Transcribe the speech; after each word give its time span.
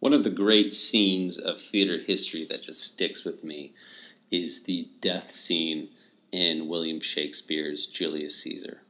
One 0.00 0.14
of 0.14 0.24
the 0.24 0.30
great 0.30 0.72
scenes 0.72 1.38
of 1.38 1.60
theater 1.60 1.98
history 1.98 2.46
that 2.50 2.62
just 2.62 2.82
sticks 2.82 3.24
with 3.24 3.44
me 3.44 3.74
is 4.30 4.62
the 4.62 4.88
death 5.00 5.30
scene 5.30 5.90
in 6.32 6.68
William 6.68 7.00
Shakespeare's 7.00 7.86
Julius 7.86 8.42
Caesar. 8.42 8.80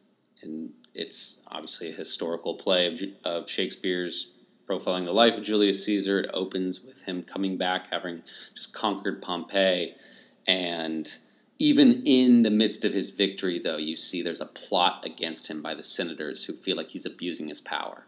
And 0.42 0.72
it's 0.94 1.40
obviously 1.48 1.90
a 1.90 1.94
historical 1.94 2.54
play 2.54 2.86
of, 2.86 3.00
of 3.24 3.50
Shakespeare's 3.50 4.34
profiling 4.68 5.04
the 5.04 5.12
life 5.12 5.36
of 5.36 5.42
Julius 5.42 5.84
Caesar. 5.84 6.20
It 6.20 6.30
opens 6.32 6.82
with 6.82 7.02
him 7.02 7.24
coming 7.24 7.56
back, 7.56 7.88
having 7.88 8.22
just 8.54 8.72
conquered 8.72 9.20
Pompey. 9.20 9.96
And 10.46 11.08
even 11.58 12.04
in 12.04 12.42
the 12.42 12.50
midst 12.50 12.84
of 12.84 12.92
his 12.92 13.10
victory, 13.10 13.58
though, 13.58 13.78
you 13.78 13.96
see 13.96 14.22
there's 14.22 14.40
a 14.40 14.46
plot 14.46 15.04
against 15.04 15.48
him 15.48 15.60
by 15.60 15.74
the 15.74 15.82
senators 15.82 16.44
who 16.44 16.52
feel 16.52 16.76
like 16.76 16.90
he's 16.90 17.06
abusing 17.06 17.48
his 17.48 17.60
power. 17.60 18.06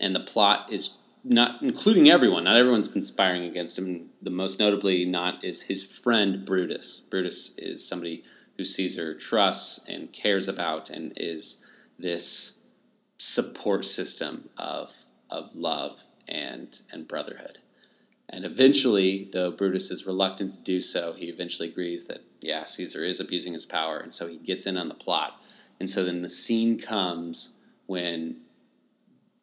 And 0.00 0.16
the 0.16 0.20
plot 0.20 0.72
is 0.72 0.96
not 1.24 1.62
including 1.62 2.10
everyone. 2.10 2.44
Not 2.44 2.58
everyone's 2.58 2.88
conspiring 2.88 3.44
against 3.44 3.78
him. 3.78 4.10
The 4.22 4.30
most 4.30 4.60
notably 4.60 5.06
not 5.06 5.42
is 5.42 5.62
his 5.62 5.82
friend 5.82 6.44
Brutus. 6.44 7.00
Brutus 7.10 7.52
is 7.56 7.86
somebody 7.86 8.22
who 8.56 8.64
Caesar 8.64 9.16
trusts 9.16 9.80
and 9.88 10.12
cares 10.12 10.46
about, 10.46 10.90
and 10.90 11.12
is 11.16 11.58
this 11.98 12.58
support 13.18 13.84
system 13.84 14.48
of 14.58 14.94
of 15.30 15.54
love 15.56 16.02
and 16.28 16.80
and 16.92 17.08
brotherhood. 17.08 17.58
And 18.28 18.44
eventually, 18.44 19.28
though 19.32 19.50
Brutus 19.50 19.90
is 19.90 20.06
reluctant 20.06 20.52
to 20.52 20.58
do 20.58 20.80
so, 20.80 21.12
he 21.14 21.26
eventually 21.26 21.68
agrees 21.68 22.06
that 22.06 22.20
yeah, 22.40 22.64
Caesar 22.64 23.04
is 23.04 23.20
abusing 23.20 23.54
his 23.54 23.64
power, 23.64 23.98
and 23.98 24.12
so 24.12 24.26
he 24.26 24.36
gets 24.36 24.66
in 24.66 24.76
on 24.76 24.88
the 24.88 24.94
plot. 24.94 25.40
And 25.80 25.88
so 25.88 26.04
then 26.04 26.22
the 26.22 26.28
scene 26.28 26.78
comes 26.78 27.50
when 27.86 28.42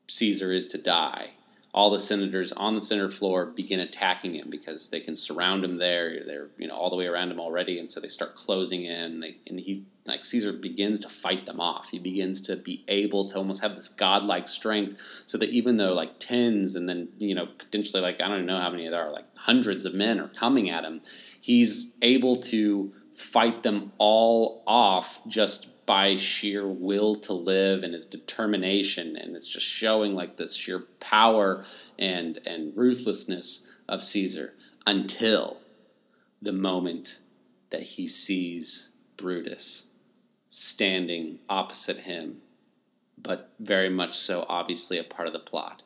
Caesar 0.07 0.51
is 0.51 0.65
to 0.67 0.77
die, 0.77 1.31
all 1.73 1.89
the 1.89 1.99
senators 1.99 2.51
on 2.51 2.75
the 2.75 2.81
Senate 2.81 3.13
floor 3.13 3.45
begin 3.45 3.79
attacking 3.79 4.35
him 4.35 4.49
because 4.49 4.89
they 4.89 4.99
can 4.99 5.15
surround 5.15 5.63
him 5.63 5.77
there. 5.77 6.23
They're 6.25 6.49
you 6.57 6.67
know 6.67 6.75
all 6.75 6.89
the 6.89 6.97
way 6.97 7.07
around 7.07 7.31
him 7.31 7.39
already, 7.39 7.79
and 7.79 7.89
so 7.89 7.99
they 7.99 8.07
start 8.07 8.35
closing 8.35 8.83
in. 8.83 9.21
They, 9.21 9.37
and 9.47 9.59
he 9.59 9.85
like 10.05 10.25
Caesar 10.25 10.51
begins 10.51 10.99
to 11.01 11.09
fight 11.09 11.45
them 11.45 11.61
off. 11.61 11.89
He 11.89 11.99
begins 11.99 12.41
to 12.41 12.57
be 12.57 12.83
able 12.87 13.25
to 13.29 13.37
almost 13.37 13.61
have 13.61 13.75
this 13.75 13.87
godlike 13.87 14.47
strength, 14.47 15.01
so 15.25 15.37
that 15.37 15.49
even 15.49 15.77
though 15.77 15.93
like 15.93 16.19
tens 16.19 16.75
and 16.75 16.89
then 16.89 17.07
you 17.19 17.35
know 17.35 17.45
potentially 17.45 18.01
like 18.01 18.19
I 18.21 18.27
don't 18.27 18.45
know 18.45 18.57
how 18.57 18.69
many 18.69 18.87
there 18.89 19.01
are 19.01 19.11
like 19.11 19.25
hundreds 19.37 19.85
of 19.85 19.93
men 19.93 20.19
are 20.19 20.29
coming 20.29 20.69
at 20.69 20.83
him, 20.83 21.01
he's 21.39 21.93
able 22.01 22.35
to 22.35 22.91
fight 23.13 23.63
them 23.63 23.91
all 23.97 24.63
off 24.67 25.21
just 25.27 25.80
by 25.85 26.15
sheer 26.15 26.67
will 26.67 27.15
to 27.15 27.33
live 27.33 27.83
and 27.83 27.93
his 27.93 28.05
determination 28.05 29.15
and 29.15 29.35
it's 29.35 29.49
just 29.49 29.65
showing 29.65 30.13
like 30.13 30.37
this 30.37 30.55
sheer 30.55 30.85
power 30.99 31.63
and 31.97 32.39
and 32.45 32.75
ruthlessness 32.75 33.67
of 33.87 34.01
Caesar 34.01 34.53
until 34.85 35.57
the 36.41 36.53
moment 36.53 37.19
that 37.69 37.81
he 37.81 38.07
sees 38.07 38.91
Brutus 39.17 39.85
standing 40.47 41.39
opposite 41.49 41.97
him 41.97 42.41
but 43.17 43.51
very 43.59 43.89
much 43.89 44.13
so 44.13 44.45
obviously 44.49 44.97
a 44.97 45.03
part 45.03 45.27
of 45.27 45.33
the 45.33 45.39
plot. 45.39 45.83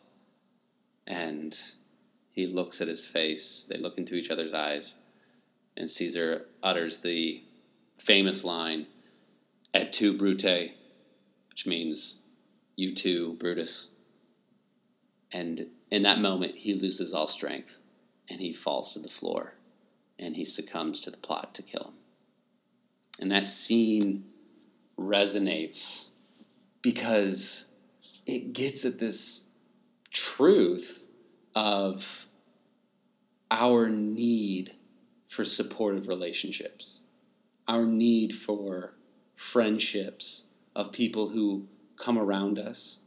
And 1.07 1.57
he 2.31 2.47
looks 2.47 2.81
at 2.81 2.87
his 2.87 3.05
face 3.05 3.65
they 3.69 3.77
look 3.77 3.97
into 3.97 4.15
each 4.15 4.29
other's 4.29 4.53
eyes 4.53 4.97
and 5.77 5.89
Caesar 5.89 6.47
utters 6.63 6.99
the 6.99 7.43
famous 7.97 8.43
line 8.43 8.87
et 9.75 9.91
tu 9.91 10.13
brute, 10.13 10.73
which 11.49 11.67
means 11.67 12.15
you 12.77 12.95
too, 12.95 13.33
Brutus. 13.33 13.89
And 15.33 15.69
in 15.91 16.03
that 16.03 16.19
moment, 16.19 16.55
he 16.55 16.73
loses 16.73 17.13
all 17.13 17.27
strength 17.27 17.77
and 18.29 18.39
he 18.39 18.53
falls 18.53 18.93
to 18.93 18.99
the 18.99 19.09
floor 19.09 19.53
and 20.17 20.35
he 20.35 20.45
succumbs 20.45 21.01
to 21.01 21.11
the 21.11 21.17
plot 21.17 21.53
to 21.55 21.61
kill 21.61 21.83
him. 21.83 21.93
And 23.19 23.29
that 23.31 23.45
scene 23.45 24.23
resonates 24.97 26.07
because 26.81 27.65
it 28.25 28.53
gets 28.53 28.85
at 28.85 28.97
this 28.97 29.43
truth 30.09 31.03
of 31.53 32.25
our 33.51 33.89
need 33.89 34.73
for 35.27 35.43
supportive 35.43 36.07
relationships, 36.07 37.01
our 37.67 37.83
need 37.83 38.33
for 38.33 38.95
friendships 39.35 40.43
of 40.75 40.91
people 40.91 41.29
who 41.29 41.67
come 41.97 42.17
around 42.17 42.59
us 42.59 42.99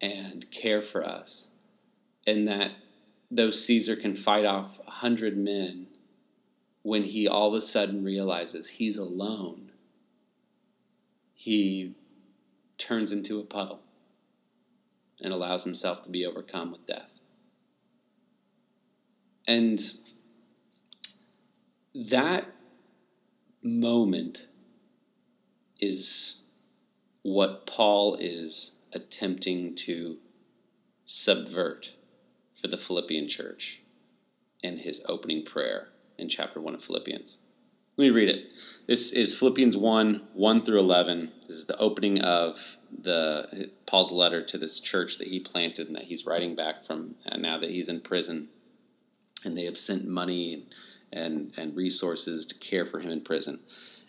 and 0.00 0.50
care 0.50 0.80
for 0.80 1.04
us, 1.04 1.48
and 2.26 2.46
that 2.46 2.72
though 3.30 3.50
Caesar 3.50 3.96
can 3.96 4.14
fight 4.14 4.44
off 4.44 4.78
a 4.86 4.90
hundred 4.90 5.36
men, 5.36 5.86
when 6.82 7.02
he 7.04 7.26
all 7.26 7.48
of 7.48 7.54
a 7.54 7.60
sudden 7.60 8.04
realizes 8.04 8.68
he's 8.68 8.98
alone, 8.98 9.72
he 11.32 11.94
turns 12.76 13.10
into 13.12 13.40
a 13.40 13.44
puddle 13.44 13.82
and 15.20 15.32
allows 15.32 15.64
himself 15.64 16.02
to 16.02 16.10
be 16.10 16.26
overcome 16.26 16.70
with 16.70 16.84
death. 16.86 17.18
And 19.46 19.80
that 21.94 22.46
moment 23.62 24.48
is 25.84 26.36
what 27.22 27.66
Paul 27.66 28.16
is 28.16 28.72
attempting 28.92 29.74
to 29.74 30.18
subvert 31.04 31.94
for 32.54 32.68
the 32.68 32.76
Philippian 32.76 33.28
church 33.28 33.82
in 34.62 34.78
his 34.78 35.02
opening 35.06 35.44
prayer 35.44 35.88
in 36.18 36.28
chapter 36.28 36.60
1 36.60 36.74
of 36.74 36.84
Philippians. 36.84 37.38
Let 37.96 38.04
me 38.06 38.10
read 38.10 38.28
it. 38.28 38.52
This 38.86 39.12
is 39.12 39.38
Philippians 39.38 39.76
1 39.76 40.28
1 40.32 40.62
through 40.62 40.80
11. 40.80 41.32
This 41.46 41.58
is 41.58 41.66
the 41.66 41.78
opening 41.78 42.20
of 42.22 42.76
the 42.90 43.70
Paul's 43.86 44.10
letter 44.10 44.42
to 44.42 44.58
this 44.58 44.80
church 44.80 45.18
that 45.18 45.28
he 45.28 45.38
planted 45.38 45.86
and 45.86 45.96
that 45.96 46.04
he's 46.04 46.26
writing 46.26 46.56
back 46.56 46.82
from 46.84 47.14
uh, 47.26 47.36
now 47.36 47.58
that 47.58 47.70
he's 47.70 47.88
in 47.88 48.00
prison. 48.00 48.48
And 49.44 49.56
they 49.56 49.64
have 49.64 49.78
sent 49.78 50.06
money 50.06 50.66
and, 51.12 51.52
and 51.56 51.76
resources 51.76 52.44
to 52.46 52.58
care 52.58 52.84
for 52.84 52.98
him 52.98 53.10
in 53.10 53.20
prison. 53.20 53.60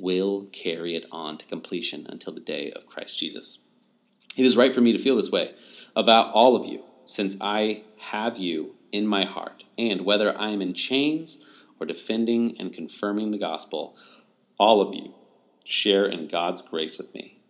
will 0.00 0.46
carry 0.52 0.94
it 0.94 1.06
on 1.10 1.36
to 1.36 1.46
completion 1.46 2.06
until 2.08 2.32
the 2.32 2.40
day 2.40 2.70
of 2.72 2.86
Christ 2.86 3.18
Jesus. 3.18 3.58
It 4.36 4.46
is 4.46 4.56
right 4.56 4.74
for 4.74 4.80
me 4.80 4.92
to 4.92 4.98
feel 4.98 5.16
this 5.16 5.32
way 5.32 5.54
about 5.96 6.32
all 6.32 6.54
of 6.54 6.66
you, 6.66 6.84
since 7.04 7.36
I 7.40 7.82
have 7.98 8.38
you 8.38 8.76
in 8.92 9.06
my 9.06 9.24
heart, 9.24 9.64
and 9.76 10.04
whether 10.04 10.38
I 10.38 10.50
am 10.50 10.62
in 10.62 10.72
chains 10.72 11.44
or 11.80 11.86
defending 11.86 12.58
and 12.58 12.72
confirming 12.72 13.30
the 13.30 13.38
gospel, 13.38 13.96
all 14.58 14.80
of 14.80 14.94
you 14.94 15.14
share 15.64 16.06
in 16.06 16.28
God's 16.28 16.62
grace 16.62 16.96
with 16.96 17.12
me. 17.14 17.40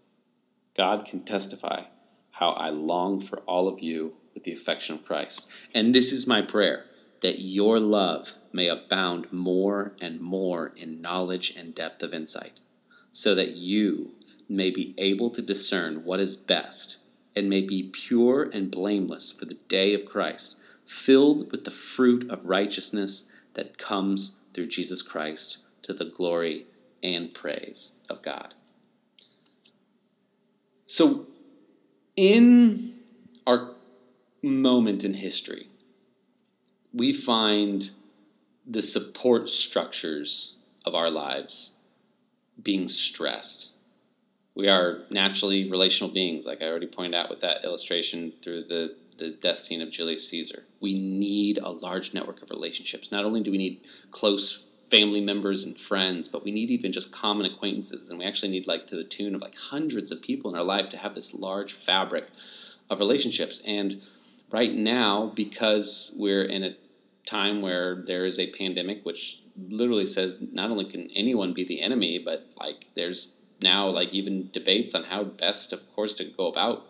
God 0.76 1.04
can 1.04 1.20
testify 1.20 1.84
how 2.32 2.50
I 2.50 2.70
long 2.70 3.20
for 3.20 3.40
all 3.40 3.68
of 3.68 3.80
you 3.80 4.14
with 4.34 4.44
the 4.44 4.52
affection 4.52 4.94
of 4.94 5.04
Christ. 5.04 5.48
And 5.74 5.94
this 5.94 6.12
is 6.12 6.26
my 6.26 6.40
prayer 6.40 6.84
that 7.20 7.40
your 7.40 7.80
love 7.80 8.34
may 8.52 8.68
abound 8.68 9.32
more 9.32 9.94
and 10.00 10.20
more 10.20 10.72
in 10.76 11.00
knowledge 11.00 11.54
and 11.56 11.74
depth 11.74 12.02
of 12.02 12.14
insight, 12.14 12.60
so 13.10 13.34
that 13.34 13.52
you 13.52 14.12
may 14.48 14.70
be 14.70 14.94
able 14.98 15.30
to 15.30 15.42
discern 15.42 16.04
what 16.04 16.20
is 16.20 16.36
best 16.36 16.98
and 17.36 17.48
may 17.48 17.62
be 17.62 17.90
pure 17.92 18.48
and 18.52 18.70
blameless 18.70 19.30
for 19.30 19.44
the 19.44 19.54
day 19.54 19.94
of 19.94 20.04
Christ, 20.04 20.56
filled 20.84 21.50
with 21.52 21.64
the 21.64 21.70
fruit 21.70 22.28
of 22.30 22.46
righteousness 22.46 23.26
that 23.54 23.78
comes 23.78 24.36
through 24.54 24.66
Jesus 24.66 25.02
Christ 25.02 25.58
to 25.82 25.92
the 25.92 26.04
glory 26.04 26.66
and 27.02 27.32
praise 27.32 27.92
of 28.08 28.22
God. 28.22 28.54
So, 30.86 31.26
in 32.16 32.94
our 33.46 33.74
moment 34.42 35.04
in 35.04 35.14
history, 35.14 35.68
we 36.92 37.12
find 37.12 37.90
the 38.68 38.82
support 38.82 39.48
structures 39.48 40.56
of 40.84 40.94
our 40.94 41.10
lives 41.10 41.72
being 42.62 42.86
stressed. 42.88 43.70
We 44.54 44.68
are 44.68 45.04
naturally 45.10 45.70
relational 45.70 46.12
beings, 46.12 46.44
like 46.44 46.62
I 46.62 46.66
already 46.66 46.86
pointed 46.86 47.14
out 47.14 47.30
with 47.30 47.40
that 47.40 47.64
illustration 47.64 48.32
through 48.42 48.64
the, 48.64 48.96
the 49.16 49.30
death 49.30 49.58
scene 49.58 49.80
of 49.80 49.90
Julius 49.90 50.28
Caesar. 50.28 50.64
We 50.80 50.94
need 50.94 51.58
a 51.58 51.70
large 51.70 52.12
network 52.12 52.42
of 52.42 52.50
relationships. 52.50 53.10
Not 53.10 53.24
only 53.24 53.42
do 53.42 53.50
we 53.50 53.58
need 53.58 53.80
close 54.10 54.64
family 54.90 55.20
members 55.20 55.64
and 55.64 55.78
friends, 55.78 56.28
but 56.28 56.44
we 56.44 56.50
need 56.50 56.70
even 56.70 56.92
just 56.92 57.12
common 57.12 57.46
acquaintances. 57.46 58.10
And 58.10 58.18
we 58.18 58.24
actually 58.24 58.50
need 58.50 58.66
like 58.66 58.86
to 58.88 58.96
the 58.96 59.04
tune 59.04 59.34
of 59.34 59.42
like 59.42 59.56
hundreds 59.56 60.10
of 60.10 60.22
people 60.22 60.50
in 60.50 60.58
our 60.58 60.64
life 60.64 60.88
to 60.90 60.96
have 60.96 61.14
this 61.14 61.34
large 61.34 61.74
fabric 61.74 62.26
of 62.90 62.98
relationships. 62.98 63.62
And 63.66 64.02
right 64.50 64.74
now, 64.74 65.32
because 65.34 66.12
we're 66.16 66.44
in 66.44 66.64
a 66.64 66.76
time 67.28 67.60
where 67.60 68.02
there 68.06 68.24
is 68.24 68.38
a 68.38 68.50
pandemic, 68.52 69.04
which 69.04 69.42
literally 69.68 70.06
says 70.06 70.40
not 70.52 70.70
only 70.70 70.84
can 70.84 71.08
anyone 71.14 71.52
be 71.52 71.64
the 71.64 71.80
enemy, 71.80 72.18
but 72.18 72.46
like 72.58 72.86
there's 72.94 73.34
now 73.60 73.88
like 73.88 74.12
even 74.14 74.48
debates 74.52 74.94
on 74.94 75.04
how 75.04 75.24
best, 75.24 75.72
of 75.72 75.80
course, 75.94 76.14
to 76.14 76.24
go 76.24 76.46
about 76.46 76.86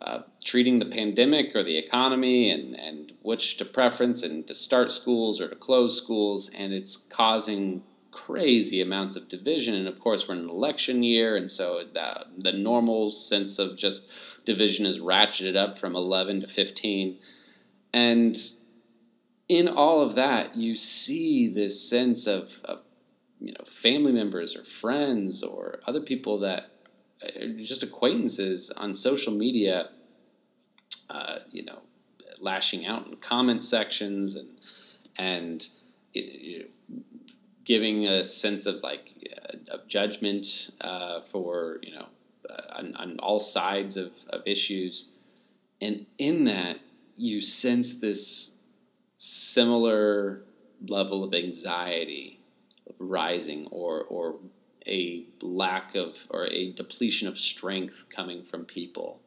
uh, 0.00 0.20
treating 0.44 0.78
the 0.78 0.86
pandemic 0.86 1.54
or 1.54 1.62
the 1.62 1.76
economy 1.76 2.50
and, 2.50 2.74
and 2.78 3.12
which 3.22 3.56
to 3.56 3.64
preference 3.64 4.22
and 4.22 4.46
to 4.46 4.54
start 4.54 4.90
schools 4.90 5.40
or 5.40 5.48
to 5.48 5.56
close 5.56 5.96
schools. 6.00 6.50
And 6.54 6.72
it's 6.72 6.96
causing 6.96 7.82
crazy 8.10 8.80
amounts 8.80 9.16
of 9.16 9.28
division. 9.28 9.74
And 9.74 9.88
of 9.88 9.98
course, 9.98 10.28
we're 10.28 10.36
in 10.36 10.42
an 10.42 10.50
election 10.50 11.02
year. 11.02 11.36
And 11.36 11.50
so 11.50 11.84
the, 11.92 12.26
the 12.36 12.52
normal 12.52 13.10
sense 13.10 13.58
of 13.58 13.76
just 13.76 14.10
division 14.44 14.86
is 14.86 15.00
ratcheted 15.00 15.56
up 15.56 15.78
from 15.78 15.94
11 15.94 16.40
to 16.40 16.46
15. 16.46 17.18
And 17.92 18.38
in 19.48 19.68
all 19.68 20.00
of 20.02 20.14
that, 20.14 20.56
you 20.56 20.74
see 20.74 21.48
this 21.48 21.88
sense 21.88 22.26
of, 22.26 22.60
of 22.64 22.82
you 23.40 23.52
know 23.52 23.64
family 23.64 24.12
members 24.12 24.56
or 24.56 24.64
friends 24.64 25.42
or 25.42 25.80
other 25.86 26.00
people 26.00 26.38
that 26.40 26.70
are 27.22 27.48
just 27.54 27.82
acquaintances 27.82 28.70
on 28.70 28.92
social 28.92 29.32
media, 29.32 29.90
uh, 31.10 31.38
you 31.50 31.64
know, 31.64 31.80
lashing 32.40 32.86
out 32.86 33.06
in 33.06 33.16
comment 33.16 33.62
sections 33.62 34.36
and 34.36 34.60
and 35.16 35.68
you 36.12 36.60
know, 36.60 36.98
giving 37.64 38.06
a 38.06 38.24
sense 38.24 38.66
of 38.66 38.82
like 38.82 39.14
uh, 39.42 39.74
of 39.74 39.86
judgment 39.86 40.70
uh, 40.82 41.20
for 41.20 41.78
you 41.82 41.94
know 41.94 42.06
uh, 42.50 42.78
on, 42.78 42.94
on, 42.96 43.18
all 43.18 43.38
sides 43.38 43.96
of, 43.96 44.18
of 44.30 44.42
issues, 44.46 45.10
and 45.80 46.06
in 46.18 46.44
that 46.44 46.78
you 47.16 47.40
sense 47.40 47.94
this 47.94 48.52
similar 49.18 50.42
level 50.86 51.24
of 51.24 51.34
anxiety 51.34 52.40
rising 52.98 53.66
or 53.70 54.04
or 54.04 54.36
a 54.86 55.26
lack 55.42 55.94
of 55.94 56.16
or 56.30 56.46
a 56.46 56.72
depletion 56.72 57.28
of 57.28 57.36
strength 57.36 58.06
coming 58.08 58.42
from 58.42 58.64
people. 58.64 59.20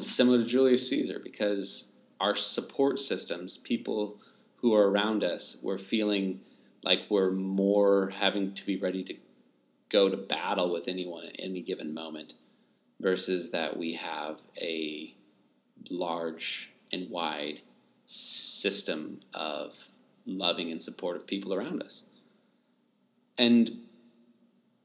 Similar 0.00 0.38
to 0.38 0.44
Julius 0.44 0.88
Caesar, 0.88 1.20
because 1.22 1.88
our 2.18 2.34
support 2.34 2.98
systems, 2.98 3.58
people 3.58 4.20
who 4.56 4.74
are 4.74 4.90
around 4.90 5.22
us, 5.22 5.58
we're 5.62 5.78
feeling 5.78 6.40
like 6.82 7.02
we're 7.10 7.30
more 7.30 8.08
having 8.08 8.52
to 8.54 8.66
be 8.66 8.78
ready 8.78 9.04
to 9.04 9.14
go 9.90 10.08
to 10.08 10.16
battle 10.16 10.72
with 10.72 10.88
anyone 10.88 11.26
at 11.26 11.36
any 11.38 11.60
given 11.60 11.94
moment 11.94 12.34
versus 13.00 13.50
that 13.50 13.76
we 13.76 13.92
have 13.92 14.40
a 14.60 15.14
large 15.90 16.72
and 16.90 17.08
wide 17.10 17.60
system 18.06 19.20
of 19.34 19.88
loving 20.24 20.70
and 20.70 20.80
supportive 20.80 21.26
people 21.26 21.52
around 21.54 21.82
us. 21.82 22.04
And 23.38 23.70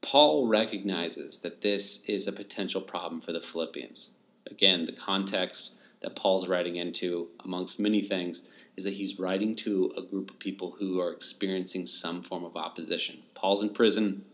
Paul 0.02 0.46
recognizes 0.48 1.38
that 1.38 1.62
this 1.62 2.02
is 2.06 2.26
a 2.26 2.32
potential 2.32 2.80
problem 2.80 3.20
for 3.20 3.32
the 3.32 3.40
Philippians. 3.40 4.10
Again, 4.50 4.84
the 4.84 4.92
context 4.92 5.74
that 6.00 6.16
Paul's 6.16 6.48
writing 6.48 6.76
into, 6.76 7.28
amongst 7.44 7.78
many 7.78 8.00
things, 8.00 8.42
is 8.76 8.84
that 8.84 8.92
he's 8.92 9.18
writing 9.18 9.54
to 9.54 9.92
a 9.96 10.02
group 10.02 10.30
of 10.30 10.38
people 10.38 10.74
who 10.78 11.00
are 11.00 11.12
experiencing 11.12 11.86
some 11.86 12.22
form 12.22 12.44
of 12.44 12.56
opposition. 12.56 13.22
Paul's 13.34 13.62
in 13.62 13.70
prison, 13.70 14.24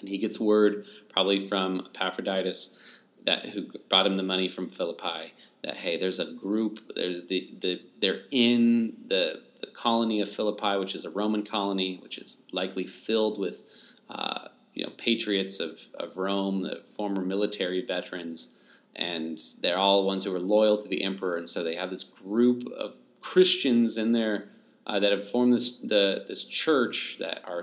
and 0.00 0.08
he 0.08 0.18
gets 0.18 0.38
word, 0.38 0.84
probably 1.08 1.40
from 1.40 1.80
Epaphroditus, 1.86 2.76
that 3.24 3.44
who 3.46 3.66
brought 3.88 4.06
him 4.06 4.16
the 4.16 4.22
money 4.22 4.48
from 4.48 4.68
Philippi, 4.68 5.32
that 5.62 5.76
hey, 5.76 5.98
there's 5.98 6.18
a 6.18 6.32
group, 6.32 6.80
there's 6.94 7.26
the, 7.26 7.50
the 7.60 7.82
they're 8.00 8.22
in 8.30 8.94
the, 9.06 9.42
the 9.60 9.66
colony 9.68 10.20
of 10.20 10.28
Philippi, 10.28 10.78
which 10.78 10.94
is 10.94 11.04
a 11.04 11.10
Roman 11.10 11.42
colony, 11.42 11.98
which 12.02 12.18
is 12.18 12.42
likely 12.52 12.86
filled 12.86 13.38
with 13.38 13.62
uh, 14.10 14.48
you 14.74 14.84
know 14.84 14.92
patriots 14.96 15.60
of, 15.60 15.80
of 15.94 16.16
Rome, 16.16 16.62
the 16.62 16.82
former 16.96 17.22
military 17.22 17.84
veterans, 17.84 18.50
and 18.96 19.40
they're 19.60 19.78
all 19.78 20.06
ones 20.06 20.24
who 20.24 20.34
are 20.34 20.40
loyal 20.40 20.76
to 20.76 20.88
the 20.88 21.02
emperor, 21.02 21.36
and 21.36 21.48
so 21.48 21.64
they 21.64 21.74
have 21.74 21.90
this 21.90 22.04
group 22.04 22.64
of 22.78 22.98
Christians 23.20 23.96
in 23.96 24.12
there 24.12 24.50
uh, 24.86 25.00
that 25.00 25.12
have 25.12 25.28
formed 25.30 25.52
this 25.52 25.78
the 25.78 26.24
this 26.28 26.44
church 26.44 27.16
that 27.18 27.42
are 27.44 27.62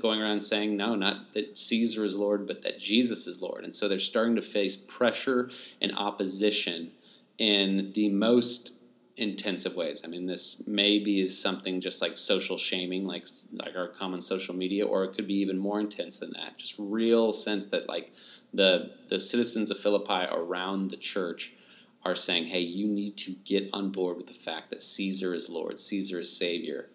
going 0.00 0.20
around 0.20 0.40
saying 0.40 0.76
no, 0.76 0.94
not 0.94 1.32
that 1.32 1.56
Caesar 1.56 2.04
is 2.04 2.16
Lord, 2.16 2.46
but 2.46 2.62
that 2.62 2.78
Jesus 2.78 3.26
is 3.26 3.40
Lord, 3.40 3.64
and 3.64 3.74
so 3.74 3.88
they're 3.88 3.98
starting 3.98 4.34
to 4.36 4.42
face 4.42 4.76
pressure 4.76 5.50
and 5.80 5.92
opposition 5.96 6.92
in 7.38 7.92
the 7.94 8.10
most 8.10 8.72
intensive 9.18 9.74
ways. 9.74 10.02
I 10.04 10.08
mean, 10.08 10.26
this 10.26 10.62
maybe 10.66 11.20
is 11.20 11.36
something 11.36 11.80
just 11.80 12.00
like 12.00 12.16
social 12.16 12.56
shaming, 12.56 13.04
like 13.04 13.24
like 13.52 13.76
our 13.76 13.88
common 13.88 14.20
social 14.20 14.54
media, 14.54 14.86
or 14.86 15.04
it 15.04 15.14
could 15.14 15.26
be 15.26 15.40
even 15.40 15.58
more 15.58 15.80
intense 15.80 16.18
than 16.18 16.32
that. 16.32 16.56
Just 16.56 16.76
real 16.78 17.32
sense 17.32 17.66
that 17.66 17.88
like 17.88 18.12
the 18.54 18.92
the 19.08 19.18
citizens 19.18 19.70
of 19.70 19.78
Philippi 19.78 20.26
around 20.30 20.90
the 20.90 20.96
church 20.96 21.54
are 22.04 22.14
saying, 22.14 22.46
"Hey, 22.46 22.60
you 22.60 22.86
need 22.86 23.16
to 23.18 23.32
get 23.44 23.70
on 23.72 23.90
board 23.90 24.16
with 24.16 24.26
the 24.26 24.32
fact 24.32 24.70
that 24.70 24.80
Caesar 24.80 25.34
is 25.34 25.48
Lord, 25.48 25.78
Caesar 25.78 26.20
is 26.20 26.34
Savior," 26.34 26.90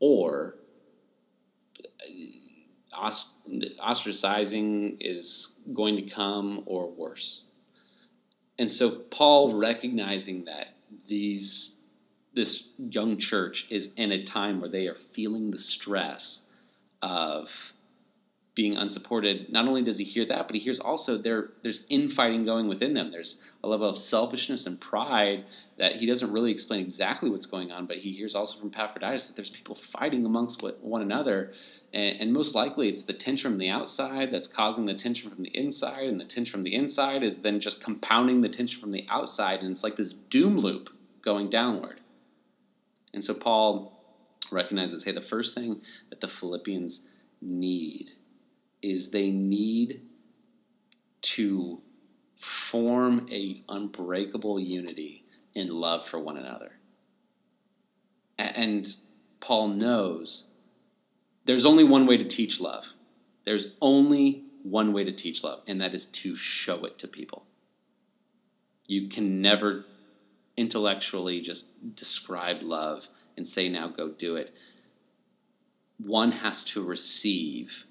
or 0.00 0.56
uh, 1.82 3.10
ostracizing 3.80 4.96
is 5.00 5.52
going 5.72 5.96
to 5.96 6.02
come, 6.02 6.62
or 6.66 6.90
worse. 6.90 7.44
And 8.58 8.70
so 8.70 8.90
Paul 8.90 9.54
recognizing 9.54 10.44
that 10.46 10.74
these 11.06 11.74
this 12.34 12.68
young 12.78 13.16
church 13.16 13.66
is 13.70 13.90
in 13.96 14.12
a 14.12 14.22
time 14.22 14.60
where 14.60 14.68
they 14.68 14.86
are 14.86 14.94
feeling 14.94 15.50
the 15.50 15.58
stress 15.58 16.42
of 17.02 17.72
being 18.58 18.76
unsupported. 18.76 19.52
Not 19.52 19.68
only 19.68 19.84
does 19.84 19.98
he 19.98 20.04
hear 20.04 20.24
that, 20.24 20.48
but 20.48 20.54
he 20.56 20.58
hears 20.58 20.80
also 20.80 21.16
there 21.16 21.50
there's 21.62 21.86
infighting 21.90 22.42
going 22.44 22.66
within 22.66 22.92
them. 22.92 23.12
There's 23.12 23.40
a 23.62 23.68
level 23.68 23.88
of 23.88 23.96
selfishness 23.96 24.66
and 24.66 24.80
pride 24.80 25.44
that 25.76 25.94
he 25.94 26.06
doesn't 26.06 26.32
really 26.32 26.50
explain 26.50 26.80
exactly 26.80 27.30
what's 27.30 27.46
going 27.46 27.70
on, 27.70 27.86
but 27.86 27.98
he 27.98 28.10
hears 28.10 28.34
also 28.34 28.58
from 28.58 28.70
Epaphroditus 28.70 29.28
that 29.28 29.36
there's 29.36 29.48
people 29.48 29.76
fighting 29.76 30.26
amongst 30.26 30.60
one 30.80 31.02
another. 31.02 31.52
And, 31.94 32.20
and 32.20 32.32
most 32.32 32.56
likely 32.56 32.88
it's 32.88 33.04
the 33.04 33.12
tension 33.12 33.52
from 33.52 33.58
the 33.58 33.70
outside 33.70 34.32
that's 34.32 34.48
causing 34.48 34.86
the 34.86 34.94
tension 34.94 35.30
from 35.30 35.44
the 35.44 35.56
inside, 35.56 36.08
and 36.08 36.20
the 36.20 36.24
tension 36.24 36.50
from 36.50 36.62
the 36.62 36.74
inside 36.74 37.22
is 37.22 37.38
then 37.38 37.60
just 37.60 37.80
compounding 37.80 38.40
the 38.40 38.48
tension 38.48 38.80
from 38.80 38.90
the 38.90 39.06
outside, 39.08 39.60
and 39.60 39.70
it's 39.70 39.84
like 39.84 39.94
this 39.94 40.12
doom 40.12 40.58
loop 40.58 40.90
going 41.22 41.48
downward. 41.48 42.00
And 43.14 43.22
so 43.22 43.34
Paul 43.34 44.02
recognizes 44.50 45.04
hey, 45.04 45.12
the 45.12 45.20
first 45.20 45.54
thing 45.54 45.80
that 46.10 46.20
the 46.20 46.26
Philippians 46.26 47.02
need 47.40 48.14
is 48.82 49.10
they 49.10 49.30
need 49.30 50.02
to 51.20 51.80
form 52.36 53.26
a 53.30 53.62
unbreakable 53.68 54.60
unity 54.60 55.24
in 55.54 55.68
love 55.68 56.06
for 56.06 56.18
one 56.18 56.36
another. 56.36 56.72
And 58.38 58.86
Paul 59.40 59.68
knows 59.68 60.44
there's 61.44 61.64
only 61.64 61.84
one 61.84 62.06
way 62.06 62.16
to 62.16 62.24
teach 62.24 62.60
love. 62.60 62.94
There's 63.44 63.74
only 63.80 64.44
one 64.62 64.92
way 64.92 65.04
to 65.04 65.12
teach 65.12 65.42
love, 65.42 65.62
and 65.66 65.80
that 65.80 65.94
is 65.94 66.06
to 66.06 66.36
show 66.36 66.84
it 66.84 66.98
to 66.98 67.08
people. 67.08 67.46
You 68.86 69.08
can 69.08 69.40
never 69.40 69.86
intellectually 70.56 71.40
just 71.40 71.94
describe 71.94 72.62
love 72.62 73.08
and 73.36 73.46
say, 73.46 73.68
now 73.68 73.88
go 73.88 74.08
do 74.10 74.36
it. 74.36 74.56
One 75.98 76.32
has 76.32 76.62
to 76.64 76.84
receive 76.84 77.86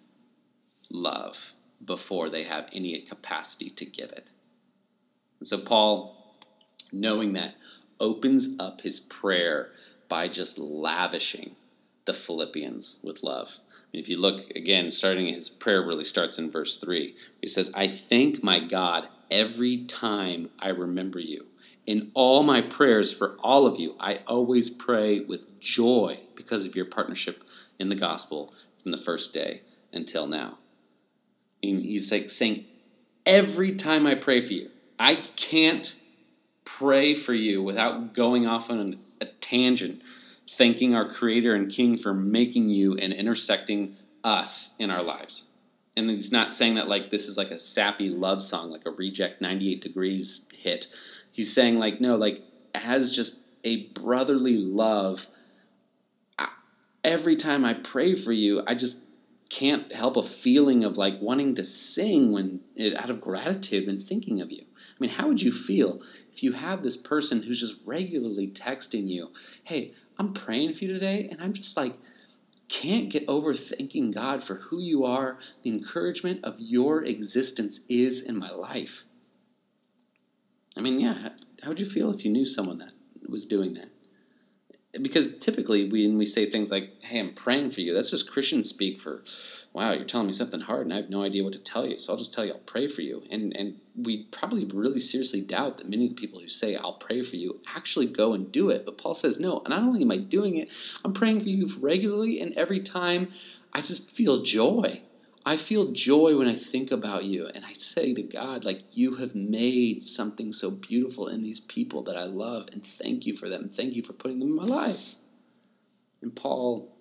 love 0.91 1.53
before 1.84 2.29
they 2.29 2.44
have 2.44 2.70
any 2.74 3.00
capacity 3.01 3.70
to 3.70 3.86
give 3.86 4.12
it. 4.12 4.32
And 5.39 5.48
so, 5.48 5.60
Paul, 5.60 6.38
knowing 6.91 7.34
that, 7.34 7.56
opens 8.00 8.50
up 8.60 8.82
his 8.82 9.00
prayer 9.00 9.72
by 10.08 10.27
just 10.27 10.58
lavishing 10.58 11.56
the 12.06 12.13
Philippians 12.13 13.00
with 13.03 13.24
love. 13.24 13.60
If 13.94 14.10
you 14.10 14.20
look 14.20 14.41
again, 14.56 14.91
starting 14.91 15.27
his 15.27 15.50
prayer 15.50 15.86
really 15.86 16.03
starts 16.03 16.38
in 16.38 16.51
verse 16.51 16.77
3. 16.77 17.15
He 17.41 17.48
says, 17.48 17.72
I 17.74 17.88
thank 17.88 18.44
my 18.44 18.60
God 18.60 19.10
every 19.29 19.86
time 19.86 20.51
I 20.60 20.70
remember 20.70 21.20
you. 21.20 21.48
In 21.86 22.12
all 22.13 22.44
my 22.44 22.62
prayers 22.62 23.12
for 23.12 23.38
all 23.39 23.65
of 23.65 23.79
you, 23.79 23.96
I 24.00 24.20
always 24.27 24.70
pray 24.70 25.22
with 25.22 25.60
joy 25.60 26.20
because 26.36 26.65
of 26.65 26.75
your 26.75 26.86
partnership 26.86 27.44
in 27.79 27.89
the 27.89 27.96
gospel 27.96 28.53
from 28.77 28.91
the 28.91 28.98
first 28.98 29.34
day 29.34 29.62
until 29.94 30.27
now. 30.27 30.58
And 31.63 31.81
he's 31.81 32.11
like 32.11 32.29
saying, 32.29 32.65
every 33.25 33.73
time 33.75 34.07
I 34.07 34.15
pray 34.15 34.41
for 34.41 34.53
you, 34.53 34.69
I 34.99 35.15
can't 35.15 35.95
pray 36.65 37.13
for 37.13 37.33
you 37.33 37.63
without 37.63 38.13
going 38.13 38.47
off 38.47 38.69
on 38.69 38.99
a 39.21 39.25
tangent, 39.25 40.01
thanking 40.49 40.95
our 40.95 41.07
Creator 41.07 41.55
and 41.55 41.71
King 41.71 41.97
for 41.97 42.13
making 42.13 42.69
you 42.69 42.95
and 42.95 43.13
intersecting 43.13 43.95
us 44.23 44.71
in 44.77 44.91
our 44.91 45.01
lives. 45.01 45.45
And 45.95 46.09
he's 46.09 46.31
not 46.31 46.51
saying 46.51 46.75
that 46.75 46.87
like 46.87 47.09
this 47.09 47.27
is 47.27 47.37
like 47.37 47.49
a 47.49 47.57
sappy 47.57 48.09
love 48.09 48.43
song, 48.43 48.69
like 48.69 48.85
a 48.85 48.91
reject 48.91 49.41
98 49.41 49.81
degrees 49.81 50.45
hit. 50.53 50.87
He's 51.31 51.51
saying 51.53 51.79
like, 51.79 51.99
no, 51.99 52.15
like 52.15 52.41
as 52.75 53.11
just 53.11 53.39
a 53.63 53.87
brotherly 53.87 54.57
love. 54.57 55.27
every 57.03 57.35
time 57.35 57.63
I 57.63 57.73
pray 57.73 58.13
for 58.13 58.31
you, 58.33 58.61
I 58.67 58.75
just 58.75 59.06
can't 59.50 59.94
help 59.94 60.18
a 60.18 60.24
feeling 60.24 60.84
of 60.84 60.98
like 60.98 61.22
wanting 61.22 61.56
to 61.56 61.63
sing 61.63 62.32
when 62.32 62.62
it, 62.75 62.96
out 62.96 63.10
of 63.10 63.22
gratitude 63.22 63.88
and 63.88 64.01
thinking 64.01 64.42
of 64.42 64.51
you. 64.51 64.63
I 64.63 65.00
mean, 65.00 65.12
how 65.12 65.27
would 65.27 65.42
you 65.42 65.51
feel 65.51 66.01
if 66.32 66.44
you 66.44 66.54
have 66.54 66.84
this 66.84 66.98
person 66.98 67.44
who's 67.44 67.60
just 67.60 67.80
regularly 67.86 68.48
texting 68.48 69.08
you, 69.08 69.32
"Hey, 69.63 69.94
I'm 70.18 70.34
praying 70.34 70.74
for 70.74 70.86
you 70.86 70.94
today," 70.94 71.27
and 71.30 71.42
I'm 71.42 71.54
just 71.54 71.77
like 71.77 71.98
can't 72.70 73.10
get 73.10 73.24
over 73.27 73.54
thanking 73.54 74.12
God 74.12 74.44
for 74.44 74.56
who 74.56 74.80
you 74.80 75.06
are, 75.06 75.39
the 75.63 75.70
encouragement 75.70 76.44
of 76.44 76.60
your 76.60 77.04
existence 77.04 77.80
is 77.88 78.22
in 78.22 78.38
my 78.38 78.51
life. 78.51 79.06
I 80.77 80.82
mean, 80.82 81.00
yeah, 81.00 81.30
how 81.63 81.70
would 81.70 81.80
you 81.80 81.86
feel 81.86 82.12
if 82.12 82.25
you 82.25 82.32
knew 82.32 82.46
someone 82.46 82.77
that 82.80 82.94
was 83.27 83.46
doing 83.46 83.74
that? 83.75 83.89
Because 85.01 85.38
typically 85.39 85.89
when 85.89 86.18
we 86.18 86.25
say 86.25 86.50
things 86.50 86.72
like 86.72 87.01
hey 87.01 87.20
i'm 87.20 87.32
praying 87.32 87.70
for 87.70 87.82
you 87.82 87.94
that's 87.94 88.12
just 88.12 88.32
christian 88.32 88.63
speak 88.63 89.00
for 89.00 89.24
wow 89.74 89.92
you're 89.92 90.06
telling 90.06 90.27
me 90.27 90.34
something 90.34 90.60
hard 90.60 90.86
and 90.86 90.94
i 90.94 90.98
have 90.98 91.10
no 91.10 91.24
idea 91.24 91.44
what 91.44 91.54
to 91.54 91.60
tell 91.60 91.86
you 91.86 91.98
so 91.98 92.12
i'll 92.12 92.18
just 92.18 92.34
tell 92.34 92.46
you 92.46 92.54
i'll 92.54 92.60
pray 92.60 92.88
for 92.88 93.01
you. 93.01 93.24
And 93.30 93.56
and 93.56 93.80
we 93.96 94.24
probably 94.25 94.66
really 94.66 95.00
seriously 95.00 95.42
doubt 95.42 95.77
that 95.77 95.89
many 95.89 96.06
of 96.06 96.10
the 96.10 96.16
people 96.16 96.39
who 96.39 96.50
say 96.50 96.75
i'll 96.75 96.94
pray 96.94 97.22
for 97.22 97.36
you 97.36 97.60
actually 97.75 98.06
go 98.06 98.34
and 98.34 98.51
do 98.51 98.70
it. 98.70 98.86
But 98.86 98.98
paul 98.98 99.13
says 99.13 99.39
no 99.39 99.62
not 99.68 99.84
only 99.84 100.01
am 100.01 100.12
i 100.12 100.18
doing 100.18 100.58
it 100.58 100.72
i'm 101.04 101.13
praying 101.13 101.42
for 101.42 101.50
you 101.50 101.68
regularly 101.80 102.39
and 102.42 102.54
every 102.58 102.82
time 102.82 103.30
i 103.74 103.82
just 103.82 104.10
feel 104.12 104.44
joy 104.44 105.01
I 105.48 105.56
feel 105.56 105.94
joy 105.94 106.38
when 106.38 106.50
I 106.50 106.56
think 106.56 106.92
about 106.92 107.24
you, 107.24 107.48
and 107.48 107.63
I 107.63 107.72
say 107.72 108.13
to 108.13 108.22
God, 108.22 108.66
like, 108.66 108.84
you 108.92 109.16
have 109.16 109.34
made 109.34 110.04
something 110.04 110.51
so 110.51 110.70
beautiful 110.70 111.30
in 111.30 111.42
these 111.42 111.62
people 111.62 112.04
that 112.04 112.18
I 112.18 112.25
love, 112.25 112.68
and 112.74 112.86
thank 112.86 113.25
you 113.25 113.34
for 113.34 113.48
them. 113.48 113.70
Thank 113.70 113.94
you 113.94 114.04
for 114.04 114.12
putting 114.12 114.39
them 114.39 114.50
in 114.50 114.56
my 114.58 114.66
lives. 114.66 115.20
And 116.22 116.36
Paul 116.36 116.94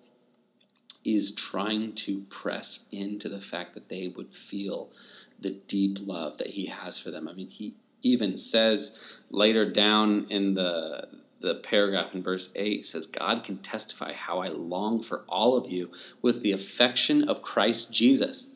is 1.03 1.33
trying 1.33 1.91
to 1.95 2.21
press 2.29 2.85
into 2.89 3.27
the 3.27 3.41
fact 3.41 3.73
that 3.73 3.89
they 3.89 4.13
would 4.15 4.33
feel 4.33 4.93
the 5.41 5.51
deep 5.67 5.97
love 5.99 6.37
that 6.37 6.47
he 6.47 6.67
has 6.67 6.97
for 6.97 7.11
them. 7.11 7.27
I 7.27 7.33
mean, 7.33 7.49
he 7.49 7.75
even 8.01 8.37
says 8.37 8.97
later 9.29 9.69
down 9.69 10.25
in 10.29 10.53
the 10.53 11.05
the 11.39 11.55
paragraph 11.55 12.15
in 12.15 12.23
verse 12.23 12.51
8 12.55 12.83
says, 12.83 13.05
God 13.05 13.43
can 13.43 13.57
testify 13.59 14.13
how 14.13 14.39
I 14.39 14.47
long 14.47 15.01
for 15.01 15.23
all 15.29 15.55
of 15.55 15.71
you 15.71 15.91
with 16.21 16.41
the 16.41 16.51
affection 16.51 17.29
of 17.29 17.41
Christ 17.41 17.93
Jesus. 17.93 18.49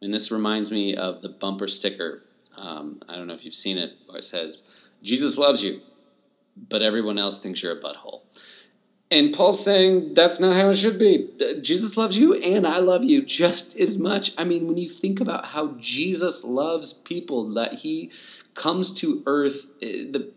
And 0.00 0.12
this 0.12 0.30
reminds 0.30 0.72
me 0.72 0.96
of 0.96 1.20
the 1.20 1.28
bumper 1.28 1.68
sticker. 1.68 2.22
Um, 2.56 3.00
I 3.08 3.16
don't 3.16 3.26
know 3.26 3.34
if 3.34 3.44
you've 3.44 3.54
seen 3.54 3.76
it, 3.76 3.92
where 4.06 4.18
it 4.18 4.24
says, 4.24 4.64
Jesus 5.02 5.36
loves 5.36 5.62
you, 5.62 5.80
but 6.68 6.82
everyone 6.82 7.18
else 7.18 7.38
thinks 7.38 7.62
you're 7.62 7.78
a 7.78 7.80
butthole. 7.80 8.22
And 9.12 9.34
Paul's 9.34 9.62
saying 9.62 10.14
that's 10.14 10.38
not 10.38 10.54
how 10.54 10.68
it 10.68 10.76
should 10.76 10.98
be. 10.98 11.28
Jesus 11.62 11.96
loves 11.96 12.16
you, 12.16 12.34
and 12.34 12.64
I 12.64 12.78
love 12.78 13.02
you 13.02 13.24
just 13.24 13.76
as 13.78 13.98
much. 13.98 14.32
I 14.38 14.44
mean, 14.44 14.68
when 14.68 14.78
you 14.78 14.88
think 14.88 15.20
about 15.20 15.46
how 15.46 15.74
Jesus 15.78 16.44
loves 16.44 16.92
people, 16.92 17.48
that 17.54 17.74
he 17.74 18.12
comes 18.54 18.92
to 18.94 19.22
earth, 19.26 19.68
eh, 19.82 20.04
the 20.10 20.32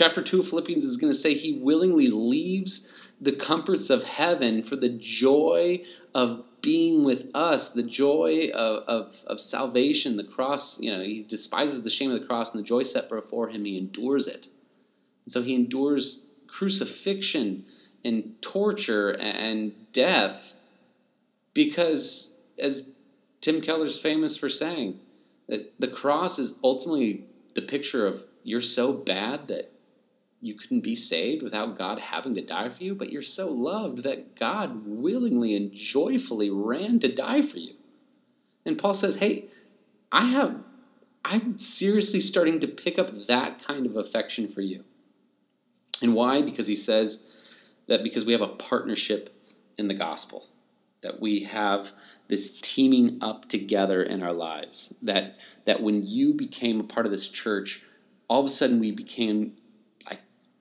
chapter 0.00 0.22
2 0.22 0.40
of 0.40 0.48
Philippians 0.48 0.82
is 0.82 0.96
going 0.96 1.12
to 1.12 1.18
say 1.18 1.34
he 1.34 1.58
willingly 1.58 2.08
leaves 2.08 2.90
the 3.20 3.32
comforts 3.32 3.90
of 3.90 4.02
heaven 4.02 4.62
for 4.62 4.74
the 4.74 4.88
joy 4.88 5.82
of 6.14 6.42
being 6.62 7.04
with 7.04 7.30
us, 7.34 7.72
the 7.72 7.82
joy 7.82 8.48
of, 8.54 8.82
of, 8.84 9.24
of 9.26 9.38
salvation, 9.38 10.16
the 10.16 10.24
cross, 10.24 10.80
you 10.80 10.90
know, 10.90 11.02
he 11.02 11.22
despises 11.22 11.82
the 11.82 11.90
shame 11.90 12.10
of 12.10 12.18
the 12.18 12.26
cross 12.26 12.50
and 12.50 12.60
the 12.60 12.64
joy 12.64 12.82
set 12.82 13.10
before 13.10 13.48
him, 13.48 13.66
he 13.66 13.76
endures 13.76 14.26
it. 14.26 14.48
And 15.26 15.32
so 15.32 15.42
he 15.42 15.54
endures 15.54 16.26
crucifixion 16.46 17.66
and 18.02 18.40
torture 18.40 19.10
and 19.20 19.74
death 19.92 20.54
because, 21.52 22.30
as 22.58 22.88
Tim 23.42 23.60
Keller's 23.60 23.98
famous 23.98 24.34
for 24.34 24.48
saying, 24.48 24.98
that 25.48 25.78
the 25.78 25.88
cross 25.88 26.38
is 26.38 26.54
ultimately 26.64 27.26
the 27.52 27.62
picture 27.62 28.06
of 28.06 28.24
you're 28.44 28.62
so 28.62 28.94
bad 28.94 29.48
that 29.48 29.70
you 30.40 30.54
couldn't 30.54 30.80
be 30.80 30.94
saved 30.94 31.42
without 31.42 31.76
God 31.76 31.98
having 31.98 32.34
to 32.34 32.40
die 32.40 32.68
for 32.68 32.82
you, 32.82 32.94
but 32.94 33.10
you're 33.10 33.22
so 33.22 33.48
loved 33.48 33.98
that 34.04 34.36
God 34.36 34.86
willingly 34.86 35.54
and 35.54 35.72
joyfully 35.72 36.50
ran 36.50 36.98
to 37.00 37.14
die 37.14 37.42
for 37.42 37.58
you. 37.58 37.74
And 38.64 38.78
Paul 38.78 38.94
says, 38.94 39.16
Hey, 39.16 39.48
I 40.10 40.24
have, 40.26 40.62
I'm 41.24 41.58
seriously 41.58 42.20
starting 42.20 42.58
to 42.60 42.68
pick 42.68 42.98
up 42.98 43.10
that 43.26 43.62
kind 43.62 43.86
of 43.86 43.96
affection 43.96 44.48
for 44.48 44.62
you. 44.62 44.84
And 46.00 46.14
why? 46.14 46.40
Because 46.40 46.66
he 46.66 46.74
says 46.74 47.24
that 47.86 48.02
because 48.02 48.24
we 48.24 48.32
have 48.32 48.40
a 48.40 48.48
partnership 48.48 49.36
in 49.76 49.88
the 49.88 49.94
gospel, 49.94 50.48
that 51.02 51.20
we 51.20 51.40
have 51.40 51.92
this 52.28 52.58
teaming 52.60 53.18
up 53.20 53.46
together 53.46 54.02
in 54.02 54.22
our 54.22 54.32
lives, 54.32 54.94
that, 55.02 55.38
that 55.66 55.82
when 55.82 56.02
you 56.06 56.32
became 56.32 56.80
a 56.80 56.84
part 56.84 57.06
of 57.06 57.12
this 57.12 57.28
church, 57.28 57.82
all 58.28 58.40
of 58.40 58.46
a 58.46 58.50
sudden 58.50 58.80
we 58.80 58.90
became 58.90 59.56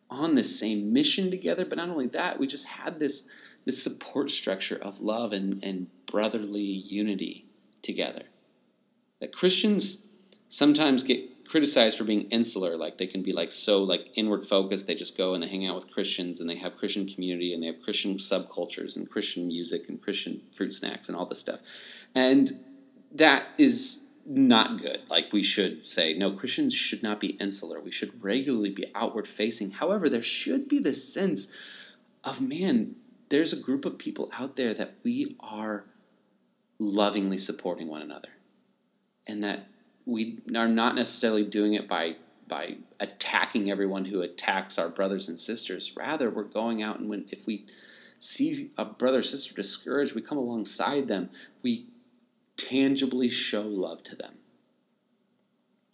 on 0.09 0.33
the 0.35 0.43
same 0.43 0.91
mission 0.91 1.29
together. 1.29 1.65
But 1.65 1.77
not 1.77 1.89
only 1.89 2.07
that, 2.07 2.39
we 2.39 2.47
just 2.47 2.65
had 2.65 2.99
this 2.99 3.25
this 3.65 3.83
support 3.83 4.31
structure 4.31 4.77
of 4.81 5.01
love 5.01 5.33
and, 5.33 5.63
and 5.63 5.87
brotherly 6.05 6.61
unity 6.61 7.45
together. 7.81 8.23
That 9.19 9.33
Christians 9.33 9.99
sometimes 10.47 11.03
get 11.03 11.45
criticized 11.45 11.97
for 11.97 12.03
being 12.03 12.29
insular, 12.29 12.77
like 12.77 12.97
they 12.97 13.07
can 13.07 13.21
be 13.21 13.33
like 13.33 13.51
so 13.51 13.83
like 13.83 14.11
inward 14.15 14.45
focused. 14.45 14.87
They 14.87 14.95
just 14.95 15.17
go 15.17 15.33
and 15.33 15.43
they 15.43 15.47
hang 15.47 15.65
out 15.65 15.75
with 15.75 15.91
Christians 15.91 16.39
and 16.39 16.49
they 16.49 16.55
have 16.55 16.77
Christian 16.77 17.07
community 17.07 17.53
and 17.53 17.61
they 17.61 17.67
have 17.67 17.81
Christian 17.81 18.15
subcultures 18.15 18.97
and 18.97 19.09
Christian 19.09 19.47
music 19.47 19.89
and 19.89 20.01
Christian 20.01 20.41
fruit 20.55 20.73
snacks 20.73 21.09
and 21.09 21.17
all 21.17 21.25
this 21.25 21.39
stuff. 21.39 21.59
And 22.15 22.51
that 23.13 23.47
is 23.57 24.01
not 24.29 24.79
good. 24.79 25.01
Like 25.09 25.33
we 25.33 25.41
should 25.41 25.85
say, 25.85 26.13
no, 26.13 26.31
Christians 26.31 26.73
should 26.73 27.01
not 27.01 27.19
be 27.19 27.29
insular. 27.29 27.79
We 27.81 27.91
should 27.91 28.23
regularly 28.23 28.69
be 28.69 28.85
outward 28.93 29.27
facing. 29.27 29.71
However, 29.71 30.07
there 30.07 30.21
should 30.21 30.69
be 30.69 30.77
this 30.77 31.11
sense 31.11 31.47
of, 32.23 32.39
man, 32.39 32.95
there's 33.29 33.53
a 33.53 33.59
group 33.59 33.85
of 33.85 33.97
people 33.97 34.29
out 34.39 34.55
there 34.55 34.73
that 34.75 34.93
we 35.03 35.35
are 35.39 35.85
lovingly 36.77 37.37
supporting 37.37 37.89
one 37.89 38.03
another. 38.03 38.29
And 39.27 39.43
that 39.43 39.61
we 40.05 40.39
are 40.55 40.67
not 40.67 40.95
necessarily 40.95 41.45
doing 41.45 41.73
it 41.73 41.87
by 41.87 42.17
by 42.47 42.77
attacking 42.99 43.69
everyone 43.69 44.05
who 44.05 44.21
attacks 44.21 44.79
our 44.79 44.89
brothers 44.89 45.29
and 45.29 45.39
sisters. 45.39 45.95
Rather, 45.95 46.31
we're 46.31 46.43
going 46.43 46.81
out 46.81 46.99
and 46.99 47.07
when 47.07 47.25
if 47.29 47.45
we 47.45 47.65
see 48.17 48.71
a 48.75 48.85
brother 48.85 49.19
or 49.19 49.21
sister 49.21 49.53
discouraged, 49.53 50.15
we 50.15 50.21
come 50.21 50.37
alongside 50.39 51.07
them. 51.07 51.29
We 51.61 51.89
tangibly 52.67 53.29
show 53.29 53.61
love 53.61 54.03
to 54.03 54.15
them. 54.15 54.35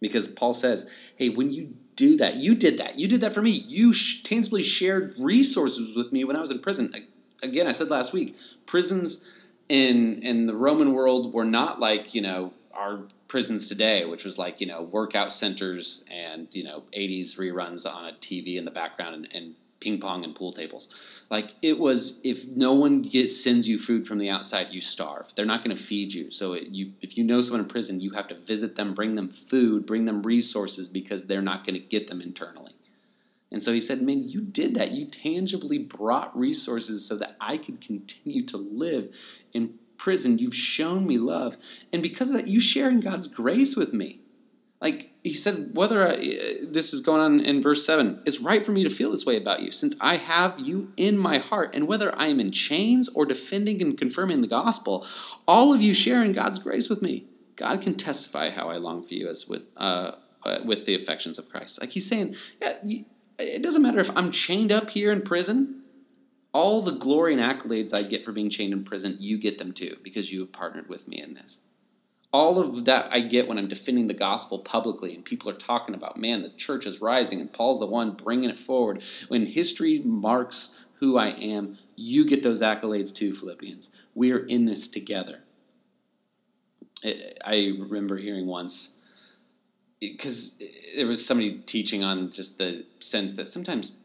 Because 0.02 0.28
Paul 0.28 0.54
says, 0.54 0.90
hey, 1.16 1.30
when 1.30 1.52
you 1.52 1.76
do 1.96 2.18
that, 2.18 2.36
you 2.36 2.56
did 2.56 2.78
that. 2.78 3.00
You 3.00 3.08
did 3.08 3.22
that 3.22 3.34
for 3.34 3.42
me. 3.42 3.52
You 3.52 3.94
tangibly 4.24 4.64
shared 4.64 5.16
resources 5.18 5.96
with 5.96 6.12
me 6.12 6.24
when 6.24 6.36
I 6.36 6.40
was 6.40 6.52
in 6.52 6.60
prison. 6.60 6.94
Again, 7.42 7.68
I 7.68 7.72
said 7.72 7.90
last 7.90 8.14
week, 8.14 8.36
prisons 8.66 9.24
in 9.70 10.22
in 10.22 10.46
the 10.46 10.56
Roman 10.56 10.94
world 10.94 11.34
were 11.34 11.46
not 11.46 11.80
like, 11.80 12.14
you 12.14 12.22
know, 12.22 12.54
our 12.74 13.00
prisons 13.28 13.68
today, 13.68 14.06
which 14.06 14.24
was 14.24 14.38
like, 14.38 14.62
you 14.62 14.68
know, 14.68 14.84
workout 14.84 15.32
centers 15.32 16.06
and, 16.12 16.48
you 16.54 16.64
know, 16.64 16.84
80s 16.92 17.38
reruns 17.38 17.92
on 17.92 18.06
a 18.06 18.14
TV 18.14 18.58
in 18.58 18.66
the 18.66 18.72
background 18.72 19.16
and, 19.16 19.34
and 19.34 19.56
ping 19.86 20.00
pong 20.00 20.24
and 20.24 20.34
pool 20.34 20.52
tables. 20.52 20.90
Like 21.30 21.54
it 21.62 21.78
was, 21.80 22.20
if 22.24 22.48
no 22.48 22.74
one 22.74 23.04
gets, 23.04 23.44
sends 23.44 23.70
you 23.70 23.78
food 23.78 24.08
from 24.08 24.18
the 24.18 24.32
outside, 24.32 24.72
you 24.72 24.82
starve. 24.82 25.32
They're 25.36 25.46
not 25.46 25.64
going 25.64 25.76
to 25.76 25.82
feed 25.82 26.12
you. 26.12 26.32
So 26.32 26.54
it, 26.54 26.70
you, 26.70 26.94
if 27.02 27.18
you 27.18 27.24
know 27.24 27.40
someone 27.42 27.62
in 27.62 27.68
prison, 27.68 28.00
you 28.00 28.12
have 28.12 28.28
to 28.30 28.36
visit 28.36 28.76
them, 28.76 28.96
bring 28.96 29.14
them 29.14 29.30
food, 29.30 29.86
bring 29.86 30.06
them 30.06 30.24
resources 30.24 30.90
because 30.90 31.26
they're 31.26 31.42
not 31.42 31.66
going 31.66 31.80
to 31.80 31.88
get 31.88 32.08
them 32.08 32.20
internally. 32.20 32.72
And 33.52 33.62
so 33.62 33.72
he 33.72 33.80
said, 33.80 34.02
Man, 34.02 34.28
you 34.28 34.42
did 34.42 34.76
that. 34.76 34.92
You 34.92 35.06
tangibly 35.06 35.78
brought 35.78 36.36
resources 36.38 37.06
so 37.06 37.16
that 37.18 37.36
I 37.40 37.58
could 37.58 37.80
continue 37.80 38.44
to 38.48 38.58
live 38.58 39.16
in 39.54 39.76
prison. 39.98 40.40
You've 40.40 40.56
shown 40.56 41.06
me 41.06 41.20
love. 41.20 41.58
And 41.94 42.02
because 42.02 42.32
of 42.32 42.38
that, 42.38 42.48
you 42.48 42.60
sharing 42.60 43.00
God's 43.00 43.28
grace 43.28 43.76
with 43.76 43.94
me. 43.94 44.20
Like 44.82 45.12
he 45.24 45.34
said, 45.34 45.72
whether 45.74 46.08
I, 46.08 46.18
this 46.62 46.94
is 46.94 47.02
going 47.02 47.22
on 47.22 47.40
in 47.40 47.62
verse 47.62 47.86
7, 47.86 48.20
it's 48.26 48.40
right 48.40 48.66
for 48.66 48.72
me 48.72 48.84
to 48.84 48.90
feel 48.90 49.12
this 49.12 49.26
way 49.26 49.38
about 49.38 49.62
you, 49.62 49.72
since 49.72 49.96
I 50.02 50.18
have 50.18 50.60
you 50.60 50.92
in 50.98 51.18
my 51.18 51.38
heart. 51.38 51.74
And 51.74 51.88
whether 51.88 52.14
I 52.18 52.28
am 52.28 52.40
in 52.40 52.52
chains 52.52 53.10
or 53.10 53.26
defending 53.26 53.82
and 53.82 53.98
confirming 53.98 54.42
the 54.42 54.48
gospel, 54.48 55.06
all 55.48 55.74
of 55.74 55.82
you 55.82 55.94
share 55.94 56.24
in 56.24 56.34
God's 56.34 56.60
grace 56.60 56.90
with 56.90 57.02
me. 57.02 57.26
God 57.56 57.82
can 57.82 57.96
testify 57.96 58.50
how 58.50 58.70
I 58.70 58.76
long 58.76 59.02
for 59.02 59.14
you 59.14 59.30
as 59.30 59.48
with 59.48 59.64
uh, 59.78 60.12
uh, 60.44 60.60
with 60.64 60.86
the 60.86 60.94
affections 60.94 61.40
of 61.40 61.50
Christ. 61.50 61.82
Like 61.82 61.92
he's 61.92 62.08
saying, 62.08 62.36
yeah, 62.62 62.78
it 63.40 63.64
doesn't 63.64 63.82
matter 63.82 64.00
if 64.00 64.16
I'm 64.16 64.30
chained 64.30 64.72
up 64.72 64.90
here 64.92 65.12
in 65.12 65.22
prison. 65.22 65.82
All 66.54 66.82
the 66.82 66.92
glory 66.92 67.34
and 67.34 67.42
accolades 67.42 67.94
I 67.94 68.04
get 68.04 68.24
for 68.24 68.32
being 68.32 68.50
chained 68.50 68.72
in 68.72 68.84
prison, 68.84 69.18
you 69.20 69.38
get 69.38 69.58
them 69.58 69.74
too 69.74 69.98
because 70.04 70.32
you 70.32 70.42
have 70.42 70.52
partnered 70.52 70.88
with 70.88 71.08
me 71.08 71.22
in 71.22 71.34
this. 71.34 71.60
All 72.36 72.60
of 72.60 72.84
that 72.84 73.08
I 73.14 73.22
get 73.22 73.48
when 73.48 73.58
I'm 73.58 73.70
defending 73.70 74.08
the 74.08 74.14
gospel 74.14 74.60
publicly 74.60 75.16
and 75.16 75.24
people 75.24 75.50
are 75.50 75.54
talking 75.54 75.96
about, 75.96 76.18
man, 76.18 76.42
the 76.42 76.50
church 76.50 76.86
is 76.86 77.00
rising 77.00 77.40
and 77.40 77.50
Paul's 77.52 77.80
the 77.80 77.86
one 77.86 78.12
bringing 78.12 78.50
it 78.50 78.60
forward. 78.60 79.02
When 79.30 79.46
history 79.46 80.00
marks 80.00 80.76
who 80.96 81.18
I 81.18 81.30
am, 81.30 81.78
you 81.96 82.26
get 82.26 82.44
those 82.44 82.62
accolades 82.62 83.16
too, 83.16 83.34
Philippians. 83.34 83.90
We 84.16 84.34
are 84.34 84.46
in 84.48 84.66
this 84.66 84.90
together. 84.90 85.44
I 87.46 87.72
remember 87.80 88.18
hearing 88.18 88.48
once 88.48 88.90
because 90.02 90.58
there 90.94 91.08
was 91.08 91.26
somebody 91.26 91.60
teaching 91.60 92.04
on 92.04 92.30
just 92.30 92.58
the 92.58 92.86
sense 93.00 93.32
that 93.36 93.48
sometimes 93.48 93.96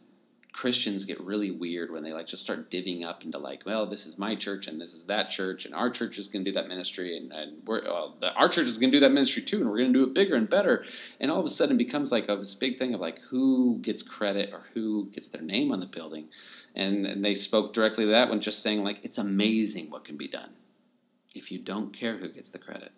Christians 0.61 1.07
get 1.07 1.19
really 1.23 1.51
weird 1.51 1.91
when 1.91 2.03
they 2.03 2.13
like 2.13 2.27
just 2.27 2.43
start 2.43 2.71
divvying 2.71 3.03
up 3.03 3.25
into 3.25 3.39
like, 3.39 3.63
well, 3.65 3.87
this 3.87 4.05
is 4.05 4.19
my 4.19 4.35
church 4.35 4.67
and 4.67 4.79
this 4.79 4.93
is 4.93 5.05
that 5.05 5.31
church 5.31 5.65
and 5.65 5.75
our 5.75 5.89
church 5.89 6.19
is 6.19 6.29
going 6.29 6.45
to 6.45 6.51
do 6.51 6.55
that 6.55 6.69
ministry 6.69 7.17
and, 7.17 7.33
and 7.33 7.67
we're 7.67 7.83
well, 7.83 8.19
the, 8.21 8.31
our 8.35 8.47
church 8.47 8.69
is 8.69 8.77
going 8.77 8.93
to 8.93 8.97
do 8.99 9.01
that 9.01 9.11
ministry 9.11 9.43
too 9.43 9.63
and 9.63 9.71
we're 9.71 9.79
going 9.79 9.91
to 9.91 9.99
do 9.99 10.05
it 10.05 10.15
bigger 10.15 10.37
and 10.37 10.51
better. 10.51 10.85
And 11.19 11.31
all 11.31 11.41
of 11.41 11.47
a 11.47 11.49
sudden 11.49 11.77
it 11.77 11.79
becomes 11.79 12.13
like 12.13 12.29
a, 12.29 12.37
this 12.37 12.55
big 12.55 12.79
thing 12.79 12.93
of 12.93 13.01
like 13.01 13.21
who 13.23 13.79
gets 13.81 14.03
credit 14.03 14.51
or 14.53 14.65
who 14.75 15.09
gets 15.13 15.29
their 15.29 15.41
name 15.41 15.73
on 15.73 15.81
the 15.81 15.87
building. 15.87 16.29
And, 16.75 17.07
and 17.07 17.25
they 17.25 17.33
spoke 17.33 17.73
directly 17.73 18.05
to 18.05 18.11
that 18.11 18.29
when 18.29 18.43
just 18.43 18.63
saying 18.63 18.85
like 18.85 19.03
it's 19.03 19.17
amazing 19.17 19.89
what 19.89 20.05
can 20.05 20.19
be 20.19 20.29
done 20.29 20.53
if 21.35 21.51
you 21.51 21.59
don't 21.59 21.95
care 21.95 22.19
who 22.19 22.29
gets 22.29 22.51
the 22.51 22.59
credit. 22.59 22.93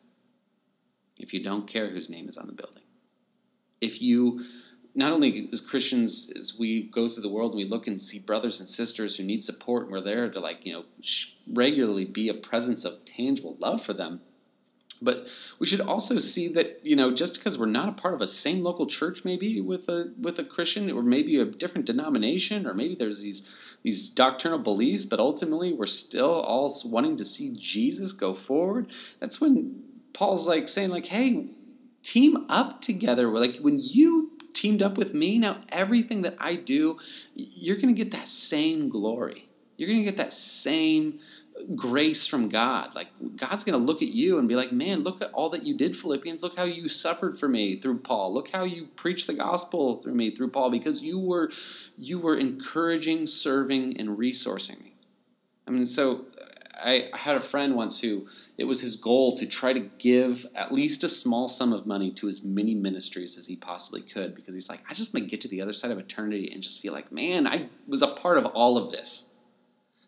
If 1.21 1.33
you 1.33 1.45
don't 1.45 1.69
care 1.69 1.91
whose 1.91 2.11
name 2.11 2.29
is 2.29 2.37
on 2.37 2.49
the 2.49 2.55
building. 2.55 2.83
If 3.81 4.03
you, 4.03 4.41
not 4.95 5.13
only 5.13 5.49
as 5.53 5.61
Christians, 5.61 6.31
as 6.37 6.59
we 6.59 6.83
go 6.85 7.09
through 7.09 7.23
the 7.23 7.29
world 7.29 7.53
and 7.53 7.57
we 7.57 7.65
look 7.65 7.87
and 7.87 8.01
see 8.01 8.19
brothers 8.19 8.61
and 8.61 8.69
sisters 8.69 9.17
who 9.17 9.25
need 9.25 9.43
support, 9.43 9.85
and 9.85 9.93
we're 9.93 10.01
there 10.01 10.31
to 10.31 10.41
like, 10.41 10.67
you 10.67 10.73
know, 10.73 10.85
regularly 11.47 12.05
be 12.05 12.29
a 12.29 12.35
presence 12.35 12.85
of 12.85 13.05
tangible 13.05 13.57
love 13.61 13.83
for 13.83 13.95
them. 13.95 14.21
But 15.01 15.29
we 15.59 15.67
should 15.67 15.81
also 15.81 16.21
see 16.21 16.47
that 16.49 16.79
you 16.85 16.95
know 16.95 17.13
just 17.13 17.37
because 17.37 17.59
we're 17.59 17.67
not 17.67 17.89
a 17.89 17.93
part 17.93 18.15
of 18.15 18.21
a 18.21 18.29
same 18.29 18.63
local 18.63 18.87
church, 18.87 19.25
maybe 19.25 19.61
with 19.61 19.89
a 19.89 20.13
with 20.21 20.39
a 20.39 20.45
Christian, 20.45 20.89
or 20.93 21.03
maybe 21.03 21.41
a 21.41 21.45
different 21.45 21.87
denomination, 21.87 22.69
or 22.69 22.75
maybe 22.75 22.95
there's 22.95 23.21
these 23.21 23.51
these 23.83 24.09
doctrinal 24.09 24.61
beliefs, 24.61 25.05
but 25.05 25.19
ultimately 25.19 25.73
we're 25.73 25.87
still 25.87 26.41
all 26.43 26.73
wanting 26.85 27.17
to 27.17 27.25
see 27.25 27.51
Jesus 27.57 28.13
go 28.13 28.33
forward. 28.33 28.93
That's 29.19 29.41
when 29.41 29.83
Paul's 30.13 30.47
like 30.47 30.69
saying 30.69 30.91
like, 30.91 31.07
"Hey, 31.07 31.49
team 32.03 32.47
up 32.49 32.81
together. 32.81 33.29
Like 33.29 33.59
when 33.59 33.81
you 33.81 34.32
teamed 34.55 34.83
up 34.83 34.97
with 34.97 35.15
me, 35.15 35.39
now 35.39 35.59
everything 35.71 36.23
that 36.23 36.37
I 36.39 36.57
do, 36.57 36.99
you're 37.35 37.77
going 37.77 37.95
to 37.95 38.05
get 38.05 38.13
that 38.13 38.29
same 38.29 38.89
glory. 38.89 39.49
You're 39.77 39.89
going 39.89 40.01
to 40.01 40.05
get 40.05 40.19
that 40.19 40.33
same 40.33 41.19
grace 41.75 42.27
from 42.27 42.49
God. 42.49 42.95
Like 42.95 43.09
God's 43.37 43.65
going 43.65 43.79
to 43.79 43.85
look 43.85 44.03
at 44.03 44.09
you 44.09 44.39
and 44.39 44.49
be 44.49 44.57
like, 44.57 44.73
"Man, 44.73 45.03
look 45.03 45.23
at 45.23 45.33
all 45.33 45.51
that 45.51 45.65
you 45.65 45.77
did, 45.77 45.97
Philippians. 45.97 46.43
Look 46.43 46.57
how 46.57 46.65
you 46.65 46.89
suffered 46.89 47.39
for 47.39 47.49
me 47.49 47.77
through 47.77 47.99
Paul. 47.99 48.33
Look 48.33 48.51
how 48.51 48.65
you 48.65 48.87
preached 48.97 49.27
the 49.27 49.35
gospel 49.35 50.01
through 50.01 50.15
me 50.15 50.31
through 50.31 50.49
Paul 50.49 50.71
because 50.71 51.03
you 51.03 51.19
were 51.19 51.51
you 51.97 52.19
were 52.19 52.37
encouraging, 52.37 53.27
serving 53.27 53.99
and 53.99 54.19
resourcing 54.19 54.83
me." 54.83 54.95
I 55.67 55.71
mean, 55.71 55.87
so 55.87 56.27
I, 56.83 57.09
I 57.13 57.17
had 57.17 57.37
a 57.37 57.41
friend 57.41 57.75
once 57.75 58.01
who 58.01 58.27
it 58.59 58.65
was 58.65 58.81
his 58.81 58.97
goal 58.97 59.35
to 59.37 59.47
try 59.47 59.73
to 59.73 59.81
give 59.99 60.47
at 60.55 60.73
least 60.73 61.05
a 61.05 61.09
small 61.09 61.49
sum 61.49 61.73
of 61.73 61.87
money 61.87 62.11
to 62.13 62.29
as 62.29 62.43
many 62.43 62.75
ministries 62.75 63.39
as 63.39 63.47
he 63.47 63.57
possibly 63.57 64.03
could 64.03 64.35
because 64.35 64.55
he's 64.55 64.69
like, 64.69 64.81
I 64.89 64.95
just 64.95 65.15
want 65.15 65.25
to 65.25 65.31
get 65.31 65.41
to 65.43 65.49
the 65.49 65.63
other 65.63 65.73
side 65.73 65.91
of 65.91 65.99
eternity 65.99 66.51
and 66.53 66.63
just 66.63 66.81
feel 66.81 66.93
like, 66.93 67.13
man, 67.13 67.47
I 67.47 67.69
was 67.87 68.03
a 68.03 68.09
part 68.09 68.39
of 68.39 68.47
all 68.47 68.77
of 68.77 68.91
this. 68.91 69.31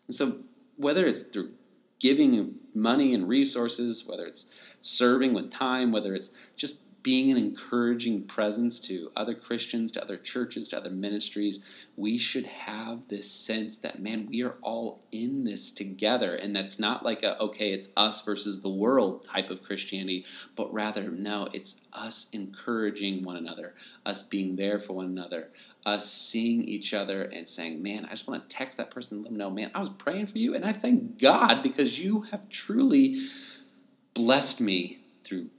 And 0.07 0.15
so, 0.15 0.37
whether 0.77 1.05
it's 1.05 1.23
through 1.23 1.51
giving 1.99 2.55
money 2.73 3.13
and 3.13 3.27
resources, 3.27 4.05
whether 4.05 4.25
it's 4.25 4.47
serving 4.81 5.33
with 5.33 5.49
time, 5.49 5.91
whether 5.91 6.13
it's 6.13 6.31
just 6.55 6.81
being 7.05 7.29
an 7.29 7.37
encouraging 7.37 8.23
presence 8.23 8.79
to 8.79 9.11
other 9.15 9.35
Christians, 9.35 9.91
to 9.91 10.01
other 10.01 10.17
churches, 10.17 10.67
to 10.69 10.77
other 10.77 10.89
ministries, 10.89 11.63
we 11.97 12.17
should 12.17 12.47
have 12.47 13.07
this 13.07 13.29
sense 13.29 13.77
that, 13.77 13.99
man, 13.99 14.25
we 14.25 14.41
are 14.41 14.55
all 14.63 15.03
in 15.11 15.43
this 15.43 15.69
together. 15.69 16.33
And 16.33 16.55
that's 16.55 16.79
not 16.79 17.05
like 17.05 17.21
a, 17.21 17.39
okay, 17.39 17.73
it's 17.73 17.89
us 17.95 18.23
versus 18.23 18.59
the 18.59 18.71
world 18.71 19.21
type 19.21 19.51
of 19.51 19.61
Christianity, 19.61 20.25
but 20.55 20.73
rather, 20.73 21.11
no, 21.11 21.47
it's 21.53 21.79
us 21.93 22.25
encouraging 22.33 23.21
one 23.21 23.35
another, 23.35 23.75
us 24.07 24.23
being 24.23 24.55
there 24.55 24.79
for 24.79 24.93
one 24.93 25.05
another, 25.05 25.51
us 25.85 26.11
seeing 26.11 26.63
each 26.63 26.95
other 26.95 27.25
and 27.25 27.47
saying, 27.47 27.83
man, 27.83 28.05
I 28.05 28.09
just 28.09 28.27
want 28.27 28.41
to 28.41 28.49
text 28.49 28.79
that 28.79 28.89
person 28.89 29.17
and 29.17 29.25
let 29.25 29.29
them 29.29 29.37
know, 29.37 29.51
man, 29.51 29.69
I 29.75 29.79
was 29.79 29.89
praying 29.91 30.25
for 30.25 30.39
you. 30.39 30.55
And 30.55 30.65
I 30.65 30.71
thank 30.71 31.21
God 31.21 31.61
because 31.61 31.99
you 32.03 32.21
have 32.31 32.49
truly 32.49 33.17
blessed 34.15 34.59
me 34.59 35.01
through 35.23 35.49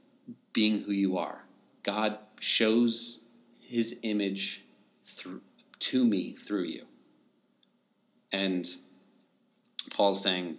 being 0.57 0.81
who 0.81 0.93
you 0.93 1.19
are. 1.19 1.45
God 1.83 2.19
shows 2.41 3.25
his 3.61 3.99
image 4.03 4.65
through, 5.05 5.43
to 5.81 6.03
me 6.03 6.33
through 6.33 6.63
you. 6.63 6.87
And 8.33 8.67
Paul's 9.91 10.23
saying, 10.23 10.57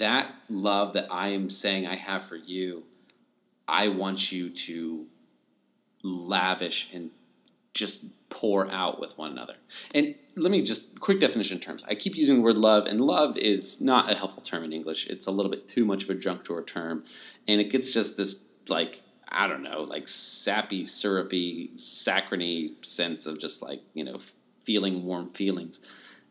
that 0.00 0.34
love 0.48 0.92
that 0.94 1.06
I 1.08 1.28
am 1.28 1.48
saying 1.48 1.86
I 1.86 1.94
have 1.94 2.24
for 2.24 2.34
you, 2.34 2.82
I 3.68 3.90
want 3.90 4.32
you 4.32 4.48
to 4.48 5.06
lavish 6.02 6.92
and 6.92 7.12
just 7.74 8.06
pour 8.28 8.68
out 8.72 8.98
with 8.98 9.16
one 9.16 9.30
another. 9.30 9.54
And 9.94 10.16
let 10.34 10.50
me 10.50 10.62
just 10.62 10.98
quick 10.98 11.20
definition 11.20 11.60
terms. 11.60 11.84
I 11.86 11.94
keep 11.94 12.16
using 12.16 12.36
the 12.36 12.42
word 12.42 12.58
love, 12.58 12.86
and 12.86 13.00
love 13.00 13.36
is 13.36 13.80
not 13.80 14.12
a 14.12 14.16
helpful 14.16 14.42
term 14.42 14.64
in 14.64 14.72
English. 14.72 15.06
It's 15.06 15.26
a 15.26 15.30
little 15.30 15.50
bit 15.50 15.68
too 15.68 15.84
much 15.84 16.02
of 16.02 16.10
a 16.10 16.14
junk 16.14 16.42
drawer 16.42 16.64
term, 16.64 17.04
and 17.46 17.60
it 17.60 17.70
gets 17.70 17.92
just 17.92 18.16
this 18.16 18.44
like 18.68 19.02
I 19.30 19.46
don't 19.46 19.62
know, 19.62 19.82
like 19.82 20.08
sappy, 20.08 20.84
syrupy, 20.84 21.72
saccharine 21.76 22.82
sense 22.82 23.26
of 23.26 23.38
just 23.38 23.62
like 23.62 23.82
you 23.94 24.04
know 24.04 24.18
feeling 24.64 25.04
warm 25.04 25.30
feelings. 25.30 25.80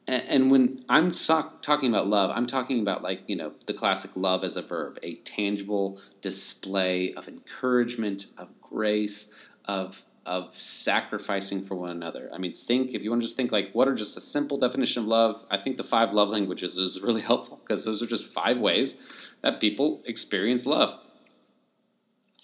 And, 0.10 0.50
when 0.50 0.78
I'm 0.88 1.12
so- 1.12 1.52
talking 1.62 1.90
about 1.90 2.08
love, 2.08 2.32
I'm 2.34 2.46
talking 2.46 2.80
about 2.80 3.04
like 3.04 3.22
you 3.28 3.36
know 3.36 3.54
the 3.66 3.74
classic 3.74 4.12
love 4.16 4.44
as 4.44 4.56
a 4.56 4.62
verb, 4.62 4.98
a 5.04 5.16
tangible 5.16 6.00
display 6.22 7.14
of 7.16 7.28
encouragement, 7.28 8.28
of 8.38 8.50
grace, 8.62 9.30
of 9.66 10.04
of 10.26 10.54
sacrificing 10.54 11.64
for 11.64 11.76
one 11.76 11.90
another. 11.90 12.30
I 12.34 12.38
mean, 12.38 12.54
think 12.54 12.94
if 12.94 13.02
you 13.02 13.10
want 13.10 13.22
to 13.22 13.26
just 13.26 13.38
think 13.38 13.52
like 13.52 13.72
what 13.74 13.88
are 13.88 13.96
just 13.96 14.18
a 14.18 14.22
simple 14.22 14.58
definition 14.58 15.04
of 15.04 15.08
love. 15.10 15.46
I 15.50 15.58
think 15.58 15.78
the 15.78 15.84
five 15.84 16.14
love 16.14 16.30
languages 16.30 16.78
is 16.78 17.02
really 17.02 17.22
helpful 17.32 17.60
because 17.64 17.84
those 17.84 18.02
are 18.02 18.08
just 18.08 18.32
five 18.34 18.60
ways 18.60 19.02
that 19.42 19.60
people 19.60 20.02
experience 20.06 20.66
love 20.66 20.98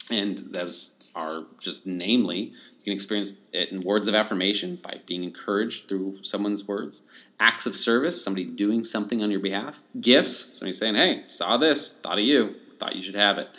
and 0.10 0.38
those 0.38 0.96
are 1.16 1.44
just 1.60 1.86
namely 1.86 2.39
you 2.39 2.84
can 2.84 2.94
experience 2.94 3.39
it 3.52 3.72
in 3.72 3.82
words 3.82 4.08
of 4.08 4.16
affirmation 4.16 4.80
by 4.84 5.00
being 5.06 5.24
encouraged 5.24 5.88
through 5.88 6.18
someone's 6.24 6.68
words. 6.68 7.04
Acts 7.39 7.66
of 7.66 7.76
service 7.76 8.24
somebody 8.24 8.46
doing 8.46 8.84
something 8.84 9.22
on 9.22 9.30
your 9.30 9.39
behalf. 9.39 9.82
Gifts 10.00 10.58
somebody 10.58 10.72
saying 10.72 10.96
hey 10.96 11.24
saw 11.28 11.58
this 11.58 11.94
thought 12.04 12.18
of 12.18 12.24
you 12.24 12.56
thought 12.80 12.96
you 12.96 13.02
should 13.02 13.16
have 13.16 13.38
it. 13.38 13.50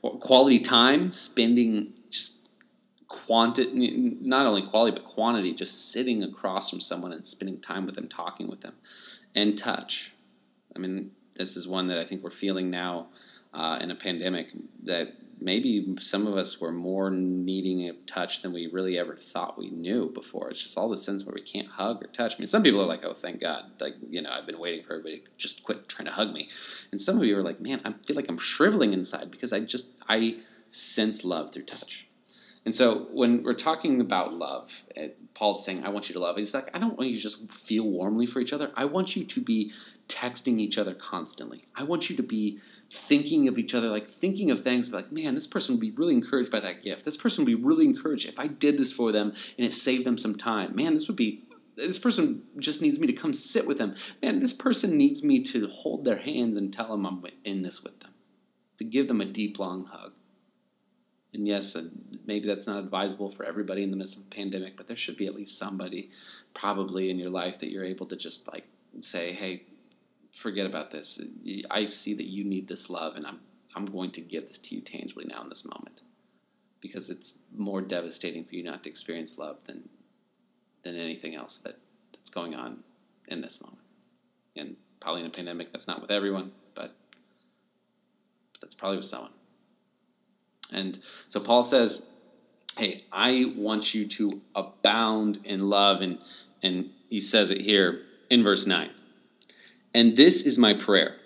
Quality 0.00 0.60
time 0.60 1.10
spending 1.10 1.92
just 2.10 2.38
quantity 3.08 4.16
not 4.20 4.46
only 4.46 4.66
quality 4.66 4.96
but 4.96 5.04
quantity 5.04 5.52
just 5.52 5.92
sitting 5.92 6.22
across 6.22 6.70
from 6.70 6.80
someone 6.80 7.12
and 7.12 7.26
spending 7.26 7.60
time 7.60 7.84
with 7.84 7.94
them 7.94 8.08
talking 8.08 8.48
with 8.48 8.62
them. 8.62 8.74
And 9.34 9.56
touch. 9.56 10.12
I 10.74 10.78
mean 10.78 11.10
this 11.36 11.56
is 11.56 11.66
one 11.66 11.88
that 11.88 11.98
i 11.98 12.04
think 12.04 12.22
we're 12.22 12.30
feeling 12.30 12.70
now 12.70 13.06
uh, 13.54 13.78
in 13.82 13.90
a 13.90 13.94
pandemic 13.94 14.50
that 14.82 15.14
maybe 15.44 15.94
some 16.00 16.26
of 16.26 16.36
us 16.36 16.60
were 16.60 16.72
more 16.72 17.10
needing 17.10 17.88
a 17.88 17.92
touch 18.06 18.42
than 18.42 18.52
we 18.52 18.66
really 18.66 18.98
ever 18.98 19.16
thought 19.16 19.58
we 19.58 19.70
knew 19.70 20.10
before. 20.10 20.50
It's 20.50 20.62
just 20.62 20.78
all 20.78 20.88
the 20.88 20.96
sense 20.96 21.24
where 21.24 21.34
we 21.34 21.42
can't 21.42 21.68
hug 21.68 22.02
or 22.02 22.06
touch. 22.08 22.34
I 22.34 22.38
mean, 22.38 22.46
some 22.46 22.62
people 22.62 22.80
are 22.80 22.86
like, 22.86 23.04
"Oh, 23.04 23.14
thank 23.14 23.40
God!" 23.40 23.64
Like, 23.80 23.94
you 24.08 24.22
know, 24.22 24.30
I've 24.30 24.46
been 24.46 24.58
waiting 24.58 24.82
for 24.82 24.94
everybody 24.94 25.20
to 25.20 25.24
just 25.36 25.62
quit 25.64 25.88
trying 25.88 26.06
to 26.06 26.12
hug 26.12 26.32
me. 26.32 26.48
And 26.90 27.00
some 27.00 27.18
of 27.18 27.24
you 27.24 27.36
are 27.36 27.42
like, 27.42 27.60
"Man, 27.60 27.80
I 27.84 27.92
feel 28.06 28.16
like 28.16 28.28
I'm 28.28 28.38
shriveling 28.38 28.92
inside 28.92 29.30
because 29.30 29.52
I 29.52 29.60
just 29.60 29.90
I 30.08 30.38
sense 30.70 31.24
love 31.24 31.52
through 31.52 31.64
touch." 31.64 32.06
And 32.64 32.74
so 32.74 33.08
when 33.12 33.42
we're 33.42 33.54
talking 33.54 34.00
about 34.00 34.34
love, 34.34 34.84
Paul's 35.34 35.64
saying, 35.64 35.84
I 35.84 35.88
want 35.88 36.08
you 36.08 36.12
to 36.14 36.20
love. 36.20 36.36
He's 36.36 36.54
like, 36.54 36.74
I 36.74 36.78
don't 36.78 36.96
want 36.96 37.10
you 37.10 37.16
to 37.16 37.22
just 37.22 37.50
feel 37.52 37.84
warmly 37.84 38.26
for 38.26 38.40
each 38.40 38.52
other. 38.52 38.70
I 38.76 38.84
want 38.84 39.16
you 39.16 39.24
to 39.24 39.40
be 39.40 39.72
texting 40.08 40.58
each 40.58 40.78
other 40.78 40.94
constantly. 40.94 41.64
I 41.74 41.84
want 41.84 42.10
you 42.10 42.16
to 42.16 42.22
be 42.22 42.58
thinking 42.90 43.48
of 43.48 43.56
each 43.56 43.74
other, 43.74 43.88
like 43.88 44.06
thinking 44.06 44.50
of 44.50 44.60
things 44.60 44.92
like, 44.92 45.10
man, 45.10 45.34
this 45.34 45.46
person 45.46 45.74
would 45.74 45.80
be 45.80 45.90
really 45.92 46.14
encouraged 46.14 46.52
by 46.52 46.60
that 46.60 46.82
gift. 46.82 47.04
This 47.04 47.16
person 47.16 47.44
would 47.44 47.50
be 47.50 47.62
really 47.62 47.86
encouraged 47.86 48.28
if 48.28 48.38
I 48.38 48.46
did 48.46 48.76
this 48.76 48.92
for 48.92 49.10
them 49.10 49.32
and 49.56 49.66
it 49.66 49.72
saved 49.72 50.04
them 50.04 50.18
some 50.18 50.34
time. 50.34 50.76
Man, 50.76 50.94
this 50.94 51.08
would 51.08 51.16
be 51.16 51.44
this 51.74 51.98
person 51.98 52.42
just 52.58 52.82
needs 52.82 53.00
me 53.00 53.06
to 53.06 53.12
come 53.14 53.32
sit 53.32 53.66
with 53.66 53.78
them. 53.78 53.94
Man, 54.22 54.40
this 54.40 54.52
person 54.52 54.98
needs 54.98 55.24
me 55.24 55.40
to 55.44 55.66
hold 55.68 56.04
their 56.04 56.18
hands 56.18 56.56
and 56.56 56.70
tell 56.72 56.88
them 56.88 57.06
I'm 57.06 57.24
in 57.44 57.62
this 57.62 57.82
with 57.82 58.00
them, 58.00 58.12
to 58.76 58.84
give 58.84 59.08
them 59.08 59.22
a 59.22 59.24
deep, 59.24 59.58
long 59.58 59.86
hug. 59.86 60.12
And 61.34 61.46
yes, 61.46 61.74
uh, 61.76 61.84
maybe 62.26 62.46
that's 62.46 62.66
not 62.66 62.78
advisable 62.78 63.30
for 63.30 63.44
everybody 63.44 63.82
in 63.82 63.90
the 63.90 63.96
midst 63.96 64.16
of 64.16 64.22
a 64.22 64.26
pandemic, 64.26 64.76
but 64.76 64.86
there 64.86 64.96
should 64.96 65.16
be 65.16 65.26
at 65.26 65.34
least 65.34 65.58
somebody 65.58 66.10
probably 66.52 67.10
in 67.10 67.18
your 67.18 67.30
life 67.30 67.58
that 67.60 67.70
you're 67.70 67.84
able 67.84 68.06
to 68.06 68.16
just 68.16 68.52
like 68.52 68.64
say, 69.00 69.32
hey, 69.32 69.62
forget 70.36 70.66
about 70.66 70.90
this. 70.90 71.20
I 71.70 71.86
see 71.86 72.14
that 72.14 72.26
you 72.26 72.44
need 72.44 72.68
this 72.68 72.90
love, 72.90 73.16
and 73.16 73.24
I'm, 73.24 73.40
I'm 73.74 73.86
going 73.86 74.10
to 74.12 74.20
give 74.20 74.46
this 74.46 74.58
to 74.58 74.74
you 74.74 74.82
tangibly 74.82 75.24
now 75.24 75.42
in 75.42 75.48
this 75.48 75.64
moment. 75.64 76.02
Because 76.80 77.10
it's 77.10 77.34
more 77.56 77.80
devastating 77.80 78.44
for 78.44 78.56
you 78.56 78.64
not 78.64 78.82
to 78.82 78.90
experience 78.90 79.38
love 79.38 79.64
than, 79.64 79.88
than 80.82 80.96
anything 80.96 81.34
else 81.34 81.58
that, 81.58 81.78
that's 82.12 82.28
going 82.28 82.54
on 82.54 82.82
in 83.28 83.40
this 83.40 83.62
moment. 83.62 83.82
And 84.56 84.76
probably 85.00 85.20
in 85.22 85.28
a 85.28 85.30
pandemic, 85.30 85.72
that's 85.72 85.86
not 85.86 86.00
with 86.00 86.10
everyone, 86.10 86.52
but 86.74 86.94
that's 88.60 88.74
probably 88.74 88.96
with 88.98 89.06
someone. 89.06 89.30
And 90.72 90.98
so 91.28 91.40
Paul 91.40 91.62
says, 91.62 92.02
Hey, 92.76 93.04
I 93.12 93.52
want 93.56 93.94
you 93.94 94.06
to 94.08 94.40
abound 94.54 95.40
in 95.44 95.60
love. 95.60 96.00
And, 96.00 96.18
and 96.62 96.90
he 97.10 97.20
says 97.20 97.50
it 97.50 97.60
here 97.60 98.02
in 98.30 98.42
verse 98.42 98.66
9. 98.66 98.90
And 99.94 100.16
this 100.16 100.42
is 100.42 100.58
my 100.58 100.72
prayer 100.72 101.16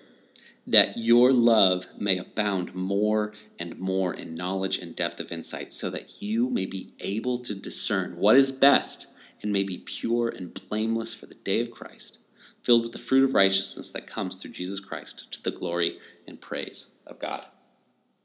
that 0.67 0.97
your 0.97 1.31
love 1.31 1.85
may 1.97 2.17
abound 2.17 2.75
more 2.75 3.31
and 3.57 3.79
more 3.79 4.13
in 4.13 4.35
knowledge 4.35 4.77
and 4.77 4.93
depth 4.95 5.19
of 5.21 5.31
insight, 5.31 5.71
so 5.71 5.89
that 5.89 6.21
you 6.21 6.49
may 6.49 6.65
be 6.65 6.89
able 6.99 7.37
to 7.37 7.55
discern 7.55 8.17
what 8.17 8.35
is 8.35 8.51
best 8.51 9.07
and 9.41 9.51
may 9.51 9.63
be 9.63 9.77
pure 9.77 10.27
and 10.27 10.59
blameless 10.69 11.13
for 11.13 11.25
the 11.25 11.35
day 11.35 11.61
of 11.61 11.71
Christ, 11.71 12.19
filled 12.63 12.83
with 12.83 12.91
the 12.91 12.99
fruit 12.99 13.23
of 13.23 13.33
righteousness 13.33 13.91
that 13.91 14.07
comes 14.07 14.35
through 14.35 14.51
Jesus 14.51 14.81
Christ 14.81 15.31
to 15.31 15.41
the 15.41 15.57
glory 15.57 15.99
and 16.27 16.41
praise 16.41 16.89
of 17.05 17.17
God. 17.17 17.45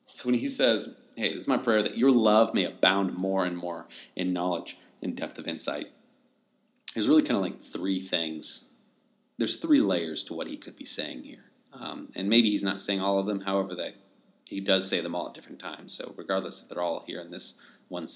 So 0.06 0.26
when 0.26 0.34
he 0.34 0.48
says, 0.48 0.96
Hey, 1.16 1.32
this 1.32 1.42
is 1.42 1.48
my 1.48 1.58
prayer 1.58 1.82
that 1.82 1.98
your 1.98 2.10
love 2.10 2.54
may 2.54 2.64
abound 2.64 3.14
more 3.14 3.44
and 3.44 3.56
more 3.56 3.86
in 4.16 4.32
knowledge 4.32 4.78
and 5.02 5.16
depth 5.16 5.38
of 5.38 5.46
insight, 5.46 5.90
there's 6.94 7.08
really 7.08 7.22
kind 7.22 7.36
of 7.36 7.42
like 7.42 7.60
three 7.60 8.00
things. 8.00 8.68
There's 9.38 9.56
three 9.56 9.80
layers 9.80 10.24
to 10.24 10.34
what 10.34 10.48
he 10.48 10.56
could 10.56 10.76
be 10.76 10.84
saying 10.84 11.24
here. 11.24 11.44
Um, 11.72 12.12
and 12.14 12.28
maybe 12.28 12.50
he's 12.50 12.62
not 12.62 12.80
saying 12.80 13.00
all 13.00 13.18
of 13.18 13.26
them, 13.26 13.40
however, 13.40 13.74
that 13.76 13.94
he 14.48 14.60
does 14.60 14.88
say 14.88 15.00
them 15.00 15.14
all 15.14 15.28
at 15.28 15.34
different 15.34 15.58
times. 15.58 15.94
So 15.94 16.14
regardless 16.16 16.62
if 16.62 16.68
they're 16.68 16.82
all 16.82 17.04
here 17.06 17.20
in 17.20 17.30
this 17.30 17.54
one 17.88 18.06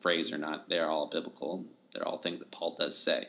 phrase 0.00 0.32
or 0.32 0.38
not, 0.38 0.68
they're 0.68 0.88
all 0.88 1.06
biblical. 1.06 1.64
They're 1.92 2.06
all 2.06 2.18
things 2.18 2.40
that 2.40 2.50
Paul 2.50 2.74
does 2.78 2.96
say. 2.96 3.26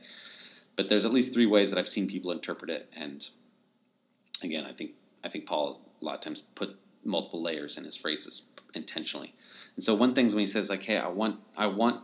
But 0.75 0.89
there's 0.89 1.05
at 1.05 1.13
least 1.13 1.33
three 1.33 1.45
ways 1.45 1.69
that 1.69 1.77
I've 1.79 1.87
seen 1.87 2.07
people 2.07 2.31
interpret 2.31 2.71
it, 2.71 2.91
and 2.95 3.29
again, 4.43 4.65
I 4.65 4.71
think 4.71 4.91
I 5.23 5.29
think 5.29 5.45
Paul 5.45 5.81
a 6.01 6.05
lot 6.05 6.15
of 6.15 6.21
times 6.21 6.41
put 6.41 6.77
multiple 7.05 7.41
layers 7.41 7.77
in 7.77 7.83
his 7.83 7.97
phrases 7.97 8.43
intentionally. 8.73 9.33
And 9.75 9.83
so 9.83 9.93
one 9.93 10.13
thing 10.13 10.25
is 10.25 10.33
when 10.33 10.41
he 10.41 10.45
says 10.45 10.69
like, 10.69 10.83
"Hey, 10.83 10.97
I 10.97 11.07
want 11.07 11.39
I 11.57 11.67
want 11.67 12.03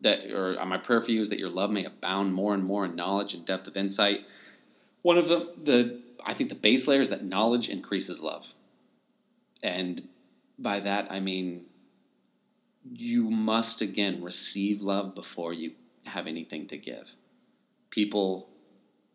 that," 0.00 0.30
or 0.32 0.54
my 0.66 0.78
prayer 0.78 1.00
for 1.00 1.12
you 1.12 1.20
is 1.20 1.30
that 1.30 1.38
your 1.38 1.48
love 1.48 1.70
may 1.70 1.84
abound 1.84 2.34
more 2.34 2.54
and 2.54 2.64
more 2.64 2.84
in 2.84 2.94
knowledge 2.94 3.34
and 3.34 3.44
depth 3.44 3.66
of 3.66 3.76
insight. 3.76 4.20
One 5.02 5.18
of 5.18 5.28
the 5.28 5.52
the 5.62 6.00
I 6.24 6.34
think 6.34 6.50
the 6.50 6.56
base 6.56 6.86
layer 6.86 7.00
is 7.00 7.10
that 7.10 7.24
knowledge 7.24 7.68
increases 7.68 8.20
love, 8.20 8.54
and 9.62 10.08
by 10.58 10.80
that 10.80 11.10
I 11.10 11.20
mean 11.20 11.66
you 12.90 13.24
must 13.30 13.80
again 13.80 14.22
receive 14.22 14.80
love 14.80 15.14
before 15.14 15.52
you 15.52 15.72
have 16.04 16.26
anything 16.26 16.66
to 16.68 16.78
give. 16.78 17.14
People 17.90 18.48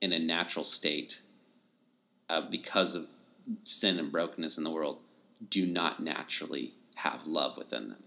in 0.01 0.13
a 0.13 0.19
natural 0.19 0.65
state, 0.65 1.21
uh, 2.29 2.41
because 2.41 2.95
of 2.95 3.07
sin 3.63 3.99
and 3.99 4.11
brokenness 4.11 4.57
in 4.57 4.63
the 4.63 4.71
world, 4.71 4.99
do 5.49 5.65
not 5.65 5.99
naturally 5.99 6.73
have 6.95 7.25
love 7.25 7.57
within 7.57 7.89
them. 7.89 8.03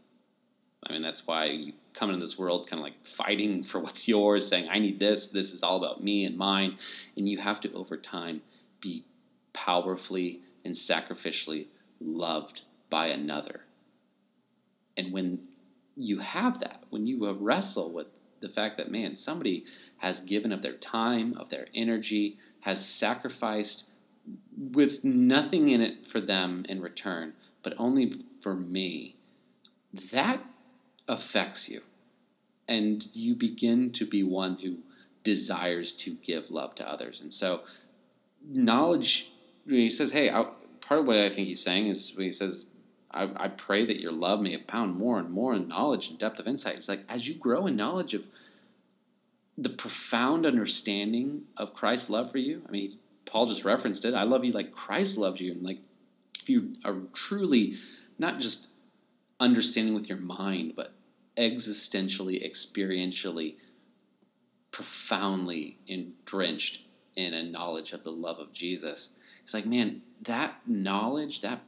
I 0.88 0.92
mean, 0.92 1.02
that's 1.02 1.26
why 1.26 1.46
you 1.46 1.72
come 1.94 2.10
into 2.10 2.20
this 2.20 2.38
world 2.38 2.68
kind 2.68 2.80
of 2.80 2.84
like 2.84 3.04
fighting 3.04 3.62
for 3.64 3.80
what's 3.80 4.06
yours, 4.06 4.46
saying, 4.46 4.68
I 4.70 4.78
need 4.78 5.00
this, 5.00 5.28
this 5.28 5.52
is 5.52 5.62
all 5.62 5.82
about 5.82 6.02
me 6.02 6.24
and 6.24 6.36
mine. 6.36 6.76
And 7.16 7.28
you 7.28 7.38
have 7.38 7.60
to, 7.62 7.72
over 7.72 7.96
time, 7.96 8.42
be 8.80 9.04
powerfully 9.52 10.42
and 10.64 10.74
sacrificially 10.74 11.68
loved 12.00 12.62
by 12.90 13.08
another. 13.08 13.62
And 14.96 15.12
when 15.12 15.42
you 15.96 16.18
have 16.18 16.60
that, 16.60 16.84
when 16.90 17.06
you 17.06 17.30
wrestle 17.32 17.90
with 17.90 18.06
the 18.40 18.48
fact 18.48 18.76
that, 18.76 18.90
man, 18.90 19.14
somebody 19.16 19.64
has 19.98 20.20
given 20.20 20.52
of 20.52 20.62
their 20.62 20.74
time, 20.74 21.34
of 21.38 21.48
their 21.48 21.66
energy, 21.74 22.38
has 22.60 22.84
sacrificed 22.84 23.84
with 24.56 25.04
nothing 25.04 25.68
in 25.68 25.80
it 25.80 26.06
for 26.06 26.20
them 26.20 26.64
in 26.68 26.80
return, 26.80 27.34
but 27.62 27.74
only 27.78 28.24
for 28.40 28.54
me, 28.54 29.16
that 30.12 30.40
affects 31.08 31.68
you. 31.68 31.82
And 32.68 33.06
you 33.12 33.34
begin 33.34 33.92
to 33.92 34.06
be 34.06 34.22
one 34.22 34.56
who 34.56 34.78
desires 35.22 35.92
to 35.92 36.14
give 36.14 36.50
love 36.50 36.74
to 36.76 36.88
others. 36.88 37.20
And 37.20 37.32
so, 37.32 37.62
knowledge, 38.48 39.30
he 39.66 39.90
says, 39.90 40.12
hey, 40.12 40.30
I, 40.30 40.44
part 40.80 41.00
of 41.00 41.06
what 41.06 41.16
I 41.16 41.30
think 41.30 41.48
he's 41.48 41.62
saying 41.62 41.88
is 41.88 42.14
when 42.16 42.24
he 42.24 42.30
says, 42.30 42.66
I, 43.10 43.28
I 43.36 43.48
pray 43.48 43.84
that 43.84 44.00
your 44.00 44.12
love 44.12 44.40
may 44.40 44.54
abound 44.54 44.96
more 44.96 45.18
and 45.18 45.30
more 45.30 45.54
in 45.54 45.68
knowledge 45.68 46.10
and 46.10 46.18
depth 46.18 46.38
of 46.38 46.46
insight. 46.46 46.76
It's 46.76 46.88
like 46.88 47.04
as 47.08 47.28
you 47.28 47.34
grow 47.34 47.66
in 47.66 47.76
knowledge 47.76 48.14
of 48.14 48.28
the 49.58 49.70
profound 49.70 50.44
understanding 50.44 51.42
of 51.56 51.72
Christ's 51.72 52.10
love 52.10 52.30
for 52.30 52.38
you. 52.38 52.62
I 52.68 52.70
mean, 52.70 52.98
Paul 53.26 53.46
just 53.46 53.64
referenced 53.64 54.04
it. 54.04 54.14
I 54.14 54.22
love 54.22 54.44
you 54.44 54.52
like 54.52 54.72
Christ 54.72 55.18
loves 55.18 55.40
you. 55.40 55.52
And 55.52 55.62
like 55.62 55.80
if 56.40 56.48
you 56.48 56.74
are 56.84 57.02
truly 57.12 57.74
not 58.18 58.40
just 58.40 58.68
understanding 59.40 59.94
with 59.94 60.08
your 60.08 60.18
mind, 60.18 60.72
but 60.76 60.92
existentially, 61.36 62.42
experientially, 62.46 63.56
profoundly 64.70 65.78
drenched 66.24 66.80
in 67.14 67.34
a 67.34 67.42
knowledge 67.42 67.92
of 67.92 68.04
the 68.04 68.10
love 68.10 68.38
of 68.38 68.52
Jesus. 68.52 69.10
It's 69.42 69.54
like, 69.54 69.66
man, 69.66 70.02
that 70.22 70.54
knowledge, 70.66 71.40
that 71.42 71.60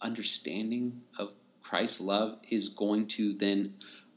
understanding 0.00 1.02
of 1.18 1.32
Christ's 1.62 2.00
love 2.00 2.38
is 2.50 2.68
going 2.68 3.06
to 3.08 3.34
then 3.34 3.74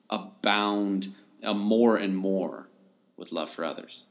abound 0.09 1.09
uh, 1.43 1.53
more 1.53 1.97
and 1.97 2.15
more 2.15 2.69
with 3.17 3.31
love 3.31 3.49
for 3.49 3.63
others. 3.63 4.05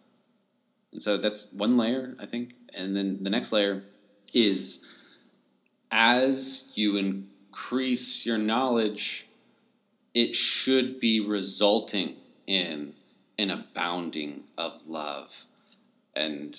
And 0.93 1.03
so 1.03 1.17
that's 1.17 1.51
one 1.53 1.77
layer, 1.77 2.15
I 2.21 2.27
think. 2.27 2.55
And 2.75 2.97
then 2.97 3.19
the 3.23 3.31
next 3.31 3.53
layer 3.53 3.83
is 4.33 4.85
as 5.91 6.73
you 6.75 6.97
increase 6.97 8.25
your 8.25 8.39
knowledge, 8.39 9.29
it 10.15 10.35
should 10.35 11.01
be 11.01 11.21
resulting 11.21 12.17
in 12.47 12.95
an 13.39 13.51
abounding 13.51 14.45
of 14.57 14.87
love. 14.87 15.47
And 16.15 16.57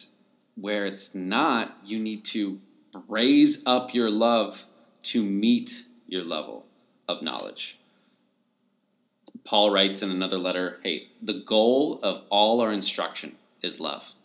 where 0.56 0.86
it's 0.86 1.16
not, 1.16 1.78
you 1.84 2.00
need 2.00 2.26
to 2.26 2.60
raise 3.08 3.64
up 3.66 3.94
your 3.94 4.10
love 4.10 4.66
to 5.04 5.24
meet 5.24 5.86
your 6.08 6.24
level 6.24 6.66
of 7.08 7.22
knowledge. 7.22 7.80
Paul 9.46 9.72
writes 9.72 10.02
in 10.02 10.10
another 10.10 10.38
letter 10.38 10.80
hey, 10.84 11.08
the 11.22 11.44
goal 11.46 12.00
of 12.02 12.24
all 12.30 12.62
our 12.62 12.72
instruction 12.72 13.36
is 13.62 13.80
love. 13.80 14.16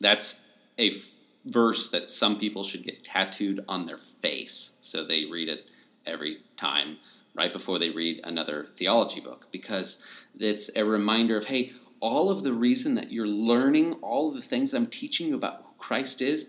That's 0.00 0.40
a 0.78 0.90
f- 0.90 1.14
verse 1.44 1.88
that 1.90 2.10
some 2.10 2.38
people 2.38 2.62
should 2.62 2.84
get 2.84 3.04
tattooed 3.04 3.64
on 3.68 3.84
their 3.84 3.98
face 3.98 4.72
so 4.80 5.04
they 5.04 5.24
read 5.26 5.48
it 5.48 5.66
every 6.04 6.36
time 6.56 6.98
right 7.34 7.52
before 7.52 7.78
they 7.78 7.90
read 7.90 8.20
another 8.24 8.66
theology 8.76 9.20
book 9.20 9.48
because 9.52 10.02
it's 10.38 10.70
a 10.74 10.84
reminder 10.84 11.36
of 11.36 11.46
hey, 11.46 11.70
all 12.00 12.30
of 12.30 12.42
the 12.42 12.52
reason 12.52 12.94
that 12.94 13.12
you're 13.12 13.26
learning 13.26 13.94
all 14.02 14.28
of 14.28 14.34
the 14.34 14.42
things 14.42 14.70
that 14.70 14.78
I'm 14.78 14.86
teaching 14.86 15.28
you 15.28 15.34
about 15.34 15.62
who 15.62 15.72
Christ 15.78 16.20
is, 16.20 16.48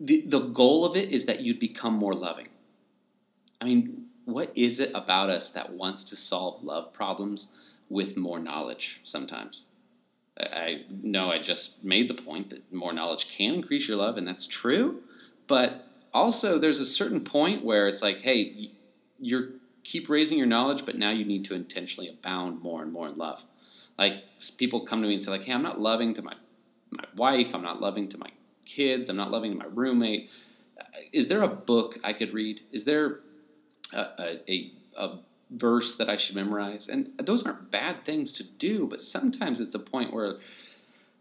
the, 0.00 0.24
the 0.26 0.40
goal 0.40 0.84
of 0.84 0.96
it 0.96 1.12
is 1.12 1.26
that 1.26 1.40
you'd 1.40 1.58
become 1.58 1.94
more 1.94 2.14
loving. 2.14 2.48
I 3.60 3.64
mean, 3.64 4.06
what 4.24 4.56
is 4.56 4.80
it 4.80 4.90
about 4.94 5.30
us 5.30 5.50
that 5.50 5.72
wants 5.72 6.04
to 6.04 6.16
solve 6.16 6.62
love 6.62 6.92
problems 6.92 7.52
with 7.88 8.16
more 8.16 8.38
knowledge 8.38 9.00
sometimes? 9.04 9.66
I 10.40 10.84
know 11.02 11.30
I 11.30 11.38
just 11.38 11.82
made 11.82 12.08
the 12.08 12.14
point 12.14 12.50
that 12.50 12.72
more 12.72 12.92
knowledge 12.92 13.36
can 13.36 13.54
increase 13.54 13.88
your 13.88 13.96
love, 13.96 14.16
and 14.16 14.26
that's 14.26 14.46
true. 14.46 15.02
But 15.46 15.86
also, 16.14 16.58
there's 16.58 16.80
a 16.80 16.86
certain 16.86 17.20
point 17.20 17.64
where 17.64 17.88
it's 17.88 18.02
like, 18.02 18.20
hey, 18.20 18.70
you're 19.18 19.50
keep 19.84 20.08
raising 20.08 20.36
your 20.36 20.46
knowledge, 20.46 20.84
but 20.84 20.98
now 20.98 21.10
you 21.10 21.24
need 21.24 21.44
to 21.46 21.54
intentionally 21.54 22.10
abound 22.10 22.60
more 22.60 22.82
and 22.82 22.92
more 22.92 23.08
in 23.08 23.16
love. 23.16 23.44
Like 23.98 24.22
people 24.58 24.80
come 24.80 25.00
to 25.00 25.08
me 25.08 25.14
and 25.14 25.22
say, 25.22 25.30
like, 25.30 25.44
hey, 25.44 25.54
I'm 25.54 25.62
not 25.62 25.80
loving 25.80 26.12
to 26.14 26.22
my 26.22 26.34
my 26.90 27.04
wife, 27.16 27.54
I'm 27.54 27.62
not 27.62 27.80
loving 27.80 28.08
to 28.08 28.18
my 28.18 28.30
kids, 28.64 29.08
I'm 29.08 29.16
not 29.16 29.30
loving 29.30 29.52
to 29.52 29.58
my 29.58 29.66
roommate. 29.66 30.30
Uh, 30.78 30.84
is 31.12 31.26
there 31.28 31.42
a 31.42 31.48
book 31.48 31.96
I 32.04 32.12
could 32.12 32.32
read? 32.32 32.62
Is 32.72 32.84
there 32.84 33.20
a, 33.92 34.38
a, 34.48 34.72
a 34.96 35.18
verse 35.50 35.94
that 35.96 36.08
I 36.08 36.16
should 36.16 36.36
memorize. 36.36 36.88
And 36.88 37.10
those 37.18 37.44
aren't 37.44 37.70
bad 37.70 38.04
things 38.04 38.32
to 38.34 38.44
do, 38.44 38.86
but 38.86 39.00
sometimes 39.00 39.60
it's 39.60 39.72
the 39.72 39.78
point 39.78 40.12
where 40.12 40.38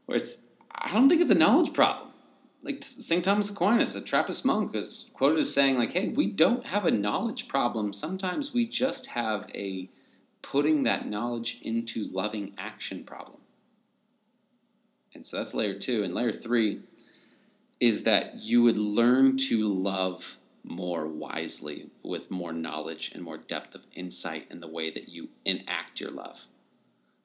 where 0.05 0.17
it's 0.17 0.37
I 0.71 0.93
don't 0.93 1.09
think 1.09 1.21
it's 1.21 1.31
a 1.31 1.35
knowledge 1.35 1.73
problem. 1.73 2.13
like 2.61 2.83
St. 2.83 3.23
Thomas 3.23 3.49
Aquinas, 3.49 3.95
a 3.95 4.01
Trappist 4.01 4.45
monk, 4.45 4.75
is 4.75 5.09
quoted 5.13 5.39
as 5.39 5.53
saying, 5.53 5.77
like, 5.77 5.91
hey, 5.91 6.09
we 6.09 6.31
don't 6.31 6.67
have 6.67 6.85
a 6.85 6.91
knowledge 6.91 7.47
problem. 7.47 7.93
Sometimes 7.93 8.53
we 8.53 8.67
just 8.67 9.07
have 9.07 9.49
a 9.55 9.89
putting 10.41 10.83
that 10.83 11.07
knowledge 11.07 11.59
into 11.61 12.03
loving 12.03 12.53
action 12.57 13.03
problem. 13.03 13.39
And 15.13 15.25
so 15.25 15.37
that's 15.37 15.53
layer 15.53 15.77
two. 15.77 16.03
And 16.03 16.13
layer 16.13 16.31
three 16.31 16.81
is 17.79 18.03
that 18.03 18.35
you 18.35 18.61
would 18.63 18.77
learn 18.77 19.37
to 19.37 19.67
love 19.67 20.37
more 20.63 21.07
wisely 21.07 21.89
with 22.03 22.29
more 22.29 22.53
knowledge 22.53 23.11
and 23.13 23.23
more 23.23 23.37
depth 23.37 23.75
of 23.75 23.87
insight 23.93 24.47
in 24.49 24.59
the 24.59 24.67
way 24.67 24.91
that 24.91 25.09
you 25.09 25.29
enact 25.45 25.99
your 25.99 26.11
love. 26.11 26.47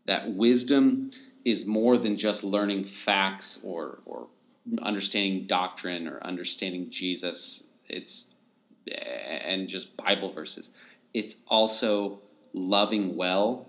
That 0.07 0.33
wisdom 0.33 1.11
is 1.45 1.66
more 1.66 1.99
than 1.99 2.16
just 2.16 2.45
learning 2.45 2.85
facts 2.85 3.61
or, 3.64 4.01
or 4.05 4.29
understanding 4.81 5.47
doctrine 5.47 6.07
or 6.07 6.23
understanding 6.25 6.90
Jesus. 6.90 7.64
It's 7.88 8.31
and 9.45 9.68
just 9.68 9.97
Bible 9.97 10.31
verses. 10.31 10.71
It's 11.14 11.37
also 11.47 12.21
loving 12.53 13.16
well 13.16 13.68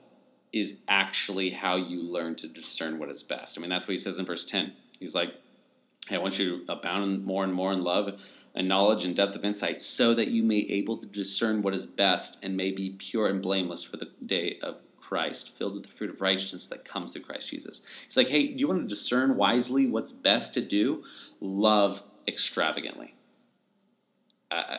is 0.51 0.77
actually 0.87 1.49
how 1.49 1.75
you 1.75 2.01
learn 2.01 2.35
to 2.35 2.47
discern 2.47 2.99
what 2.99 3.09
is 3.09 3.23
best. 3.23 3.57
I 3.57 3.61
mean, 3.61 3.69
that's 3.69 3.87
what 3.87 3.93
he 3.93 3.97
says 3.97 4.19
in 4.19 4.25
verse 4.25 4.45
10. 4.45 4.73
He's 4.99 5.15
like, 5.15 5.33
Hey, 6.07 6.17
I 6.17 6.19
want 6.19 6.37
you 6.37 6.65
to 6.65 6.71
abound 6.71 7.25
more 7.25 7.43
and 7.43 7.53
more 7.53 7.71
in 7.71 7.83
love 7.83 8.23
and 8.55 8.67
knowledge 8.67 9.03
and 9.05 9.15
depth 9.15 9.35
of 9.35 9.43
insight, 9.43 9.81
so 9.81 10.13
that 10.13 10.27
you 10.27 10.43
may 10.43 10.65
able 10.69 10.97
to 10.97 11.07
discern 11.07 11.61
what 11.61 11.73
is 11.73 11.87
best 11.87 12.37
and 12.43 12.55
may 12.55 12.71
be 12.71 12.95
pure 12.97 13.27
and 13.27 13.41
blameless 13.41 13.83
for 13.83 13.97
the 13.97 14.09
day 14.25 14.59
of 14.61 14.77
Christ, 14.97 15.55
filled 15.57 15.73
with 15.73 15.83
the 15.83 15.91
fruit 15.91 16.09
of 16.09 16.21
righteousness 16.21 16.69
that 16.69 16.85
comes 16.85 17.11
through 17.11 17.23
Christ 17.23 17.49
Jesus. 17.49 17.81
It's 18.05 18.17
like, 18.17 18.29
hey, 18.29 18.47
do 18.47 18.59
you 18.59 18.67
want 18.67 18.81
to 18.81 18.87
discern 18.87 19.35
wisely 19.35 19.87
what's 19.87 20.11
best 20.11 20.53
to 20.53 20.61
do? 20.61 21.03
Love 21.39 22.03
extravagantly. 22.27 23.15
Uh, 24.49 24.77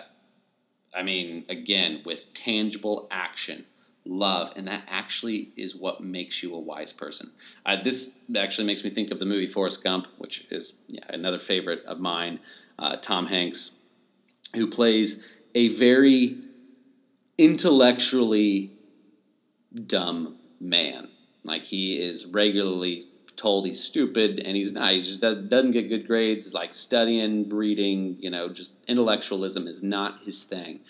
I 0.96 1.02
mean, 1.02 1.44
again, 1.48 2.02
with 2.04 2.32
tangible 2.32 3.08
action, 3.10 3.66
love, 4.04 4.52
and 4.56 4.66
that 4.68 4.84
actually 4.88 5.52
is 5.56 5.74
what 5.74 6.00
makes 6.00 6.42
you 6.42 6.54
a 6.54 6.58
wise 6.58 6.92
person. 6.92 7.32
Uh, 7.66 7.76
this 7.82 8.14
actually 8.36 8.66
makes 8.66 8.84
me 8.84 8.90
think 8.90 9.10
of 9.10 9.18
the 9.18 9.26
movie 9.26 9.46
Forrest 9.46 9.82
Gump, 9.82 10.06
which 10.18 10.46
is 10.50 10.74
yeah, 10.88 11.04
another 11.08 11.38
favorite 11.38 11.84
of 11.84 12.00
mine. 12.00 12.40
Uh, 12.78 12.96
Tom 12.96 13.26
Hanks, 13.26 13.72
who 14.54 14.66
plays 14.66 15.24
a 15.54 15.68
very 15.68 16.40
intellectually 17.38 18.72
dumb 19.86 20.36
man. 20.60 21.08
Like 21.44 21.64
he 21.64 22.00
is 22.00 22.26
regularly 22.26 23.04
told 23.36 23.66
he's 23.66 23.82
stupid, 23.82 24.40
and 24.40 24.56
he's 24.56 24.72
not. 24.72 24.92
He 24.92 25.00
just 25.00 25.20
does, 25.20 25.36
doesn't 25.48 25.72
get 25.72 25.88
good 25.88 26.06
grades. 26.06 26.44
He's 26.44 26.54
like 26.54 26.72
studying, 26.72 27.48
reading. 27.48 28.16
You 28.20 28.30
know, 28.30 28.48
just 28.48 28.72
intellectualism 28.88 29.66
is 29.66 29.82
not 29.82 30.20
his 30.20 30.44
thing. 30.44 30.80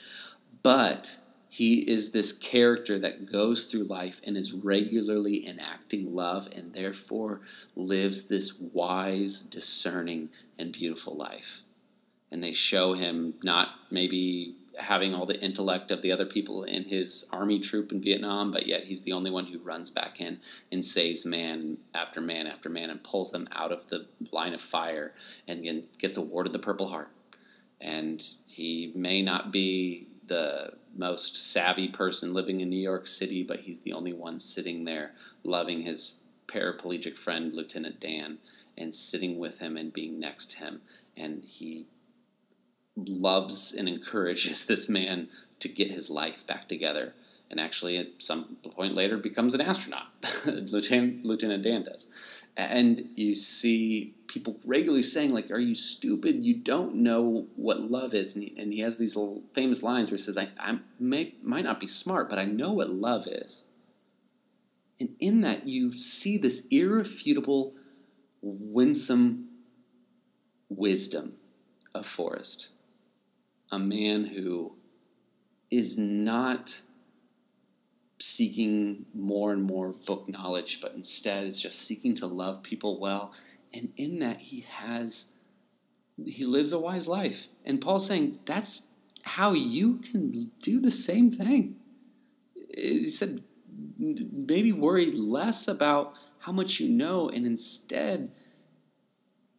But 0.62 1.16
he 1.48 1.88
is 1.88 2.10
this 2.10 2.32
character 2.32 2.98
that 2.98 3.30
goes 3.30 3.64
through 3.64 3.84
life 3.84 4.20
and 4.24 4.36
is 4.36 4.52
regularly 4.52 5.46
enacting 5.46 6.04
love, 6.06 6.48
and 6.56 6.72
therefore 6.72 7.40
lives 7.74 8.24
this 8.24 8.58
wise, 8.58 9.40
discerning, 9.40 10.30
and 10.58 10.72
beautiful 10.72 11.16
life. 11.16 11.62
And 12.34 12.42
they 12.42 12.52
show 12.52 12.94
him 12.94 13.34
not 13.44 13.68
maybe 13.92 14.56
having 14.76 15.14
all 15.14 15.24
the 15.24 15.40
intellect 15.40 15.92
of 15.92 16.02
the 16.02 16.10
other 16.10 16.26
people 16.26 16.64
in 16.64 16.82
his 16.82 17.26
army 17.30 17.60
troop 17.60 17.92
in 17.92 18.02
Vietnam, 18.02 18.50
but 18.50 18.66
yet 18.66 18.82
he's 18.82 19.02
the 19.02 19.12
only 19.12 19.30
one 19.30 19.46
who 19.46 19.60
runs 19.60 19.88
back 19.88 20.20
in 20.20 20.40
and 20.72 20.84
saves 20.84 21.24
man 21.24 21.78
after 21.94 22.20
man 22.20 22.48
after 22.48 22.68
man 22.68 22.90
and 22.90 23.04
pulls 23.04 23.30
them 23.30 23.46
out 23.52 23.70
of 23.70 23.88
the 23.88 24.08
line 24.32 24.52
of 24.52 24.60
fire 24.60 25.12
and 25.46 25.86
gets 25.98 26.16
awarded 26.16 26.52
the 26.52 26.58
Purple 26.58 26.88
Heart. 26.88 27.08
And 27.80 28.20
he 28.48 28.90
may 28.96 29.22
not 29.22 29.52
be 29.52 30.08
the 30.26 30.72
most 30.96 31.52
savvy 31.52 31.86
person 31.86 32.34
living 32.34 32.62
in 32.62 32.68
New 32.68 32.76
York 32.76 33.06
City, 33.06 33.44
but 33.44 33.60
he's 33.60 33.78
the 33.82 33.92
only 33.92 34.12
one 34.12 34.40
sitting 34.40 34.82
there 34.82 35.12
loving 35.44 35.82
his 35.82 36.14
paraplegic 36.48 37.16
friend, 37.16 37.54
Lieutenant 37.54 38.00
Dan, 38.00 38.38
and 38.76 38.92
sitting 38.92 39.38
with 39.38 39.58
him 39.58 39.76
and 39.76 39.92
being 39.92 40.18
next 40.18 40.50
to 40.50 40.56
him. 40.56 40.80
And 41.16 41.44
he 41.44 41.86
loves 42.96 43.72
and 43.72 43.88
encourages 43.88 44.66
this 44.66 44.88
man 44.88 45.28
to 45.60 45.68
get 45.68 45.90
his 45.90 46.10
life 46.10 46.46
back 46.46 46.68
together. 46.68 47.14
And 47.50 47.60
actually, 47.60 47.98
at 47.98 48.22
some 48.22 48.56
point 48.64 48.94
later, 48.94 49.16
becomes 49.16 49.54
an 49.54 49.60
astronaut. 49.60 50.06
Lieutenant, 50.46 51.24
Lieutenant 51.24 51.62
Dan 51.62 51.84
does. 51.84 52.08
And 52.56 53.10
you 53.14 53.34
see 53.34 54.14
people 54.28 54.58
regularly 54.64 55.02
saying, 55.02 55.30
like, 55.30 55.50
are 55.50 55.58
you 55.58 55.74
stupid? 55.74 56.36
You 56.36 56.56
don't 56.56 56.96
know 56.96 57.46
what 57.56 57.80
love 57.80 58.14
is. 58.14 58.34
And 58.34 58.44
he, 58.44 58.54
and 58.60 58.72
he 58.72 58.80
has 58.80 58.96
these 58.96 59.16
famous 59.52 59.82
lines 59.82 60.10
where 60.10 60.16
he 60.16 60.22
says, 60.22 60.38
I, 60.38 60.48
I 60.58 60.78
may, 60.98 61.34
might 61.42 61.64
not 61.64 61.80
be 61.80 61.86
smart, 61.86 62.30
but 62.30 62.38
I 62.38 62.44
know 62.44 62.72
what 62.72 62.90
love 62.90 63.26
is. 63.26 63.64
And 64.98 65.14
in 65.18 65.42
that, 65.42 65.66
you 65.66 65.92
see 65.92 66.38
this 66.38 66.66
irrefutable, 66.70 67.72
winsome 68.40 69.48
wisdom 70.68 71.34
of 71.94 72.06
Forrest 72.06 72.70
a 73.70 73.78
man 73.78 74.24
who 74.24 74.76
is 75.70 75.98
not 75.98 76.80
seeking 78.18 79.04
more 79.14 79.52
and 79.52 79.62
more 79.62 79.92
book 80.06 80.28
knowledge, 80.28 80.80
but 80.80 80.92
instead 80.92 81.44
is 81.46 81.60
just 81.60 81.80
seeking 81.80 82.14
to 82.14 82.26
love 82.26 82.62
people 82.62 83.00
well. 83.00 83.32
And 83.72 83.92
in 83.96 84.20
that, 84.20 84.38
he 84.38 84.64
has, 84.68 85.26
he 86.24 86.44
lives 86.44 86.72
a 86.72 86.78
wise 86.78 87.08
life. 87.08 87.48
And 87.64 87.80
Paul's 87.80 88.06
saying 88.06 88.38
that's 88.44 88.86
how 89.24 89.52
you 89.52 89.98
can 89.98 90.50
do 90.62 90.80
the 90.80 90.90
same 90.90 91.30
thing. 91.30 91.76
He 92.76 93.08
said, 93.08 93.42
maybe 93.98 94.72
worry 94.72 95.10
less 95.10 95.68
about 95.68 96.14
how 96.38 96.52
much 96.52 96.78
you 96.78 96.90
know 96.90 97.28
and 97.28 97.46
instead 97.46 98.30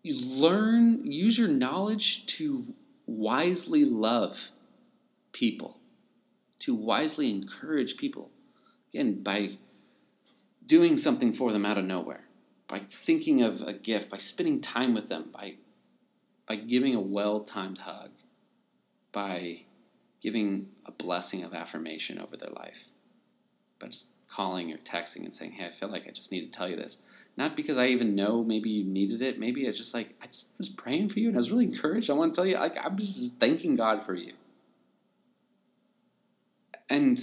you 0.03 0.15
learn, 0.39 1.11
use 1.11 1.37
your 1.37 1.47
knowledge 1.47 2.27
to 2.27 2.73
wisely 3.05 3.85
love 3.85 4.51
people, 5.31 5.79
to 6.59 6.73
wisely 6.73 7.31
encourage 7.31 7.97
people. 7.97 8.31
Again, 8.93 9.21
by 9.21 9.57
doing 10.65 10.97
something 10.97 11.33
for 11.33 11.51
them 11.51 11.65
out 11.65 11.77
of 11.77 11.85
nowhere, 11.85 12.25
by 12.67 12.79
thinking 12.79 13.41
of 13.41 13.61
a 13.61 13.73
gift, 13.73 14.09
by 14.09 14.17
spending 14.17 14.61
time 14.61 14.93
with 14.93 15.09
them, 15.09 15.29
by, 15.31 15.55
by 16.47 16.55
giving 16.55 16.95
a 16.95 17.01
well 17.01 17.41
timed 17.41 17.79
hug, 17.79 18.11
by 19.11 19.59
giving 20.21 20.69
a 20.85 20.91
blessing 20.91 21.43
of 21.43 21.53
affirmation 21.53 22.19
over 22.19 22.35
their 22.35 22.49
life, 22.49 22.89
by 23.79 23.87
just 23.87 24.09
calling 24.27 24.71
or 24.71 24.77
texting 24.77 25.23
and 25.23 25.33
saying, 25.33 25.51
Hey, 25.51 25.65
I 25.65 25.69
feel 25.69 25.89
like 25.89 26.07
I 26.07 26.11
just 26.11 26.31
need 26.31 26.51
to 26.51 26.57
tell 26.57 26.69
you 26.69 26.75
this. 26.75 26.97
Not 27.37 27.55
because 27.55 27.77
I 27.77 27.87
even 27.87 28.15
know 28.15 28.43
maybe 28.43 28.69
you 28.69 28.85
needed 28.85 29.21
it. 29.21 29.39
Maybe 29.39 29.65
it's 29.65 29.77
just 29.77 29.93
like, 29.93 30.13
I 30.21 30.27
just 30.27 30.51
was 30.57 30.69
praying 30.69 31.09
for 31.09 31.19
you 31.19 31.27
and 31.27 31.37
I 31.37 31.39
was 31.39 31.51
really 31.51 31.65
encouraged. 31.65 32.09
I 32.09 32.13
want 32.13 32.33
to 32.33 32.37
tell 32.37 32.45
you, 32.45 32.55
like, 32.55 32.83
I'm 32.83 32.95
just 32.97 33.39
thanking 33.39 33.75
God 33.75 34.03
for 34.03 34.13
you. 34.13 34.33
And 36.89 37.19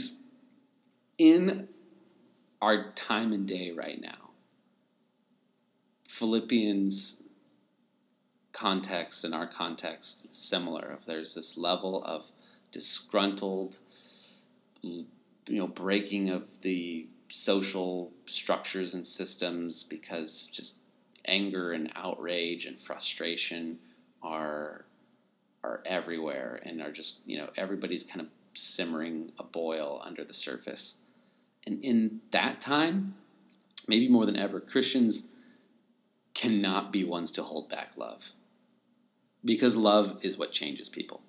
in 1.19 1.69
our 2.61 2.93
time 2.93 3.33
and 3.33 3.47
day 3.47 3.73
right 3.73 4.01
now, 4.01 4.31
Philippians 6.07 7.17
context 8.53 9.25
and 9.25 9.35
our 9.35 9.47
context 9.47 10.35
similar. 10.35 10.93
If 10.93 11.07
there's 11.07 11.35
this 11.35 11.57
level 11.57 12.05
of 12.05 12.31
disgruntled, 12.71 13.79
you 14.83 15.07
know, 15.49 15.67
breaking 15.67 16.29
of 16.31 16.61
the 16.61 17.09
social 17.29 18.13
structures 18.33 18.95
and 18.95 19.05
systems 19.05 19.83
because 19.83 20.49
just 20.49 20.79
anger 21.27 21.73
and 21.73 21.93
outrage 21.95 22.67
and 22.67 22.79
frustration 22.79 23.79
are 24.23 24.87
are 25.65 25.83
everywhere 25.87 26.61
and 26.65 26.83
are 26.83 26.91
just 26.91 27.21
you 27.27 27.39
know 27.39 27.49
everybody's 27.57 28.03
kind 28.03 28.21
of 28.21 28.27
simmering 28.55 29.33
a 29.39 29.45
boil 29.45 30.01
under 30.05 30.25
the 30.25 30.35
surface. 30.35 30.97
And 31.67 31.83
in 31.85 32.21
that 32.33 32.61
time 32.61 33.15
maybe 33.89 34.09
more 34.09 34.27
than 34.27 34.37
ever 34.37 34.61
christians 34.61 35.25
cannot 36.35 36.93
be 36.93 37.05
ones 37.05 37.31
to 37.33 37.43
hold 37.43 37.69
back 37.69 37.97
love 37.97 38.33
because 39.45 39.77
love 39.77 40.25
is 40.25 40.39
what 40.39 40.53
changes 40.53 40.89
people. 40.89 41.23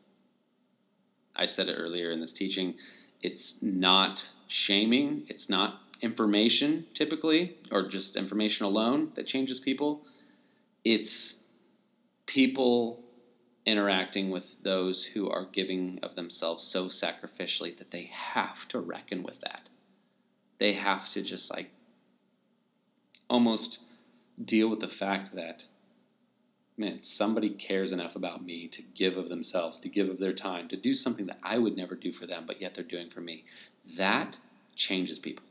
I 1.35 1.45
said 1.45 1.67
it 1.67 1.73
earlier 1.73 2.11
in 2.11 2.19
this 2.19 2.33
teaching 2.33 2.75
it's 3.21 3.61
not 3.61 4.31
shaming 4.47 5.25
it's 5.29 5.49
not 5.49 5.82
information 6.03 6.85
typically, 6.93 7.55
or 7.71 7.87
just 7.87 8.15
information 8.17 8.65
alone 8.65 9.11
that 9.15 9.25
changes 9.25 9.57
people. 9.57 10.05
It's 10.83 11.37
people 12.25 13.01
interacting 13.65 14.29
with 14.29 14.61
those 14.61 15.05
who 15.05 15.29
are 15.29 15.47
giving 15.51 15.97
of 16.03 16.15
themselves 16.15 16.63
so 16.63 16.85
sacrificially 16.85 17.75
that 17.77 17.91
they 17.91 18.09
have 18.11 18.67
to 18.67 18.79
reckon 18.79 19.23
with 19.23 19.39
that. 19.39 19.69
They 20.57 20.73
have 20.73 21.07
to 21.09 21.21
just 21.21 21.49
like 21.49 21.71
almost 23.29 23.79
deal 24.43 24.69
with 24.69 24.81
the 24.81 24.87
fact 24.87 25.33
that 25.35 25.67
man, 26.75 27.01
somebody 27.03 27.51
cares 27.51 27.91
enough 27.91 28.15
about 28.15 28.43
me 28.43 28.67
to 28.67 28.81
give 28.81 29.15
of 29.15 29.29
themselves, 29.29 29.79
to 29.79 29.87
give 29.87 30.09
of 30.09 30.19
their 30.19 30.33
time, 30.33 30.67
to 30.67 30.75
do 30.75 30.93
something 30.93 31.27
that 31.27 31.37
I 31.43 31.59
would 31.59 31.77
never 31.77 31.95
do 31.95 32.11
for 32.11 32.25
them, 32.25 32.45
but 32.47 32.59
yet 32.59 32.73
they're 32.73 32.83
doing 32.83 33.09
for 33.09 33.21
me. 33.21 33.45
That 33.95 34.37
changes 34.75 35.19
people. 35.19 35.45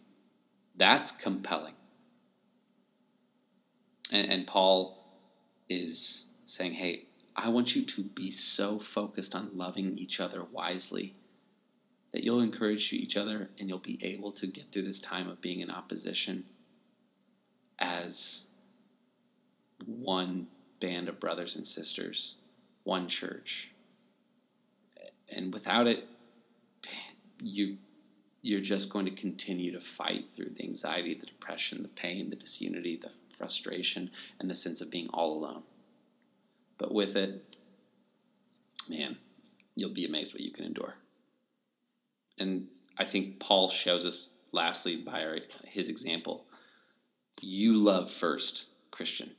That's 0.82 1.12
compelling. 1.12 1.74
And, 4.12 4.28
and 4.28 4.46
Paul 4.48 4.98
is 5.68 6.26
saying, 6.44 6.72
hey, 6.72 7.04
I 7.36 7.50
want 7.50 7.76
you 7.76 7.82
to 7.82 8.02
be 8.02 8.32
so 8.32 8.80
focused 8.80 9.36
on 9.36 9.56
loving 9.56 9.96
each 9.96 10.18
other 10.18 10.42
wisely 10.42 11.14
that 12.12 12.24
you'll 12.24 12.40
encourage 12.40 12.92
each 12.92 13.16
other 13.16 13.48
and 13.60 13.68
you'll 13.68 13.78
be 13.78 14.00
able 14.02 14.32
to 14.32 14.48
get 14.48 14.72
through 14.72 14.82
this 14.82 14.98
time 14.98 15.28
of 15.28 15.40
being 15.40 15.60
in 15.60 15.70
opposition 15.70 16.46
as 17.78 18.46
one 19.86 20.48
band 20.80 21.08
of 21.08 21.20
brothers 21.20 21.54
and 21.54 21.64
sisters, 21.64 22.38
one 22.82 23.06
church. 23.06 23.70
And 25.32 25.54
without 25.54 25.86
it, 25.86 26.08
you 27.40 27.76
you're 28.42 28.60
just 28.60 28.90
going 28.90 29.04
to 29.04 29.12
continue 29.12 29.70
to 29.72 29.80
fight 29.80 30.28
through 30.28 30.50
the 30.50 30.64
anxiety, 30.64 31.14
the 31.14 31.26
depression, 31.26 31.82
the 31.82 31.88
pain, 31.88 32.28
the 32.28 32.36
disunity, 32.36 32.96
the 32.96 33.14
frustration, 33.36 34.10
and 34.40 34.50
the 34.50 34.54
sense 34.54 34.80
of 34.80 34.90
being 34.90 35.08
all 35.12 35.38
alone. 35.38 35.62
But 36.76 36.92
with 36.92 37.14
it, 37.14 37.56
man, 38.88 39.16
you'll 39.76 39.94
be 39.94 40.04
amazed 40.04 40.34
what 40.34 40.42
you 40.42 40.50
can 40.50 40.64
endure. 40.64 40.94
And 42.38 42.66
I 42.98 43.04
think 43.04 43.38
Paul 43.38 43.68
shows 43.68 44.04
us, 44.04 44.30
lastly, 44.50 44.96
by 44.96 45.24
our, 45.24 45.38
his 45.64 45.88
example. 45.88 46.44
You 47.40 47.76
love 47.76 48.10
first, 48.10 48.66
Christian. 48.90 49.30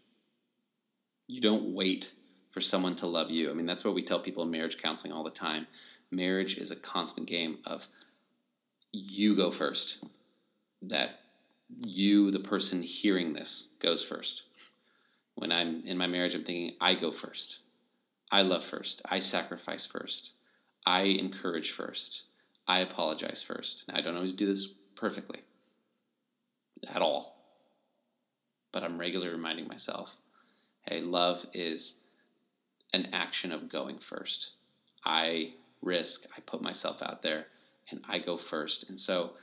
You 1.27 1.41
don't 1.41 1.73
wait 1.73 2.13
for 2.51 2.61
someone 2.61 2.95
to 2.95 3.07
love 3.07 3.31
you. 3.31 3.49
I 3.49 3.53
mean, 3.53 3.65
that's 3.65 3.83
what 3.83 3.95
we 3.95 4.03
tell 4.03 4.19
people 4.19 4.43
in 4.43 4.51
marriage 4.51 4.77
counseling 4.77 5.11
all 5.11 5.23
the 5.23 5.31
time. 5.31 5.67
Marriage 6.11 6.57
is 6.57 6.71
a 6.71 6.75
constant 6.75 7.27
game 7.27 7.57
of 7.65 7.87
you 8.93 9.35
go 9.35 9.51
first. 9.51 10.03
That 10.83 11.19
you, 11.85 12.31
the 12.31 12.39
person 12.39 12.81
hearing 12.83 13.33
this, 13.33 13.67
goes 13.79 14.05
first. 14.05 14.43
When 15.35 15.51
I'm 15.51 15.83
in 15.85 15.97
my 15.97 16.07
marriage, 16.07 16.35
I'm 16.35 16.43
thinking, 16.43 16.77
I 16.79 16.93
go 16.93 17.11
first. 17.11 17.59
I 18.31 18.43
love 18.43 18.63
first. 18.63 19.01
I 19.09 19.19
sacrifice 19.19 19.85
first. 19.85 20.33
I 20.85 21.03
encourage 21.03 21.71
first. 21.71 22.23
I 22.67 22.79
apologize 22.79 23.43
first. 23.43 23.83
I 23.91 24.01
don't 24.01 24.15
always 24.15 24.33
do 24.33 24.45
this 24.45 24.67
perfectly 24.95 25.39
at 26.93 27.01
all, 27.01 27.37
but 28.71 28.83
I'm 28.83 28.97
regularly 28.97 29.31
reminding 29.31 29.67
myself 29.67 30.17
hey, 30.85 30.99
love 30.99 31.45
is 31.53 31.95
an 32.93 33.07
action 33.13 33.53
of 33.53 33.69
going 33.69 33.97
first. 33.97 34.53
I 35.05 35.53
risk, 35.81 36.25
I 36.35 36.41
put 36.41 36.61
myself 36.61 37.01
out 37.01 37.21
there, 37.21 37.47
and 37.89 38.01
I 38.07 38.19
go 38.19 38.37
first. 38.37 38.89
And 38.89 38.99
so, 38.99 39.33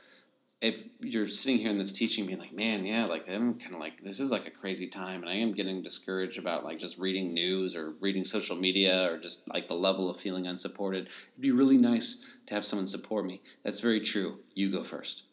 if 0.61 0.83
you're 0.99 1.25
sitting 1.25 1.57
here 1.57 1.71
in 1.71 1.77
this 1.77 1.91
teaching 1.91 2.27
being 2.27 2.37
like, 2.37 2.53
man, 2.53 2.85
yeah, 2.85 3.05
like 3.05 3.27
I'm 3.27 3.55
kind 3.55 3.73
of 3.73 3.81
like 3.81 3.99
this 4.01 4.19
is 4.19 4.31
like 4.31 4.47
a 4.47 4.51
crazy 4.51 4.87
time, 4.87 5.21
and 5.21 5.29
I 5.29 5.35
am 5.35 5.53
getting 5.53 5.81
discouraged 5.81 6.37
about 6.37 6.63
like 6.63 6.77
just 6.77 6.99
reading 6.99 7.33
news 7.33 7.75
or 7.75 7.93
reading 7.99 8.23
social 8.23 8.55
media 8.55 9.11
or 9.11 9.17
just 9.17 9.47
like 9.51 9.67
the 9.67 9.73
level 9.73 10.09
of 10.09 10.17
feeling 10.17 10.45
unsupported. 10.45 11.07
It'd 11.07 11.41
be 11.41 11.51
really 11.51 11.77
nice 11.77 12.23
to 12.45 12.53
have 12.53 12.63
someone 12.63 12.85
support 12.85 13.25
me. 13.25 13.41
That's 13.63 13.79
very 13.79 13.99
true. 13.99 14.37
You 14.53 14.71
go 14.71 14.83
first. 14.83 15.23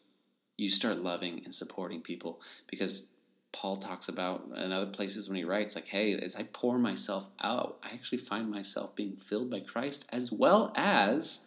You 0.57 0.67
start 0.67 0.97
loving 0.97 1.41
and 1.45 1.53
supporting 1.53 2.01
people 2.01 2.41
because 2.67 3.09
Paul 3.51 3.75
talks 3.77 4.09
about 4.09 4.47
in 4.57 4.71
other 4.71 4.91
places 4.91 5.27
when 5.27 5.37
he 5.37 5.43
writes, 5.43 5.75
like, 5.75 5.87
hey, 5.87 6.13
as 6.15 6.35
I 6.35 6.43
pour 6.43 6.77
myself 6.77 7.29
out, 7.41 7.77
I 7.83 7.89
actually 7.93 8.19
find 8.19 8.49
myself 8.49 8.95
being 8.95 9.15
filled 9.15 9.51
by 9.51 9.59
Christ, 9.61 10.05
as 10.11 10.31
well 10.31 10.73
as 10.75 11.41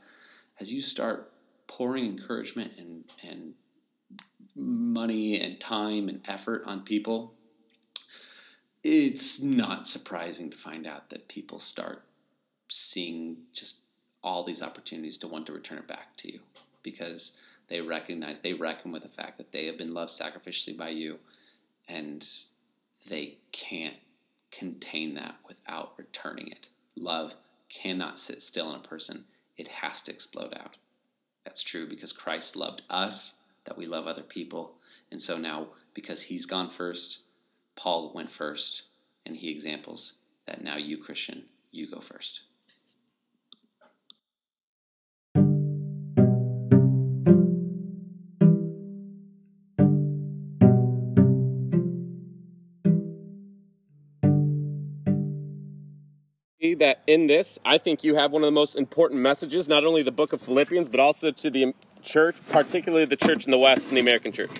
as 0.60 0.72
you 0.72 0.80
start 0.80 1.31
pouring 1.72 2.04
encouragement 2.04 2.70
and, 2.76 3.02
and 3.26 3.54
money 4.54 5.40
and 5.40 5.58
time 5.58 6.10
and 6.10 6.20
effort 6.28 6.62
on 6.66 6.82
people, 6.82 7.32
it's 8.84 9.42
not 9.42 9.86
surprising 9.86 10.50
to 10.50 10.56
find 10.56 10.86
out 10.86 11.08
that 11.08 11.26
people 11.28 11.58
start 11.58 12.04
seeing 12.68 13.38
just 13.54 13.78
all 14.22 14.44
these 14.44 14.62
opportunities 14.62 15.16
to 15.16 15.26
want 15.26 15.46
to 15.46 15.52
return 15.54 15.78
it 15.78 15.88
back 15.88 16.14
to 16.18 16.30
you 16.30 16.40
because 16.82 17.32
they 17.68 17.80
recognize, 17.80 18.38
they 18.38 18.52
reckon 18.52 18.92
with 18.92 19.02
the 19.02 19.08
fact 19.08 19.38
that 19.38 19.50
they 19.50 19.64
have 19.64 19.78
been 19.78 19.94
loved 19.94 20.12
sacrificially 20.12 20.76
by 20.76 20.90
you 20.90 21.18
and 21.88 22.28
they 23.08 23.38
can't 23.52 23.96
contain 24.50 25.14
that 25.14 25.36
without 25.48 25.94
returning 25.96 26.48
it. 26.48 26.68
Love 26.96 27.34
cannot 27.70 28.18
sit 28.18 28.42
still 28.42 28.68
in 28.70 28.76
a 28.76 28.82
person, 28.82 29.24
it 29.56 29.68
has 29.68 30.02
to 30.02 30.10
explode 30.10 30.52
out. 30.60 30.76
That's 31.44 31.62
true 31.62 31.88
because 31.88 32.12
Christ 32.12 32.56
loved 32.56 32.82
us, 32.90 33.36
that 33.64 33.76
we 33.76 33.86
love 33.86 34.06
other 34.06 34.22
people. 34.22 34.76
And 35.10 35.20
so 35.20 35.36
now, 35.36 35.68
because 35.94 36.22
he's 36.22 36.46
gone 36.46 36.70
first, 36.70 37.20
Paul 37.74 38.12
went 38.14 38.30
first, 38.30 38.82
and 39.26 39.36
he 39.36 39.50
examples 39.50 40.14
that 40.46 40.62
now 40.62 40.76
you, 40.76 40.98
Christian, 40.98 41.44
you 41.70 41.86
go 41.86 42.00
first. 42.00 42.42
That 56.62 57.02
in 57.08 57.26
this, 57.26 57.58
I 57.64 57.76
think 57.76 58.04
you 58.04 58.14
have 58.14 58.32
one 58.32 58.42
of 58.42 58.46
the 58.46 58.52
most 58.52 58.76
important 58.76 59.20
messages, 59.20 59.68
not 59.68 59.84
only 59.84 60.02
the 60.02 60.12
book 60.12 60.32
of 60.32 60.40
Philippians, 60.40 60.88
but 60.88 61.00
also 61.00 61.32
to 61.32 61.50
the 61.50 61.74
church, 62.02 62.36
particularly 62.50 63.04
the 63.04 63.16
church 63.16 63.44
in 63.44 63.50
the 63.50 63.58
West 63.58 63.88
and 63.88 63.96
the 63.96 64.00
American 64.00 64.30
church. 64.30 64.50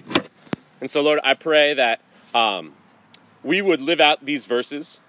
And 0.81 0.91
so, 0.91 1.01
Lord, 1.01 1.21
I 1.23 1.35
pray 1.35 1.75
that 1.75 2.01
um, 2.35 2.73
we 3.45 3.63
would 3.63 3.81
live 3.81 4.01
out 4.01 4.25
these 4.25 4.47
verses 4.47 5.01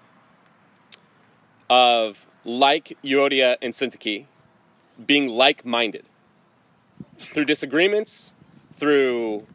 of 1.68 2.28
like 2.44 2.96
Euodia 3.02 3.56
and 3.60 3.74
Syntyche, 3.74 4.26
being 5.04 5.28
like 5.28 5.64
minded 5.64 6.04
through 7.18 7.46
disagreements, 7.46 8.32
through 8.72 9.48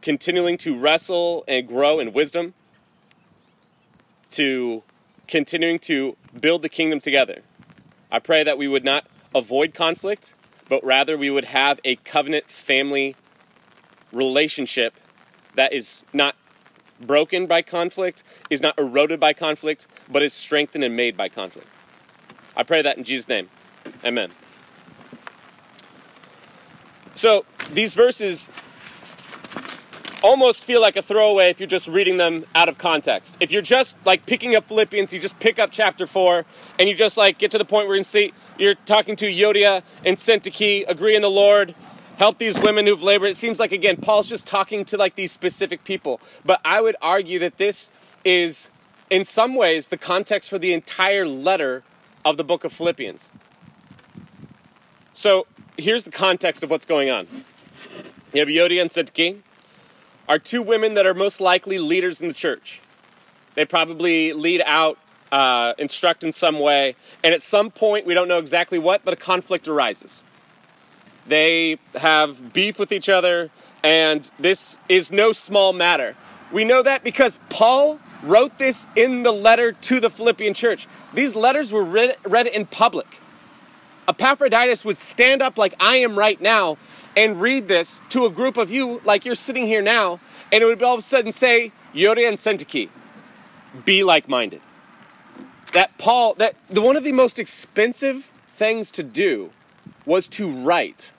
continuing 0.00 0.56
to 0.56 0.78
wrestle 0.78 1.44
and 1.46 1.68
grow 1.68 2.00
in 2.00 2.14
wisdom, 2.14 2.54
to 4.30 4.82
continuing 5.28 5.78
to 5.78 6.16
build 6.40 6.62
the 6.62 6.68
kingdom 6.68 6.98
together. 6.98 7.42
I 8.10 8.18
pray 8.18 8.42
that 8.42 8.58
we 8.58 8.66
would 8.66 8.84
not 8.84 9.06
avoid 9.34 9.74
conflict, 9.74 10.34
but 10.68 10.82
rather 10.82 11.16
we 11.16 11.30
would 11.30 11.44
have 11.46 11.78
a 11.84 11.96
covenant 11.96 12.50
family 12.50 13.14
relationship 14.12 14.94
that 15.54 15.72
is 15.72 16.04
not 16.12 16.34
broken 17.00 17.46
by 17.46 17.62
conflict, 17.62 18.22
is 18.50 18.62
not 18.62 18.78
eroded 18.78 19.20
by 19.20 19.32
conflict, 19.32 19.86
but 20.08 20.22
is 20.22 20.32
strengthened 20.32 20.82
and 20.82 20.96
made 20.96 21.16
by 21.16 21.28
conflict. 21.28 21.68
I 22.56 22.62
pray 22.62 22.82
that 22.82 22.96
in 22.96 23.04
Jesus' 23.04 23.28
name. 23.28 23.50
Amen. 24.04 24.30
So, 27.14 27.44
these 27.72 27.94
verses 27.94 28.48
almost 30.22 30.64
feel 30.64 30.80
like 30.80 30.96
a 30.96 31.02
throwaway 31.02 31.50
if 31.50 31.60
you're 31.60 31.66
just 31.66 31.88
reading 31.88 32.16
them 32.16 32.44
out 32.54 32.68
of 32.68 32.78
context. 32.78 33.36
If 33.40 33.50
you're 33.50 33.62
just 33.62 33.96
like 34.04 34.26
picking 34.26 34.54
up 34.54 34.66
Philippians, 34.66 35.12
you 35.12 35.20
just 35.20 35.38
pick 35.38 35.58
up 35.58 35.70
chapter 35.70 36.06
4 36.06 36.44
and 36.78 36.88
you 36.88 36.94
just 36.94 37.16
like 37.16 37.38
get 37.38 37.50
to 37.52 37.58
the 37.58 37.64
point 37.64 37.88
where 37.88 37.96
you 37.96 38.02
see 38.02 38.32
you're 38.58 38.74
talking 38.74 39.16
to 39.16 39.26
Euodia 39.26 39.82
and 40.04 40.16
Syntyche, 40.16 40.84
agree 40.88 41.14
in 41.14 41.22
the 41.22 41.30
Lord, 41.30 41.74
help 42.16 42.38
these 42.38 42.58
women 42.60 42.86
who've 42.86 43.02
labored. 43.02 43.30
It 43.30 43.36
seems 43.36 43.60
like 43.60 43.72
again 43.72 43.96
Paul's 43.96 44.28
just 44.28 44.46
talking 44.46 44.84
to 44.86 44.96
like 44.96 45.14
these 45.14 45.32
specific 45.32 45.84
people. 45.84 46.20
But 46.44 46.60
I 46.64 46.80
would 46.80 46.96
argue 47.00 47.38
that 47.38 47.58
this 47.58 47.90
is 48.24 48.70
in 49.10 49.24
some 49.24 49.54
ways 49.54 49.88
the 49.88 49.98
context 49.98 50.50
for 50.50 50.58
the 50.58 50.72
entire 50.72 51.26
letter 51.26 51.82
of 52.24 52.36
the 52.36 52.44
book 52.44 52.64
of 52.64 52.72
Philippians. 52.72 53.30
So, 55.14 55.46
here's 55.76 56.04
the 56.04 56.12
context 56.12 56.62
of 56.62 56.70
what's 56.70 56.86
going 56.86 57.10
on. 57.10 57.26
You 58.32 58.38
have 58.40 58.48
Euodia 58.48 58.82
and 58.82 58.90
Syntyche 58.90 59.38
are 60.28 60.38
two 60.38 60.62
women 60.62 60.94
that 60.94 61.06
are 61.06 61.14
most 61.14 61.40
likely 61.40 61.78
leaders 61.78 62.20
in 62.20 62.28
the 62.28 62.34
church. 62.34 62.80
They 63.54 63.64
probably 63.64 64.32
lead 64.32 64.62
out, 64.66 64.98
uh, 65.32 65.72
instruct 65.78 66.22
in 66.22 66.32
some 66.32 66.60
way, 66.60 66.94
and 67.24 67.34
at 67.34 67.42
some 67.42 67.70
point, 67.70 68.06
we 68.06 68.14
don't 68.14 68.28
know 68.28 68.38
exactly 68.38 68.78
what, 68.78 69.04
but 69.04 69.14
a 69.14 69.16
conflict 69.16 69.66
arises. 69.66 70.22
They 71.26 71.78
have 71.94 72.52
beef 72.52 72.78
with 72.78 72.92
each 72.92 73.08
other, 73.08 73.50
and 73.82 74.30
this 74.38 74.78
is 74.88 75.10
no 75.10 75.32
small 75.32 75.72
matter. 75.72 76.14
We 76.52 76.64
know 76.64 76.82
that 76.82 77.04
because 77.04 77.40
Paul 77.50 78.00
wrote 78.22 78.58
this 78.58 78.86
in 78.96 79.22
the 79.22 79.32
letter 79.32 79.72
to 79.72 80.00
the 80.00 80.10
Philippian 80.10 80.54
church. 80.54 80.86
These 81.14 81.36
letters 81.36 81.72
were 81.72 81.84
read, 81.84 82.16
read 82.24 82.46
in 82.46 82.66
public. 82.66 83.20
Epaphroditus 84.08 84.84
would 84.84 84.98
stand 84.98 85.42
up 85.42 85.58
like 85.58 85.74
I 85.78 85.96
am 85.96 86.18
right 86.18 86.40
now 86.40 86.78
and 87.16 87.40
read 87.40 87.68
this 87.68 88.00
to 88.10 88.26
a 88.26 88.30
group 88.30 88.56
of 88.56 88.70
you 88.70 89.00
like 89.04 89.24
you're 89.24 89.34
sitting 89.34 89.66
here 89.66 89.82
now, 89.82 90.20
and 90.52 90.62
it 90.62 90.66
would 90.66 90.82
all 90.82 90.94
of 90.94 91.00
a 91.00 91.02
sudden 91.02 91.32
say, 91.32 91.72
Euodia 91.94 92.28
and 92.28 92.38
Syntyche, 92.38 92.88
be 93.84 94.04
like 94.04 94.28
minded. 94.28 94.60
that 95.72 95.96
Paul, 95.98 96.34
that 96.34 96.54
the, 96.68 96.80
one 96.80 96.96
of 96.96 97.04
the 97.04 97.12
most 97.12 97.38
expensive 97.38 98.30
things 98.50 98.90
to 98.92 99.02
do 99.02 99.50
was 100.06 100.28
to 100.28 100.48
write 100.50 101.12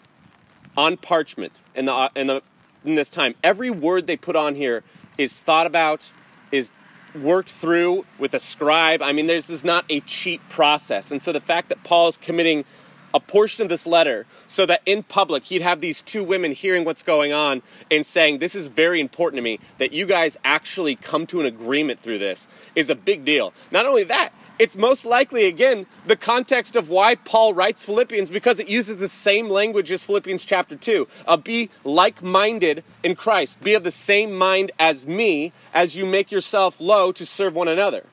on 0.75 0.97
parchment 0.97 1.63
in, 1.75 1.85
the, 1.85 2.11
in, 2.15 2.27
the, 2.27 2.41
in 2.85 2.95
this 2.95 3.09
time. 3.09 3.35
Every 3.43 3.69
word 3.69 4.07
they 4.07 4.17
put 4.17 4.35
on 4.35 4.55
here 4.55 4.83
is 5.17 5.39
thought 5.39 5.67
about, 5.67 6.11
is 6.51 6.71
worked 7.15 7.51
through 7.51 8.05
with 8.17 8.33
a 8.33 8.39
scribe. 8.39 9.01
I 9.01 9.11
mean, 9.11 9.27
this 9.27 9.49
is 9.49 9.63
not 9.63 9.85
a 9.89 9.99
cheap 10.01 10.41
process. 10.49 11.11
And 11.11 11.21
so 11.21 11.31
the 11.31 11.41
fact 11.41 11.69
that 11.69 11.83
Paul 11.83 12.07
is 12.07 12.17
committing 12.17 12.65
a 13.13 13.19
portion 13.19 13.63
of 13.63 13.69
this 13.69 13.85
letter 13.85 14.25
so 14.47 14.65
that 14.65 14.81
in 14.85 15.03
public 15.03 15.45
he'd 15.45 15.61
have 15.61 15.81
these 15.81 16.01
two 16.01 16.23
women 16.23 16.51
hearing 16.51 16.85
what's 16.85 17.03
going 17.03 17.33
on 17.33 17.61
and 17.89 18.05
saying, 18.05 18.39
This 18.39 18.55
is 18.55 18.67
very 18.67 18.99
important 18.99 19.37
to 19.37 19.43
me, 19.43 19.59
that 19.77 19.91
you 19.91 20.05
guys 20.05 20.37
actually 20.43 20.95
come 20.95 21.25
to 21.27 21.39
an 21.39 21.45
agreement 21.45 21.99
through 21.99 22.19
this 22.19 22.47
is 22.75 22.89
a 22.89 22.95
big 22.95 23.25
deal. 23.25 23.53
Not 23.71 23.85
only 23.85 24.03
that, 24.05 24.31
it's 24.59 24.75
most 24.75 25.05
likely, 25.05 25.45
again, 25.45 25.87
the 26.05 26.17
context 26.17 26.75
of 26.75 26.89
why 26.89 27.15
Paul 27.15 27.53
writes 27.53 27.85
Philippians 27.85 28.29
because 28.29 28.59
it 28.59 28.67
uses 28.67 28.97
the 28.97 29.07
same 29.07 29.49
language 29.49 29.89
as 29.89 30.03
Philippians 30.03 30.43
chapter 30.43 30.75
2. 30.75 31.07
Uh, 31.25 31.37
be 31.37 31.69
like 31.85 32.21
minded 32.21 32.83
in 33.01 33.15
Christ. 33.15 33.61
Be 33.61 33.73
of 33.73 33.85
the 33.85 33.91
same 33.91 34.33
mind 34.33 34.73
as 34.77 35.07
me 35.07 35.53
as 35.73 35.95
you 35.95 36.05
make 36.05 36.29
yourself 36.29 36.81
low 36.81 37.13
to 37.13 37.25
serve 37.25 37.55
one 37.55 37.69
another. 37.69 38.05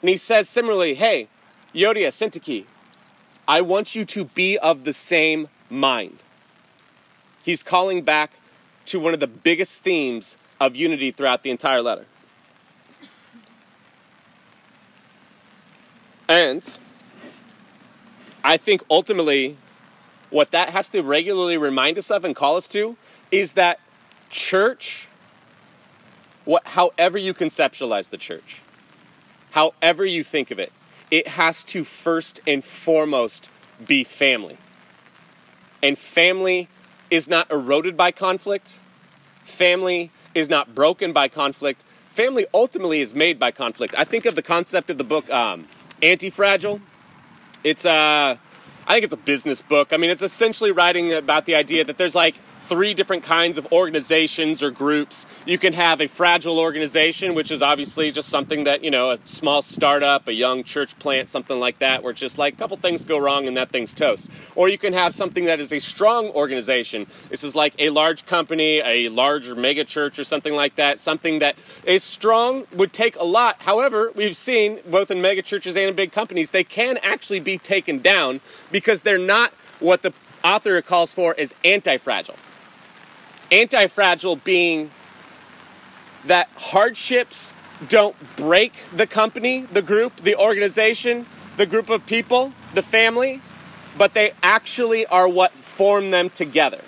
And 0.00 0.08
he 0.10 0.16
says 0.16 0.48
similarly, 0.48 0.94
hey, 0.94 1.28
Euodia, 1.74 2.08
Syntyche, 2.08 2.66
I 3.46 3.60
want 3.60 3.94
you 3.94 4.04
to 4.06 4.24
be 4.24 4.58
of 4.58 4.84
the 4.84 4.92
same 4.92 5.48
mind. 5.68 6.22
He's 7.42 7.62
calling 7.62 8.02
back 8.02 8.32
to 8.86 8.98
one 8.98 9.14
of 9.14 9.20
the 9.20 9.26
biggest 9.26 9.82
themes 9.82 10.36
of 10.60 10.76
unity 10.76 11.10
throughout 11.10 11.42
the 11.42 11.50
entire 11.50 11.82
letter. 11.82 12.06
And 16.28 16.78
I 18.42 18.56
think 18.56 18.82
ultimately 18.90 19.58
what 20.30 20.50
that 20.50 20.70
has 20.70 20.88
to 20.90 21.02
regularly 21.02 21.56
remind 21.56 21.98
us 21.98 22.10
of 22.10 22.24
and 22.24 22.34
call 22.34 22.56
us 22.56 22.66
to 22.68 22.96
is 23.30 23.52
that 23.52 23.78
church, 24.30 25.06
what, 26.44 26.66
however 26.66 27.18
you 27.18 27.34
conceptualize 27.34 28.10
the 28.10 28.16
church, 28.16 28.62
however 29.52 30.04
you 30.04 30.24
think 30.24 30.50
of 30.50 30.58
it, 30.58 30.72
it 31.10 31.28
has 31.28 31.64
to 31.64 31.84
first 31.84 32.40
and 32.46 32.64
foremost 32.64 33.50
be 33.86 34.04
family. 34.04 34.58
And 35.82 35.98
family 35.98 36.68
is 37.10 37.28
not 37.28 37.50
eroded 37.50 37.96
by 37.96 38.10
conflict, 38.10 38.80
family 39.42 40.10
is 40.34 40.48
not 40.48 40.74
broken 40.74 41.12
by 41.12 41.28
conflict. 41.28 41.84
Family 42.10 42.46
ultimately 42.54 43.00
is 43.00 43.14
made 43.14 43.38
by 43.40 43.50
conflict. 43.50 43.94
I 43.98 44.04
think 44.04 44.24
of 44.24 44.36
the 44.36 44.42
concept 44.42 44.88
of 44.88 44.98
the 44.98 45.04
book 45.04 45.28
um, 45.30 45.66
Anti-Fragile. 46.00 46.80
It's 47.64 47.84
a, 47.84 47.90
uh, 47.90 48.36
I 48.86 48.94
think 48.94 49.04
it's 49.04 49.12
a 49.12 49.16
business 49.16 49.62
book. 49.62 49.92
I 49.92 49.96
mean, 49.96 50.10
it's 50.10 50.22
essentially 50.22 50.70
writing 50.70 51.12
about 51.12 51.44
the 51.44 51.56
idea 51.56 51.84
that 51.84 51.98
there's 51.98 52.14
like 52.14 52.34
three 52.64 52.94
different 52.94 53.22
kinds 53.22 53.58
of 53.58 53.70
organizations 53.72 54.62
or 54.62 54.70
groups. 54.70 55.26
You 55.46 55.58
can 55.58 55.74
have 55.74 56.00
a 56.00 56.06
fragile 56.06 56.58
organization, 56.58 57.34
which 57.34 57.50
is 57.50 57.62
obviously 57.62 58.10
just 58.10 58.28
something 58.28 58.64
that, 58.64 58.82
you 58.82 58.90
know, 58.90 59.10
a 59.10 59.18
small 59.24 59.60
startup, 59.60 60.26
a 60.28 60.32
young 60.32 60.64
church 60.64 60.98
plant, 60.98 61.28
something 61.28 61.60
like 61.60 61.78
that, 61.80 62.02
where 62.02 62.12
just 62.14 62.38
like 62.38 62.54
a 62.54 62.56
couple 62.56 62.76
things 62.78 63.04
go 63.04 63.18
wrong 63.18 63.46
and 63.46 63.56
that 63.56 63.70
thing's 63.70 63.92
toast. 63.92 64.30
Or 64.54 64.68
you 64.68 64.78
can 64.78 64.94
have 64.94 65.14
something 65.14 65.44
that 65.44 65.60
is 65.60 65.72
a 65.72 65.78
strong 65.78 66.28
organization. 66.30 67.06
This 67.28 67.44
is 67.44 67.54
like 67.54 67.74
a 67.78 67.90
large 67.90 68.24
company, 68.24 68.80
a 68.80 69.10
larger 69.10 69.54
mega 69.54 69.84
church 69.84 70.18
or 70.18 70.24
something 70.24 70.54
like 70.54 70.76
that. 70.76 70.98
Something 70.98 71.40
that 71.40 71.56
is 71.84 72.02
strong 72.02 72.66
would 72.72 72.92
take 72.92 73.16
a 73.16 73.24
lot. 73.24 73.62
However, 73.62 74.10
we've 74.14 74.36
seen 74.36 74.80
both 74.86 75.10
in 75.10 75.20
mega 75.20 75.42
churches 75.42 75.76
and 75.76 75.90
in 75.90 75.94
big 75.94 76.12
companies, 76.12 76.50
they 76.50 76.64
can 76.64 76.96
actually 77.02 77.40
be 77.40 77.58
taken 77.58 78.00
down 78.00 78.40
because 78.72 79.02
they're 79.02 79.18
not 79.18 79.52
what 79.80 80.02
the 80.02 80.12
author 80.42 80.80
calls 80.82 81.12
for 81.12 81.34
is 81.34 81.54
anti-fragile 81.64 82.36
anti 83.54 83.86
fragile 83.86 84.36
being 84.36 84.90
that 86.26 86.48
hardships 86.56 87.54
don't 87.88 88.16
break 88.36 88.72
the 88.92 89.06
company, 89.06 89.66
the 89.66 89.82
group, 89.82 90.16
the 90.16 90.36
organization, 90.36 91.26
the 91.56 91.66
group 91.66 91.88
of 91.90 92.04
people, 92.06 92.52
the 92.72 92.82
family, 92.82 93.40
but 93.96 94.14
they 94.14 94.32
actually 94.42 95.06
are 95.06 95.28
what 95.28 95.52
form 95.52 96.10
them 96.10 96.30
together. 96.30 96.80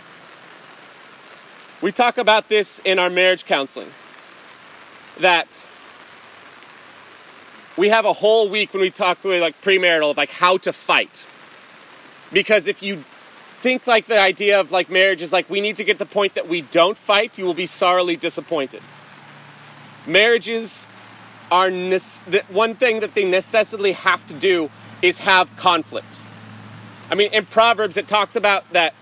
We 1.83 1.93
talk 1.93 2.19
about 2.19 2.49
this 2.49 2.81
in 2.85 2.99
our 2.99 3.11
marriage 3.11 3.45
counseling 3.45 3.93
that 5.21 5.69
we 7.77 7.91
have 7.91 8.05
a 8.05 8.15
whole 8.15 8.49
week 8.49 8.73
when 8.73 8.81
we 8.81 8.91
talk 8.91 9.19
through 9.19 9.39
like 9.39 9.61
premarital 9.61 10.11
of 10.11 10.17
like 10.17 10.31
how 10.31 10.57
to 10.59 10.73
fight. 10.73 11.27
Because 12.33 12.67
if 12.67 12.83
you 12.83 13.05
think 13.57 13.87
like 13.87 14.07
the 14.07 14.21
idea 14.21 14.61
of 14.61 14.71
like 14.71 14.91
marriage 14.91 15.23
is 15.23 15.33
like 15.33 15.49
we 15.51 15.61
need 15.61 15.77
to 15.77 15.85
get 15.85 15.95
to 15.95 16.05
the 16.05 16.11
point 16.11 16.35
that 16.35 16.47
we 16.47 16.61
don't 16.61 16.97
fight, 16.97 17.39
you 17.39 17.45
will 17.45 17.55
be 17.55 17.67
sorely 17.67 18.17
disappointed. 18.17 18.83
Marriages 20.07 20.87
are 21.51 21.71
ne- 21.71 21.99
one 22.49 22.75
thing 22.75 23.01
that 23.01 23.15
they 23.15 23.25
necessarily 23.25 23.93
have 23.93 24.27
to 24.27 24.35
do 24.35 24.71
is 25.03 25.21
have 25.21 25.55
conflict. 25.57 26.19
I 27.11 27.15
mean, 27.15 27.33
in 27.33 27.47
Proverbs 27.47 27.97
it 27.97 28.07
talks 28.07 28.37
about 28.37 28.71
that 28.73 28.95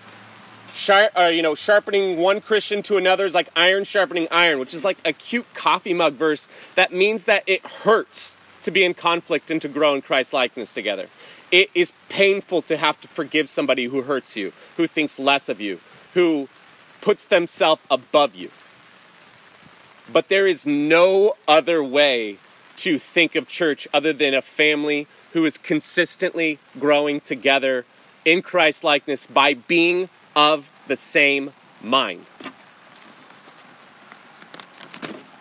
sharp, 0.72 1.12
or, 1.16 1.24
uh, 1.24 1.28
you 1.28 1.42
know, 1.42 1.54
sharpening 1.54 2.18
one 2.18 2.40
Christian 2.40 2.82
to 2.82 2.96
another 2.96 3.24
is 3.24 3.34
like 3.34 3.48
iron 3.56 3.84
sharpening 3.84 4.28
iron, 4.30 4.58
which 4.58 4.74
is 4.74 4.84
like 4.84 4.98
a 5.04 5.12
cute 5.12 5.52
coffee 5.54 5.94
mug 5.94 6.14
verse 6.14 6.48
that 6.74 6.92
means 6.92 7.24
that 7.24 7.42
it 7.46 7.64
hurts 7.66 8.36
to 8.62 8.70
be 8.70 8.84
in 8.84 8.94
conflict 8.94 9.50
and 9.50 9.60
to 9.62 9.68
grow 9.68 9.94
in 9.94 10.02
Christ 10.02 10.32
likeness 10.32 10.72
together. 10.72 11.08
It 11.50 11.70
is 11.74 11.92
painful 12.08 12.62
to 12.62 12.76
have 12.76 13.00
to 13.00 13.08
forgive 13.08 13.48
somebody 13.48 13.84
who 13.84 14.02
hurts 14.02 14.36
you, 14.36 14.52
who 14.76 14.86
thinks 14.86 15.18
less 15.18 15.48
of 15.48 15.60
you, 15.60 15.80
who 16.14 16.48
puts 17.00 17.26
themselves 17.26 17.82
above 17.90 18.34
you. 18.34 18.50
But 20.12 20.28
there 20.28 20.46
is 20.46 20.66
no 20.66 21.34
other 21.46 21.82
way 21.82 22.38
to 22.76 22.98
think 22.98 23.34
of 23.34 23.48
church 23.48 23.86
other 23.92 24.12
than 24.12 24.34
a 24.34 24.42
family 24.42 25.06
who 25.32 25.44
is 25.44 25.58
consistently 25.58 26.58
growing 26.78 27.20
together 27.20 27.84
in 28.24 28.42
Christ 28.42 28.84
likeness 28.84 29.26
by 29.26 29.54
being 29.54 30.08
of 30.34 30.70
the 30.88 30.96
same 30.96 31.52
mind. 31.82 32.26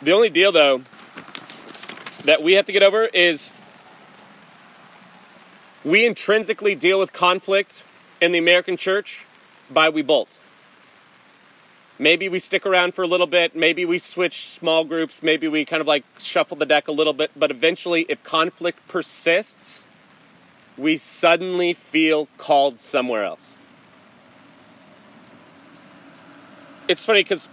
The 0.02 0.12
only 0.12 0.30
deal, 0.30 0.52
though, 0.52 0.84
that 2.26 2.44
we 2.44 2.54
have 2.54 2.66
to 2.66 2.72
get 2.72 2.84
over 2.84 3.06
is 3.06 3.54
we 5.84 6.06
intrinsically 6.06 6.76
deal 6.76 7.00
with 7.00 7.12
conflict 7.12 7.86
in 8.22 8.32
the 8.32 8.38
American 8.38 8.78
church 8.78 9.26
by 9.70 9.90
we 9.90 10.02
bolt. 10.02 10.40
Maybe 12.00 12.28
we 12.28 12.40
stick 12.40 12.66
around 12.66 12.94
for 12.96 13.04
a 13.04 13.08
little 13.08 13.28
bit, 13.28 13.56
maybe 13.56 13.86
we 13.86 14.00
switch 14.00 14.48
small 14.48 14.84
groups, 14.84 15.22
maybe 15.22 15.48
we 15.48 15.64
kind 15.66 15.82
of 15.82 15.88
like 15.88 16.04
shuffle 16.18 16.58
the 16.58 16.66
deck 16.66 16.88
a 16.88 16.92
little 16.92 17.14
bit, 17.14 17.32
but 17.36 17.52
eventually, 17.52 18.06
if 18.10 18.24
conflict 18.24 18.80
persists, 18.88 19.86
we 20.78 20.98
suddenly 20.98 21.74
feel 21.74 22.28
called 22.38 22.80
somewhere 22.80 23.24
else. 23.24 23.58
It's 26.88 27.06
funny 27.06 27.24
because 27.24 27.48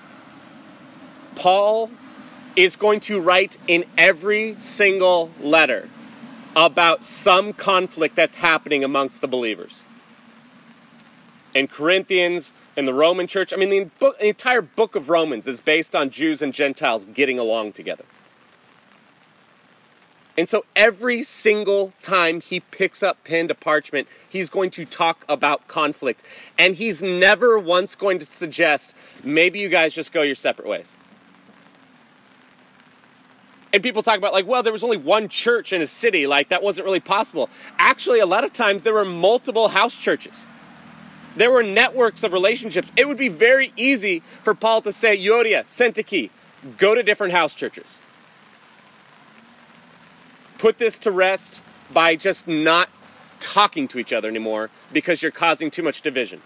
Paul 1.34 1.90
is 2.56 2.76
going 2.76 3.00
to 3.00 3.20
write 3.20 3.58
in 3.68 3.84
every 3.96 4.56
single 4.58 5.30
letter 5.40 5.88
about 6.56 7.04
some 7.04 7.52
conflict 7.52 8.16
that's 8.16 8.36
happening 8.36 8.82
amongst 8.82 9.20
the 9.20 9.28
believers. 9.28 9.84
In 11.54 11.68
Corinthians, 11.68 12.52
in 12.76 12.84
the 12.84 12.94
Roman 12.94 13.26
church, 13.26 13.52
I 13.52 13.56
mean, 13.56 13.70
the, 13.70 13.84
book, 13.98 14.18
the 14.18 14.28
entire 14.28 14.62
book 14.62 14.94
of 14.94 15.08
Romans 15.08 15.46
is 15.46 15.60
based 15.60 15.94
on 15.96 16.10
Jews 16.10 16.42
and 16.42 16.52
Gentiles 16.52 17.06
getting 17.06 17.38
along 17.38 17.72
together. 17.72 18.04
And 20.36 20.48
so 20.48 20.64
every 20.74 21.22
single 21.22 21.92
time 22.00 22.40
he 22.40 22.60
picks 22.60 23.02
up 23.02 23.22
pen 23.24 23.48
to 23.48 23.54
parchment, 23.54 24.08
he's 24.28 24.48
going 24.48 24.70
to 24.70 24.84
talk 24.84 25.24
about 25.28 25.68
conflict. 25.68 26.22
And 26.56 26.76
he's 26.76 27.02
never 27.02 27.58
once 27.58 27.94
going 27.94 28.18
to 28.20 28.24
suggest, 28.24 28.94
maybe 29.22 29.58
you 29.58 29.68
guys 29.68 29.94
just 29.94 30.12
go 30.12 30.22
your 30.22 30.34
separate 30.34 30.68
ways. 30.68 30.96
And 33.72 33.82
people 33.82 34.02
talk 34.02 34.18
about, 34.18 34.32
like, 34.32 34.46
well, 34.46 34.62
there 34.62 34.72
was 34.72 34.82
only 34.82 34.96
one 34.96 35.28
church 35.28 35.72
in 35.72 35.80
a 35.80 35.86
city, 35.86 36.26
like, 36.26 36.48
that 36.48 36.62
wasn't 36.62 36.84
really 36.84 37.00
possible. 37.00 37.48
Actually, 37.78 38.18
a 38.18 38.26
lot 38.26 38.44
of 38.44 38.52
times 38.52 38.82
there 38.82 38.94
were 38.94 39.04
multiple 39.04 39.68
house 39.68 39.96
churches. 39.96 40.46
There 41.36 41.52
were 41.52 41.62
networks 41.62 42.24
of 42.24 42.32
relationships. 42.32 42.90
It 42.96 43.06
would 43.06 43.16
be 43.16 43.28
very 43.28 43.72
easy 43.76 44.22
for 44.42 44.54
Paul 44.54 44.82
to 44.82 44.92
say, 44.92 45.16
Euodia, 45.16 45.62
Syntyche, 45.62 46.30
go 46.76 46.94
to 46.94 47.02
different 47.02 47.32
house 47.32 47.54
churches. 47.54 48.00
Put 50.58 50.78
this 50.78 50.98
to 50.98 51.10
rest 51.10 51.62
by 51.92 52.16
just 52.16 52.48
not 52.48 52.88
talking 53.38 53.88
to 53.88 53.98
each 53.98 54.12
other 54.12 54.28
anymore 54.28 54.70
because 54.92 55.22
you're 55.22 55.30
causing 55.30 55.70
too 55.70 55.82
much 55.82 56.02
division. 56.02 56.42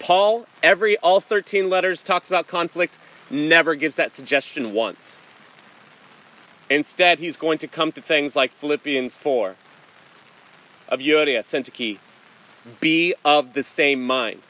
Paul, 0.00 0.46
every 0.62 0.96
all 0.98 1.20
13 1.20 1.70
letters 1.70 2.02
talks 2.02 2.28
about 2.28 2.46
conflict, 2.48 2.98
never 3.30 3.74
gives 3.74 3.96
that 3.96 4.10
suggestion 4.10 4.72
once. 4.72 5.20
Instead, 6.70 7.18
he's 7.18 7.36
going 7.36 7.58
to 7.58 7.68
come 7.68 7.92
to 7.92 8.00
things 8.00 8.34
like 8.34 8.50
Philippians 8.50 9.16
4 9.16 9.56
of 10.88 11.00
Euodia, 11.00 11.40
Syntyche, 11.40 11.98
be 12.80 13.14
of 13.24 13.52
the 13.52 13.62
same 13.62 14.02
mind. 14.02 14.40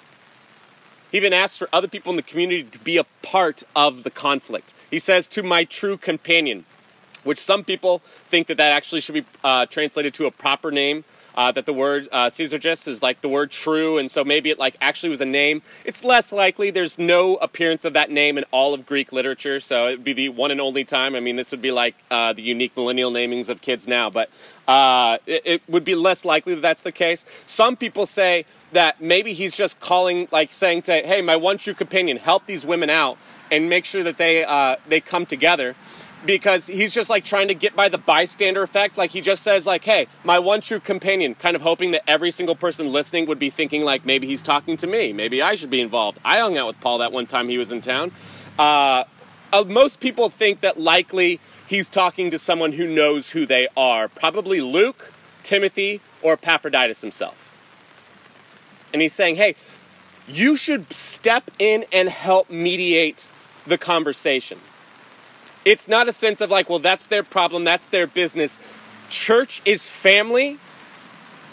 He 1.11 1.19
even 1.19 1.33
asks 1.33 1.57
for 1.57 1.69
other 1.73 1.89
people 1.89 2.11
in 2.11 2.17
the 2.17 2.23
community 2.23 2.65
to 2.65 2.79
be 2.79 2.97
a 2.97 3.05
part 3.23 3.63
of 3.75 4.03
the 4.03 4.11
conflict. 4.11 4.75
He 4.91 4.99
says, 4.99 5.27
to 5.29 5.43
my 5.43 5.65
true 5.65 5.97
companion, 5.97 6.65
which 7.23 7.39
some 7.39 7.65
people 7.65 8.01
think 8.29 8.47
that 8.49 8.57
that 8.57 8.73
actually 8.73 9.01
should 9.01 9.15
be 9.15 9.25
uh, 9.43 9.67
translated 9.67 10.15
to 10.15 10.27
a 10.27 10.31
proper 10.31 10.71
name 10.71 11.05
uh, 11.35 11.53
that 11.53 11.67
the 11.67 11.73
word 11.73 12.09
uh, 12.13 12.27
Syzygus 12.27 12.87
is 12.87 13.03
like 13.03 13.21
the 13.21 13.29
word 13.29 13.51
true, 13.51 13.99
and 13.99 14.11
so 14.11 14.25
maybe 14.25 14.51
it 14.51 14.59
like 14.59 14.77
actually 14.81 15.11
was 15.11 15.21
a 15.21 15.27
name. 15.27 15.63
It's 15.85 16.05
less 16.05 16.33
likely. 16.33 16.71
There's 16.71 16.99
no 16.99 17.37
appearance 17.37 17.85
of 17.85 17.93
that 17.95 18.11
name 18.11 18.39
in 18.39 18.45
all 18.51 18.75
of 18.75 18.87
Greek 18.87 19.13
literature, 19.13 19.61
so 19.61 19.87
it 19.87 19.93
would 19.93 20.05
be 20.05 20.13
the 20.13 20.29
one 20.31 20.51
and 20.51 20.61
only 20.61 20.85
time. 20.85 21.15
I 21.15 21.21
mean, 21.21 21.37
this 21.37 21.51
would 21.51 21.63
be 21.63 21.71
like 21.71 21.97
uh, 22.11 22.33
the 22.33 22.43
unique 22.43 22.77
millennial 22.77 23.11
namings 23.11 23.49
of 23.49 23.61
kids 23.61 23.87
now, 23.89 24.11
but 24.11 24.31
uh, 24.69 25.19
it, 25.27 25.43
it 25.45 25.63
would 25.69 25.85
be 25.85 25.95
less 25.95 26.25
likely 26.25 26.55
that 26.55 26.61
that's 26.61 26.83
the 26.83 26.93
case. 26.93 27.25
Some 27.47 27.77
people 27.77 28.07
say 28.07 28.47
that 28.73 29.01
maybe 29.01 29.33
he's 29.33 29.57
just 29.57 29.81
calling, 29.81 30.29
like 30.31 30.53
saying 30.53 30.83
to, 30.83 30.93
hey, 30.93 31.21
my 31.21 31.37
one 31.37 31.59
true 31.59 31.75
companion, 31.75 32.17
help 32.17 32.47
these 32.47 32.65
women 32.65 32.91
out 32.91 33.19
and 33.51 33.69
make 33.69 33.85
sure 33.85 34.03
that 34.03 34.19
they 34.19 34.45
uh, 34.45 34.77
they 34.89 35.01
come 35.01 35.27
together 35.27 35.75
because 36.25 36.67
he's 36.67 36.95
just 36.95 37.11
like 37.11 37.25
trying 37.25 37.49
to 37.49 37.55
get 37.55 37.77
by 37.77 37.89
the 37.89 37.99
bystander 37.99 38.63
effect. 38.63 38.97
Like 38.97 39.11
he 39.11 39.21
just 39.21 39.43
says, 39.43 39.67
like, 39.67 39.85
hey, 39.85 40.07
my 40.25 40.39
one 40.39 40.61
true 40.61 40.81
companion, 40.81 41.35
kind 41.35 41.57
of 41.57 41.63
hoping 41.63 41.91
that 41.93 42.03
every 42.09 42.31
single 42.31 42.55
person 42.55 42.91
listening 42.93 43.27
would 43.27 43.39
be 43.39 43.51
thinking, 43.51 43.85
like, 43.85 44.05
maybe 44.05 44.27
he's 44.27 44.43
talking 44.43 44.77
to 44.79 44.87
me. 44.87 45.13
Maybe 45.13 45.43
I 45.43 45.55
should 45.55 45.71
be 45.71 45.81
involved. 45.81 46.19
I 46.25 46.39
hung 46.39 46.57
out 46.57 46.67
with 46.67 46.81
Paul 46.81 46.99
that 46.99 47.13
one 47.13 47.27
time 47.27 47.49
he 47.49 47.59
was 47.59 47.73
in 47.73 47.81
town. 47.81 48.13
Uh, 48.59 49.05
uh, 49.53 49.65
most 49.65 50.01
people 50.01 50.29
think 50.31 50.61
that 50.63 50.79
likely 50.79 51.41
he's 51.67 51.89
talking 51.89 52.31
to 52.31 52.39
someone 52.39 52.73
who 52.73 52.87
knows 52.87 53.31
who 53.31 53.47
they 53.47 53.69
are. 53.77 54.09
Probably 54.09 54.61
Luke, 54.61 55.13
Timothy, 55.43 56.01
or 56.23 56.35
Epaphroditus 56.35 57.01
himself. 57.01 57.53
And 58.93 59.03
he's 59.03 59.13
saying, 59.13 59.37
hey, 59.37 59.57
you 60.27 60.57
should 60.57 60.93
step 60.93 61.51
in 61.59 61.85
and 61.93 62.09
help 62.09 62.49
mediate 62.49 63.29
the 63.67 63.77
conversation. 63.77 64.59
It's 65.65 65.89
not 65.89 66.09
a 66.09 66.13
sense 66.13 66.41
of 66.41 66.51
like, 66.51 66.69
well, 66.69 66.79
that's 66.79 67.07
their 67.07 67.23
problem, 67.23 67.65
that's 67.65 67.87
their 67.87 68.07
business. 68.07 68.59
Church 69.09 69.63
is 69.65 69.89
family. 69.89 70.59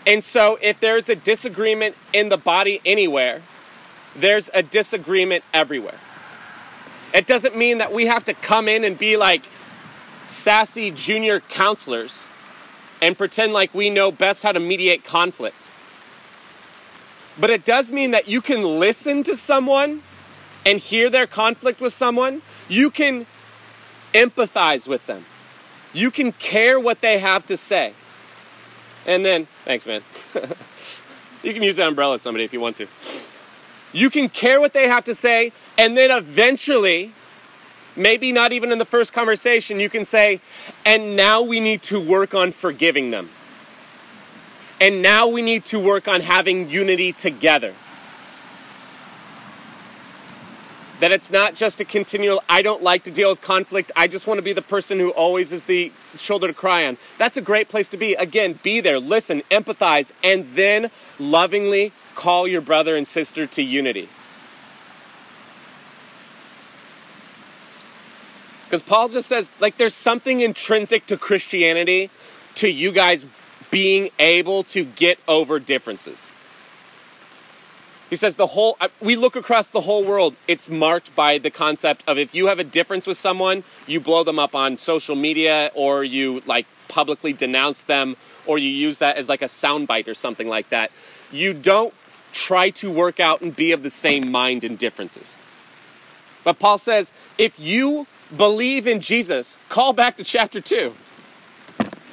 And 0.05 0.23
so 0.23 0.57
if 0.61 0.79
there's 0.79 1.09
a 1.09 1.15
disagreement 1.15 1.95
in 2.11 2.29
the 2.29 2.37
body 2.37 2.81
anywhere, 2.85 3.41
there's 4.15 4.49
a 4.53 4.63
disagreement 4.63 5.43
everywhere. 5.53 5.99
It 7.13 7.27
doesn't 7.27 7.55
mean 7.55 7.77
that 7.77 7.91
we 7.93 8.07
have 8.07 8.23
to 8.25 8.33
come 8.33 8.67
in 8.67 8.83
and 8.83 8.97
be 8.97 9.17
like 9.17 9.43
sassy 10.25 10.91
junior 10.91 11.39
counselors 11.39 12.23
and 13.01 13.17
pretend 13.17 13.53
like 13.53 13.73
we 13.73 13.89
know 13.89 14.11
best 14.11 14.43
how 14.43 14.51
to 14.51 14.59
mediate 14.59 15.03
conflict. 15.03 15.55
But 17.39 17.49
it 17.49 17.65
does 17.65 17.91
mean 17.91 18.11
that 18.11 18.27
you 18.27 18.41
can 18.41 18.79
listen 18.79 19.23
to 19.23 19.35
someone 19.35 20.03
and 20.65 20.79
hear 20.79 21.09
their 21.09 21.27
conflict 21.27 21.81
with 21.81 21.93
someone. 21.93 22.41
You 22.69 22.91
can 22.91 23.25
empathize 24.13 24.87
with 24.87 25.05
them. 25.05 25.25
You 25.93 26.11
can 26.11 26.31
care 26.33 26.79
what 26.79 27.01
they 27.01 27.19
have 27.19 27.45
to 27.47 27.57
say. 27.57 27.93
And 29.05 29.25
then, 29.25 29.47
thanks, 29.65 29.87
man. 29.87 30.01
you 31.43 31.53
can 31.53 31.63
use 31.63 31.77
that 31.77 31.87
umbrella, 31.87 32.19
somebody, 32.19 32.43
if 32.43 32.53
you 32.53 32.59
want 32.59 32.75
to. 32.77 32.87
You 33.93 34.09
can 34.09 34.29
care 34.29 34.61
what 34.61 34.73
they 34.73 34.87
have 34.87 35.03
to 35.05 35.15
say, 35.15 35.51
and 35.77 35.97
then 35.97 36.11
eventually, 36.11 37.13
maybe 37.95 38.31
not 38.31 38.53
even 38.53 38.71
in 38.71 38.77
the 38.77 38.85
first 38.85 39.11
conversation, 39.11 39.79
you 39.79 39.89
can 39.89 40.05
say, 40.05 40.39
and 40.85 41.15
now 41.15 41.41
we 41.41 41.59
need 41.59 41.81
to 41.83 41.99
work 41.99 42.33
on 42.33 42.51
forgiving 42.51 43.11
them. 43.11 43.29
And 44.79 45.01
now 45.01 45.27
we 45.27 45.41
need 45.41 45.65
to 45.65 45.79
work 45.79 46.07
on 46.07 46.21
having 46.21 46.69
unity 46.69 47.11
together. 47.11 47.73
That 51.01 51.11
it's 51.11 51.31
not 51.31 51.55
just 51.55 51.81
a 51.81 51.85
continual, 51.85 52.43
I 52.47 52.61
don't 52.61 52.83
like 52.83 53.03
to 53.05 53.11
deal 53.11 53.31
with 53.31 53.41
conflict, 53.41 53.91
I 53.95 54.07
just 54.07 54.27
want 54.27 54.37
to 54.37 54.43
be 54.43 54.53
the 54.53 54.61
person 54.61 54.99
who 54.99 55.09
always 55.09 55.51
is 55.51 55.63
the 55.63 55.91
shoulder 56.15 56.45
to 56.45 56.53
cry 56.53 56.85
on. 56.85 56.97
That's 57.17 57.37
a 57.37 57.41
great 57.41 57.69
place 57.69 57.89
to 57.89 57.97
be. 57.97 58.13
Again, 58.13 58.59
be 58.61 58.81
there, 58.81 58.99
listen, 58.99 59.41
empathize, 59.49 60.11
and 60.23 60.45
then 60.49 60.91
lovingly 61.17 61.91
call 62.13 62.47
your 62.47 62.61
brother 62.61 62.95
and 62.95 63.07
sister 63.07 63.47
to 63.47 63.63
unity. 63.63 64.09
Because 68.65 68.83
Paul 68.83 69.09
just 69.09 69.27
says, 69.27 69.51
like, 69.59 69.77
there's 69.77 69.95
something 69.95 70.39
intrinsic 70.39 71.07
to 71.07 71.17
Christianity, 71.17 72.11
to 72.55 72.69
you 72.69 72.91
guys 72.91 73.25
being 73.71 74.11
able 74.19 74.63
to 74.65 74.85
get 74.85 75.17
over 75.27 75.59
differences. 75.59 76.29
He 78.11 78.17
says 78.17 78.35
the 78.35 78.47
whole, 78.47 78.75
uh, 78.81 78.89
we 78.99 79.15
look 79.15 79.37
across 79.37 79.67
the 79.67 79.79
whole 79.79 80.03
world, 80.03 80.35
it's 80.45 80.69
marked 80.69 81.15
by 81.15 81.37
the 81.37 81.49
concept 81.49 82.03
of 82.05 82.17
if 82.17 82.35
you 82.35 82.47
have 82.47 82.59
a 82.59 82.63
difference 82.65 83.07
with 83.07 83.15
someone, 83.15 83.63
you 83.87 84.01
blow 84.01 84.25
them 84.25 84.37
up 84.37 84.53
on 84.53 84.75
social 84.75 85.15
media 85.15 85.71
or 85.75 86.03
you 86.03 86.43
like 86.45 86.67
publicly 86.89 87.31
denounce 87.31 87.85
them 87.85 88.17
or 88.45 88.57
you 88.57 88.67
use 88.67 88.97
that 88.97 89.15
as 89.15 89.29
like 89.29 89.41
a 89.41 89.45
soundbite 89.45 90.09
or 90.09 90.13
something 90.13 90.49
like 90.49 90.67
that. 90.71 90.91
You 91.31 91.53
don't 91.53 91.93
try 92.33 92.69
to 92.71 92.91
work 92.91 93.21
out 93.21 93.39
and 93.39 93.55
be 93.55 93.71
of 93.71 93.81
the 93.81 93.89
same 93.89 94.29
mind 94.29 94.65
in 94.65 94.75
differences. 94.75 95.37
But 96.43 96.59
Paul 96.59 96.79
says 96.79 97.13
if 97.37 97.57
you 97.61 98.07
believe 98.35 98.87
in 98.87 98.99
Jesus, 98.99 99.57
call 99.69 99.93
back 99.93 100.17
to 100.17 100.25
chapter 100.25 100.59
2. 100.59 100.93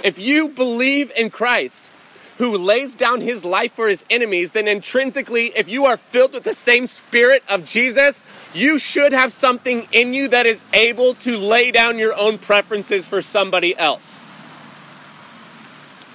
If 0.05 0.21
you 0.21 0.47
believe 0.47 1.11
in 1.17 1.31
Christ, 1.31 1.91
who 2.39 2.57
lays 2.57 2.95
down 2.95 3.21
his 3.21 3.45
life 3.45 3.73
for 3.73 3.89
his 3.89 4.05
enemies, 4.09 4.53
then 4.53 4.69
intrinsically, 4.69 5.47
if 5.57 5.69
you 5.69 5.85
are 5.85 5.97
filled 5.97 6.33
with 6.33 6.45
the 6.45 6.55
same 6.55 6.87
spirit 6.87 7.43
of 7.49 7.65
Jesus, 7.65 8.23
you 8.55 8.79
should 8.79 9.13
have 9.13 9.33
something 9.33 9.89
in 9.91 10.15
you 10.15 10.29
that 10.29 10.47
is 10.47 10.65
able 10.73 11.15
to 11.15 11.37
lay 11.37 11.73
down 11.73 11.99
your 11.99 12.17
own 12.17 12.39
preferences 12.39 13.09
for 13.09 13.21
somebody 13.21 13.77
else. 13.77 14.23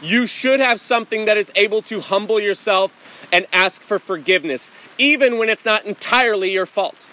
You 0.01 0.25
should 0.25 0.61
have 0.61 0.79
something 0.79 1.25
that 1.25 1.37
is 1.37 1.51
able 1.55 1.81
to 1.83 1.99
humble 1.99 2.39
yourself 2.39 3.27
and 3.31 3.45
ask 3.51 3.81
for 3.81 3.99
forgiveness, 3.99 4.71
even 4.97 5.37
when 5.37 5.49
it's 5.49 5.65
not 5.65 5.85
entirely 5.85 6.51
your 6.51 6.65
fault. 6.65 7.05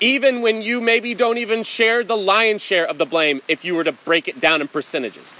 Even 0.00 0.40
when 0.40 0.62
you 0.62 0.80
maybe 0.80 1.14
don't 1.14 1.36
even 1.36 1.62
share 1.62 2.02
the 2.02 2.16
lion's 2.16 2.62
share 2.62 2.86
of 2.86 2.96
the 2.96 3.04
blame 3.04 3.42
if 3.48 3.66
you 3.66 3.74
were 3.74 3.84
to 3.84 3.92
break 3.92 4.28
it 4.28 4.40
down 4.40 4.62
in 4.62 4.68
percentages. 4.68 5.36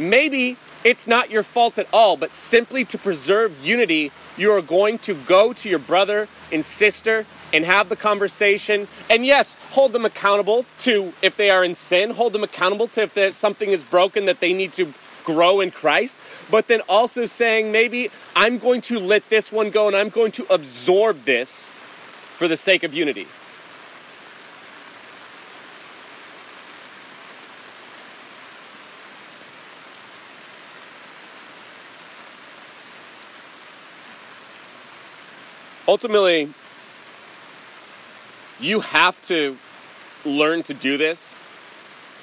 Maybe 0.00 0.56
it's 0.82 1.06
not 1.06 1.30
your 1.30 1.42
fault 1.42 1.78
at 1.78 1.86
all, 1.92 2.16
but 2.16 2.32
simply 2.32 2.84
to 2.86 2.96
preserve 2.96 3.64
unity, 3.64 4.12
you 4.38 4.50
are 4.52 4.62
going 4.62 4.98
to 5.00 5.14
go 5.14 5.52
to 5.52 5.68
your 5.68 5.78
brother 5.78 6.26
and 6.50 6.64
sister 6.64 7.26
and 7.52 7.66
have 7.66 7.90
the 7.90 7.96
conversation. 7.96 8.88
And 9.10 9.26
yes, 9.26 9.56
hold 9.72 9.92
them 9.92 10.06
accountable 10.06 10.64
to 10.78 11.12
if 11.20 11.36
they 11.36 11.50
are 11.50 11.62
in 11.62 11.74
sin, 11.74 12.10
hold 12.10 12.32
them 12.32 12.42
accountable 12.42 12.88
to 12.88 13.02
if 13.02 13.34
something 13.34 13.68
is 13.68 13.84
broken 13.84 14.24
that 14.24 14.40
they 14.40 14.54
need 14.54 14.72
to 14.72 14.94
grow 15.24 15.60
in 15.60 15.70
Christ. 15.70 16.22
But 16.50 16.66
then 16.68 16.80
also 16.88 17.26
saying, 17.26 17.70
maybe 17.70 18.08
I'm 18.34 18.56
going 18.56 18.80
to 18.82 18.98
let 18.98 19.28
this 19.28 19.52
one 19.52 19.70
go 19.70 19.86
and 19.86 19.94
I'm 19.94 20.08
going 20.08 20.32
to 20.32 20.46
absorb 20.52 21.24
this 21.24 21.68
for 22.36 22.48
the 22.48 22.56
sake 22.56 22.84
of 22.84 22.94
unity. 22.94 23.26
Ultimately, 35.90 36.48
you 38.60 38.78
have 38.78 39.20
to 39.22 39.58
learn 40.24 40.62
to 40.62 40.72
do 40.72 40.96
this. 40.96 41.34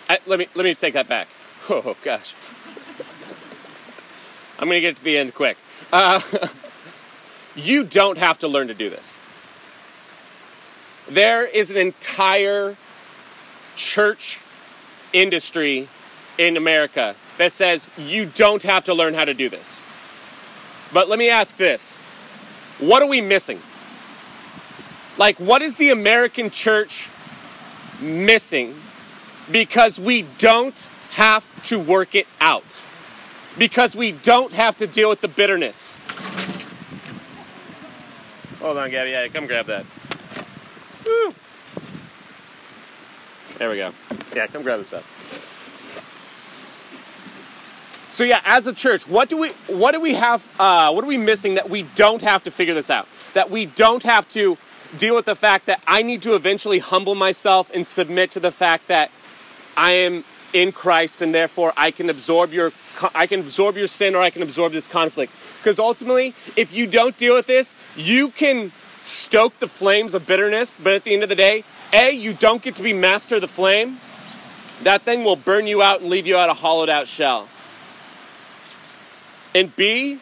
I, 0.10 0.20
let 0.26 0.40
me 0.40 0.48
let 0.56 0.64
me 0.64 0.74
take 0.74 0.94
that 0.94 1.08
back. 1.08 1.28
Oh 1.70 1.98
gosh, 2.02 2.34
I'm 4.58 4.70
gonna 4.70 4.80
get 4.80 4.96
to 4.96 5.04
the 5.04 5.18
end 5.18 5.34
quick. 5.34 5.58
Uh, 5.92 6.22
you 7.58 7.84
don't 7.84 8.18
have 8.18 8.40
to 8.40 8.48
learn 8.48 8.68
to 8.70 8.74
do 8.74 8.90
this. 8.90 9.18
There 11.10 11.46
is 11.46 11.72
an 11.72 11.76
entire 11.76 12.78
church 13.76 14.40
industry 15.12 15.90
in 16.38 16.56
America 16.56 17.18
that 17.38 17.52
says 17.52 17.90
you 17.98 18.28
don't 18.28 18.64
have 18.64 18.86
to 18.86 18.94
learn 18.94 19.14
how 19.14 19.26
to 19.26 19.34
do 19.34 19.50
this. 19.50 19.82
But 20.94 21.10
let 21.10 21.20
me 21.20 21.30
ask 21.30 21.58
this 21.58 21.98
what 22.80 23.02
are 23.02 23.08
we 23.08 23.22
missing? 23.22 23.60
Like, 25.18 25.38
what 25.38 25.62
is 25.62 25.76
the 25.76 25.90
American 25.90 26.50
church 26.50 27.10
missing 28.00 28.76
because 29.52 30.00
we 30.00 30.24
don't 30.38 30.88
have 31.12 31.64
to 31.64 31.80
work 31.80 32.14
it 32.14 32.28
out? 32.40 32.84
Because 33.58 33.96
we 33.96 34.12
don't 34.12 34.54
have 34.54 34.78
to 34.78 34.88
deal 34.88 35.10
with 35.10 35.22
the 35.22 35.28
bitterness. 35.28 35.98
Hold 38.60 38.78
on, 38.78 38.92
Gabby. 38.92 39.12
Yeah, 39.12 39.28
come 39.28 39.48
grab 39.48 39.66
that. 39.68 39.86
Woo. 41.06 41.32
There 43.58 43.70
we 43.70 43.78
go. 43.78 43.92
Yeah, 44.36 44.46
come 44.48 44.62
grab 44.62 44.78
this 44.78 44.94
up. 44.94 45.04
So 48.18 48.24
yeah, 48.24 48.42
as 48.46 48.66
a 48.66 48.74
church, 48.74 49.08
what 49.08 49.30
do 49.30 49.38
we 49.38 49.50
what 49.68 49.94
do 49.94 50.02
we 50.02 50.16
have 50.16 50.50
uh, 50.60 50.92
what 50.92 51.04
are 51.04 51.08
we 51.08 51.18
missing 51.18 51.54
that 51.54 51.70
we 51.70 51.84
don't 51.84 52.24
have 52.24 52.44
to 52.46 52.50
figure 52.50 52.74
this 52.74 52.90
out? 52.90 53.08
That 53.36 53.52
we 53.52 53.68
don't 53.68 54.02
have 54.02 54.28
to 54.30 54.58
deal 54.98 55.14
with 55.14 55.26
the 55.26 55.36
fact 55.36 55.68
that 55.68 55.84
I 55.86 56.02
need 56.02 56.24
to 56.24 56.34
eventually 56.34 56.80
humble 56.80 57.14
myself 57.14 57.70
and 57.76 57.86
submit 57.86 58.32
to 58.32 58.40
the 58.40 58.50
fact 58.50 58.88
that 58.88 59.12
I 59.78 59.92
am 59.92 60.24
in 60.52 60.72
Christ 60.72 61.22
and 61.22 61.32
therefore 61.32 61.74
I 61.78 61.92
can 61.92 62.10
absorb 62.10 62.54
your 62.54 62.72
I 63.14 63.28
can 63.28 63.42
absorb 63.42 63.78
your 63.78 63.86
sin 63.86 64.16
or 64.16 64.24
I 64.24 64.32
can 64.32 64.42
absorb 64.42 64.72
this 64.72 64.88
conflict. 64.88 65.32
Because 65.60 65.78
ultimately, 65.78 66.34
if 66.56 66.74
you 66.74 66.88
don't 66.88 67.16
deal 67.18 67.36
with 67.36 67.46
this, 67.46 67.76
you 67.96 68.32
can 68.32 68.72
stoke 69.04 69.60
the 69.60 69.68
flames 69.68 70.16
of 70.16 70.26
bitterness, 70.26 70.80
but 70.84 70.94
at 70.94 71.04
the 71.04 71.14
end 71.14 71.22
of 71.22 71.30
the 71.30 71.36
day, 71.36 71.64
A, 71.94 72.10
you 72.10 72.34
don't 72.34 72.64
get 72.64 72.74
to 72.78 72.82
be 72.82 72.94
master 72.94 73.36
of 73.36 73.42
the 73.42 73.48
flame. 73.48 74.00
That 74.82 75.04
thing 75.04 75.24
will 75.24 75.36
burn 75.36 75.68
you 75.68 75.84
out 75.84 76.02
and 76.02 76.10
leave 76.10 76.26
you 76.26 76.36
out 76.36 76.50
a 76.50 76.56
hollowed 76.56 76.90
out 76.90 77.08
shell. 77.08 77.48
And 79.56 79.76
B, 79.76 80.20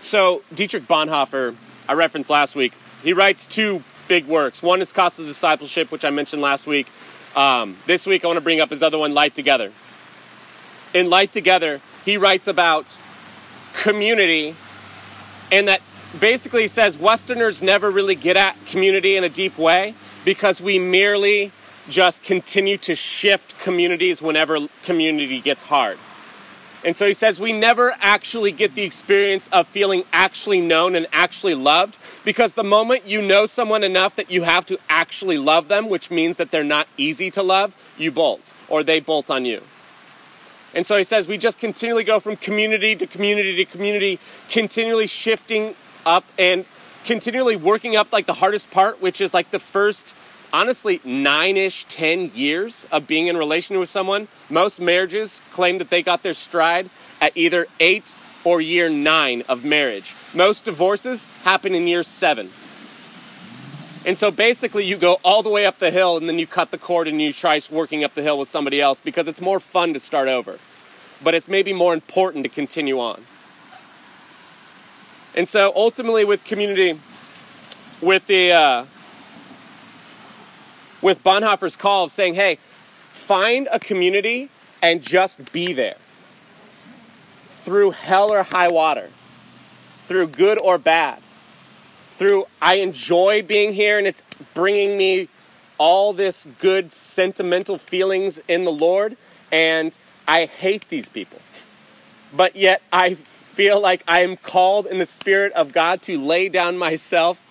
so 0.00 0.42
Dietrich 0.52 0.84
Bonhoeffer, 0.84 1.54
I 1.88 1.92
referenced 1.92 2.30
last 2.30 2.56
week, 2.56 2.72
he 3.02 3.12
writes 3.12 3.46
two 3.46 3.82
big 4.08 4.26
works. 4.26 4.62
One 4.62 4.80
is 4.80 4.92
Cost 4.92 5.20
of 5.20 5.26
Discipleship, 5.26 5.90
which 5.92 6.04
I 6.04 6.10
mentioned 6.10 6.42
last 6.42 6.66
week. 6.66 6.88
Um, 7.36 7.76
this 7.86 8.06
week, 8.06 8.24
I 8.24 8.28
want 8.28 8.36
to 8.36 8.40
bring 8.40 8.60
up 8.60 8.70
his 8.70 8.82
other 8.82 8.98
one, 8.98 9.14
Life 9.14 9.34
Together. 9.34 9.72
In 10.92 11.10
Life 11.10 11.30
Together, 11.30 11.80
he 12.04 12.16
writes 12.16 12.46
about 12.46 12.96
community 13.74 14.54
and 15.50 15.68
that 15.68 15.80
basically 16.18 16.66
says 16.66 16.98
Westerners 16.98 17.62
never 17.62 17.90
really 17.90 18.14
get 18.14 18.36
at 18.36 18.56
community 18.66 19.16
in 19.16 19.24
a 19.24 19.28
deep 19.28 19.58
way 19.58 19.94
because 20.24 20.60
we 20.60 20.78
merely 20.78 21.52
just 21.88 22.22
continue 22.22 22.76
to 22.78 22.94
shift 22.94 23.58
communities 23.60 24.22
whenever 24.22 24.58
community 24.84 25.40
gets 25.40 25.64
hard. 25.64 25.98
And 26.84 26.94
so 26.94 27.06
he 27.06 27.14
says 27.14 27.40
we 27.40 27.52
never 27.52 27.94
actually 28.00 28.52
get 28.52 28.74
the 28.74 28.82
experience 28.82 29.48
of 29.48 29.66
feeling 29.66 30.04
actually 30.12 30.60
known 30.60 30.94
and 30.94 31.06
actually 31.12 31.54
loved 31.54 31.98
because 32.24 32.54
the 32.54 32.64
moment 32.64 33.06
you 33.06 33.22
know 33.22 33.46
someone 33.46 33.82
enough 33.82 34.14
that 34.16 34.30
you 34.30 34.42
have 34.42 34.66
to 34.66 34.78
actually 34.88 35.38
love 35.38 35.68
them, 35.68 35.88
which 35.88 36.10
means 36.10 36.36
that 36.36 36.50
they're 36.50 36.62
not 36.62 36.86
easy 36.98 37.30
to 37.30 37.42
love, 37.42 37.74
you 37.96 38.10
bolt 38.10 38.52
or 38.68 38.82
they 38.82 39.00
bolt 39.00 39.30
on 39.30 39.46
you. 39.46 39.62
And 40.74 40.84
so 40.84 40.96
he 40.98 41.04
says 41.04 41.26
we 41.26 41.38
just 41.38 41.58
continually 41.58 42.04
go 42.04 42.20
from 42.20 42.36
community 42.36 42.94
to 42.96 43.06
community 43.06 43.64
to 43.64 43.70
community, 43.70 44.18
continually 44.50 45.06
shifting 45.06 45.76
up 46.04 46.24
and 46.38 46.66
continually 47.04 47.56
working 47.56 47.96
up 47.96 48.12
like 48.12 48.26
the 48.26 48.34
hardest 48.34 48.70
part, 48.70 49.00
which 49.00 49.20
is 49.20 49.32
like 49.32 49.50
the 49.52 49.58
first 49.58 50.14
honestly 50.54 51.00
nine-ish 51.02 51.84
ten 51.86 52.30
years 52.32 52.86
of 52.92 53.08
being 53.08 53.26
in 53.26 53.36
relation 53.36 53.76
with 53.76 53.88
someone 53.88 54.28
most 54.48 54.80
marriages 54.80 55.42
claim 55.50 55.78
that 55.78 55.90
they 55.90 56.00
got 56.00 56.22
their 56.22 56.32
stride 56.32 56.88
at 57.20 57.36
either 57.36 57.66
eight 57.80 58.14
or 58.44 58.60
year 58.60 58.88
nine 58.88 59.42
of 59.48 59.64
marriage. 59.64 60.14
Most 60.32 60.64
divorces 60.64 61.24
happen 61.42 61.74
in 61.74 61.88
year 61.88 62.04
seven. 62.04 62.50
And 64.06 64.16
so 64.16 64.30
basically 64.30 64.84
you 64.84 64.96
go 64.96 65.18
all 65.24 65.42
the 65.42 65.50
way 65.50 65.66
up 65.66 65.80
the 65.80 65.90
hill 65.90 66.16
and 66.16 66.28
then 66.28 66.38
you 66.38 66.46
cut 66.46 66.70
the 66.70 66.78
cord 66.78 67.08
and 67.08 67.20
you 67.20 67.32
try 67.32 67.58
working 67.68 68.04
up 68.04 68.14
the 68.14 68.22
hill 68.22 68.38
with 68.38 68.48
somebody 68.48 68.80
else 68.80 69.00
because 69.00 69.26
it's 69.26 69.40
more 69.40 69.58
fun 69.58 69.92
to 69.94 69.98
start 69.98 70.28
over. 70.28 70.60
But 71.20 71.34
it's 71.34 71.48
maybe 71.48 71.72
more 71.72 71.94
important 71.94 72.44
to 72.44 72.48
continue 72.48 73.00
on. 73.00 73.24
And 75.34 75.48
so 75.48 75.72
ultimately 75.74 76.24
with 76.24 76.44
community 76.44 77.00
with 78.00 78.28
the 78.28 78.52
uh, 78.52 78.84
with 81.04 81.22
Bonhoeffer's 81.22 81.76
call 81.76 82.04
of 82.04 82.10
saying, 82.10 82.32
hey, 82.32 82.58
find 83.10 83.68
a 83.70 83.78
community 83.78 84.48
and 84.82 85.02
just 85.02 85.52
be 85.52 85.74
there. 85.74 85.96
Through 87.46 87.90
hell 87.90 88.32
or 88.32 88.42
high 88.42 88.68
water, 88.68 89.10
through 90.00 90.28
good 90.28 90.58
or 90.58 90.78
bad, 90.78 91.20
through 92.12 92.46
I 92.60 92.76
enjoy 92.76 93.42
being 93.42 93.74
here 93.74 93.98
and 93.98 94.06
it's 94.06 94.22
bringing 94.54 94.96
me 94.96 95.28
all 95.76 96.14
this 96.14 96.46
good 96.58 96.90
sentimental 96.90 97.76
feelings 97.76 98.40
in 98.48 98.64
the 98.64 98.72
Lord, 98.72 99.16
and 99.52 99.94
I 100.26 100.46
hate 100.46 100.88
these 100.88 101.10
people. 101.10 101.40
But 102.34 102.56
yet 102.56 102.80
I 102.90 103.14
feel 103.14 103.78
like 103.78 104.02
I 104.08 104.20
am 104.20 104.38
called 104.38 104.86
in 104.86 104.98
the 104.98 105.06
Spirit 105.06 105.52
of 105.52 105.72
God 105.72 106.00
to 106.02 106.18
lay 106.18 106.48
down 106.48 106.78
myself 106.78 107.43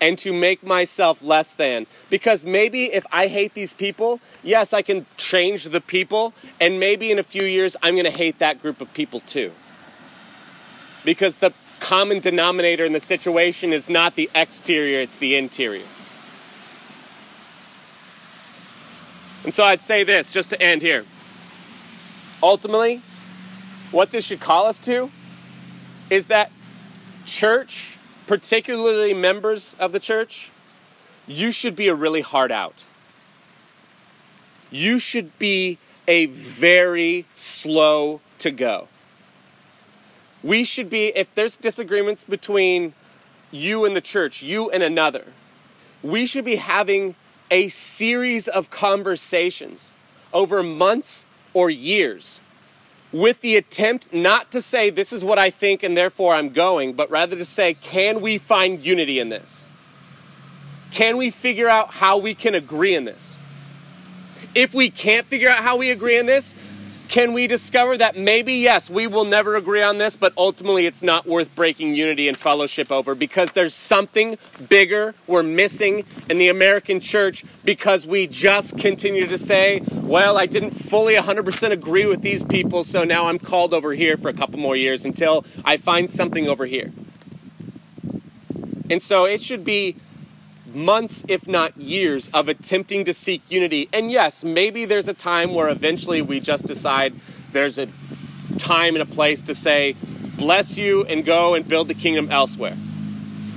and 0.00 0.16
to 0.18 0.32
make 0.32 0.62
myself 0.62 1.22
less 1.22 1.54
than. 1.54 1.86
Because 2.08 2.44
maybe 2.44 2.84
if 2.92 3.04
I 3.12 3.26
hate 3.26 3.54
these 3.54 3.72
people, 3.72 4.20
yes, 4.42 4.72
I 4.72 4.82
can 4.82 5.06
change 5.16 5.64
the 5.64 5.80
people, 5.80 6.32
and 6.60 6.80
maybe 6.80 7.10
in 7.10 7.18
a 7.18 7.22
few 7.22 7.44
years 7.44 7.76
I'm 7.82 7.94
going 7.94 8.04
to 8.04 8.10
hate 8.10 8.38
that 8.38 8.62
group 8.62 8.80
of 8.80 8.92
people 8.94 9.20
too. 9.20 9.52
Because 11.04 11.36
the 11.36 11.52
common 11.80 12.20
denominator 12.20 12.84
in 12.84 12.92
the 12.92 13.00
situation 13.00 13.72
is 13.72 13.88
not 13.88 14.14
the 14.14 14.30
exterior, 14.34 15.00
it's 15.00 15.16
the 15.16 15.36
interior. 15.36 15.86
And 19.44 19.54
so 19.54 19.64
I'd 19.64 19.80
say 19.80 20.04
this 20.04 20.32
just 20.32 20.50
to 20.50 20.62
end 20.62 20.82
here. 20.82 21.04
Ultimately, 22.42 23.02
what 23.90 24.12
this 24.12 24.26
should 24.26 24.40
call 24.40 24.66
us 24.66 24.78
to 24.80 25.10
is 26.10 26.26
that 26.26 26.50
church 27.24 27.98
particularly 28.30 29.12
members 29.12 29.74
of 29.80 29.90
the 29.90 29.98
church, 29.98 30.52
you 31.26 31.50
should 31.50 31.74
be 31.74 31.88
a 31.88 31.94
really 31.96 32.20
hard 32.20 32.52
out. 32.52 32.84
You 34.70 35.00
should 35.00 35.36
be 35.40 35.78
a 36.06 36.26
very 36.26 37.26
slow 37.34 38.20
to 38.38 38.52
go. 38.52 38.86
We 40.44 40.62
should 40.62 40.88
be, 40.88 41.06
if 41.06 41.34
there's 41.34 41.56
disagreements 41.56 42.22
between 42.22 42.94
you 43.50 43.84
and 43.84 43.96
the 43.96 44.00
church, 44.00 44.44
you 44.44 44.70
and 44.70 44.84
another, 44.84 45.24
we 46.00 46.24
should 46.24 46.44
be 46.44 46.54
having 46.54 47.16
a 47.50 47.66
series 47.66 48.46
of 48.46 48.70
conversations 48.70 49.96
over 50.32 50.62
months 50.62 51.26
or 51.52 51.68
years 51.68 52.40
with 53.12 53.40
the 53.40 53.56
attempt 53.56 54.12
not 54.12 54.52
to 54.52 54.62
say, 54.62 54.90
this 54.90 55.12
is 55.12 55.24
what 55.24 55.38
I 55.38 55.50
think 55.50 55.82
and 55.82 55.96
therefore 55.96 56.34
I'm 56.34 56.50
going, 56.50 56.92
but 56.92 57.10
rather 57.10 57.36
to 57.36 57.44
say, 57.44 57.74
can 57.74 58.20
we 58.20 58.38
find 58.38 58.84
unity 58.84 59.18
in 59.18 59.28
this? 59.28 59.66
Can 60.92 61.16
we 61.16 61.30
figure 61.30 61.68
out 61.68 61.94
how 61.94 62.18
we 62.18 62.34
can 62.34 62.54
agree 62.54 62.94
in 62.94 63.04
this? 63.04 63.38
If 64.54 64.74
we 64.74 64.90
can't 64.90 65.26
figure 65.26 65.48
out 65.48 65.62
how 65.62 65.76
we 65.76 65.90
agree 65.90 66.18
in 66.18 66.26
this, 66.26 66.54
can 67.10 67.32
we 67.32 67.48
discover 67.48 67.98
that 67.98 68.16
maybe, 68.16 68.54
yes, 68.54 68.88
we 68.88 69.08
will 69.08 69.24
never 69.24 69.56
agree 69.56 69.82
on 69.82 69.98
this, 69.98 70.14
but 70.14 70.32
ultimately 70.38 70.86
it's 70.86 71.02
not 71.02 71.26
worth 71.26 71.52
breaking 71.56 71.96
unity 71.96 72.28
and 72.28 72.36
fellowship 72.36 72.92
over 72.92 73.16
because 73.16 73.50
there's 73.50 73.74
something 73.74 74.38
bigger 74.68 75.12
we're 75.26 75.42
missing 75.42 76.04
in 76.28 76.38
the 76.38 76.48
American 76.48 77.00
church 77.00 77.44
because 77.64 78.06
we 78.06 78.28
just 78.28 78.78
continue 78.78 79.26
to 79.26 79.36
say, 79.36 79.82
well, 79.90 80.38
I 80.38 80.46
didn't 80.46 80.70
fully 80.70 81.16
100% 81.16 81.72
agree 81.72 82.06
with 82.06 82.22
these 82.22 82.44
people, 82.44 82.84
so 82.84 83.02
now 83.02 83.26
I'm 83.26 83.40
called 83.40 83.74
over 83.74 83.92
here 83.92 84.16
for 84.16 84.28
a 84.28 84.34
couple 84.34 84.60
more 84.60 84.76
years 84.76 85.04
until 85.04 85.44
I 85.64 85.78
find 85.78 86.08
something 86.08 86.46
over 86.46 86.64
here. 86.64 86.92
And 88.88 89.02
so 89.02 89.24
it 89.24 89.42
should 89.42 89.64
be 89.64 89.96
months, 90.74 91.24
if 91.28 91.48
not 91.48 91.76
years, 91.76 92.28
of 92.34 92.48
attempting 92.48 93.04
to 93.04 93.12
seek 93.12 93.42
unity. 93.50 93.88
And 93.92 94.10
yes, 94.10 94.44
maybe 94.44 94.84
there's 94.84 95.08
a 95.08 95.14
time 95.14 95.54
where 95.54 95.68
eventually 95.68 96.22
we 96.22 96.40
just 96.40 96.66
decide 96.66 97.14
there's 97.52 97.78
a 97.78 97.88
time 98.58 98.94
and 98.94 99.02
a 99.02 99.06
place 99.06 99.42
to 99.42 99.54
say, 99.54 99.96
bless 100.36 100.78
you 100.78 101.04
and 101.04 101.24
go 101.24 101.54
and 101.54 101.66
build 101.66 101.88
the 101.88 101.94
kingdom 101.94 102.30
elsewhere. 102.30 102.76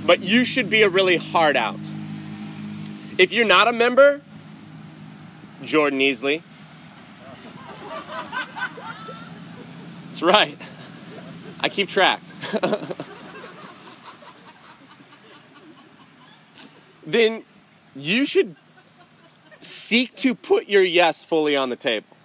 But 0.06 0.20
you 0.20 0.44
should 0.44 0.68
be 0.68 0.82
a 0.82 0.88
really 0.88 1.16
hard 1.16 1.56
out. 1.56 1.80
If 3.16 3.32
you're 3.32 3.46
not 3.46 3.68
a 3.68 3.72
member, 3.72 4.20
Jordan 5.62 6.00
Easley. 6.00 6.42
That's 10.06 10.22
right. 10.22 10.60
I 11.60 11.68
keep 11.68 11.88
track. 11.88 12.20
then 17.06 17.42
you 17.94 18.26
should 18.26 18.56
seek 19.60 20.14
to 20.16 20.34
put 20.34 20.68
your 20.68 20.82
yes 20.82 21.24
fully 21.24 21.56
on 21.56 21.70
the 21.70 21.76
table. 21.76 22.16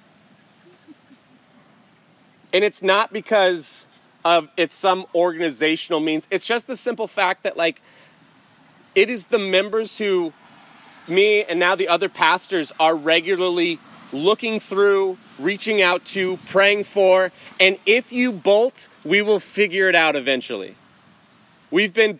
And 2.51 2.63
it's 2.63 2.82
not 2.82 3.13
because 3.13 3.88
of 4.25 4.49
it's 4.57 4.73
some 4.73 5.05
organizational 5.15 5.99
means. 5.99 6.27
It's 6.32 6.45
just 6.45 6.67
the 6.67 6.75
simple 6.75 7.07
fact 7.07 7.43
that 7.43 7.55
like 7.55 7.82
it 8.95 9.09
is 9.09 9.27
the 9.27 9.39
members 9.39 9.97
who 9.97 10.34
me 11.07 11.43
and 11.43 11.59
now 11.59 11.75
the 11.75 11.88
other 11.88 12.09
pastors 12.09 12.71
are 12.80 12.95
regularly 12.95 13.80
looking 14.11 14.59
through, 14.59 15.17
reaching 15.38 15.82
out 15.82 16.03
to, 16.03 16.38
praying 16.47 16.84
for, 16.84 17.32
and 17.59 17.77
if 17.86 18.11
you 18.11 18.32
bolt, 18.32 18.88
we 19.05 19.21
will 19.21 19.39
figure 19.39 19.88
it 19.88 19.95
out 19.95 20.15
eventually. 20.15 20.75
We've 21.71 21.93
been 21.93 22.19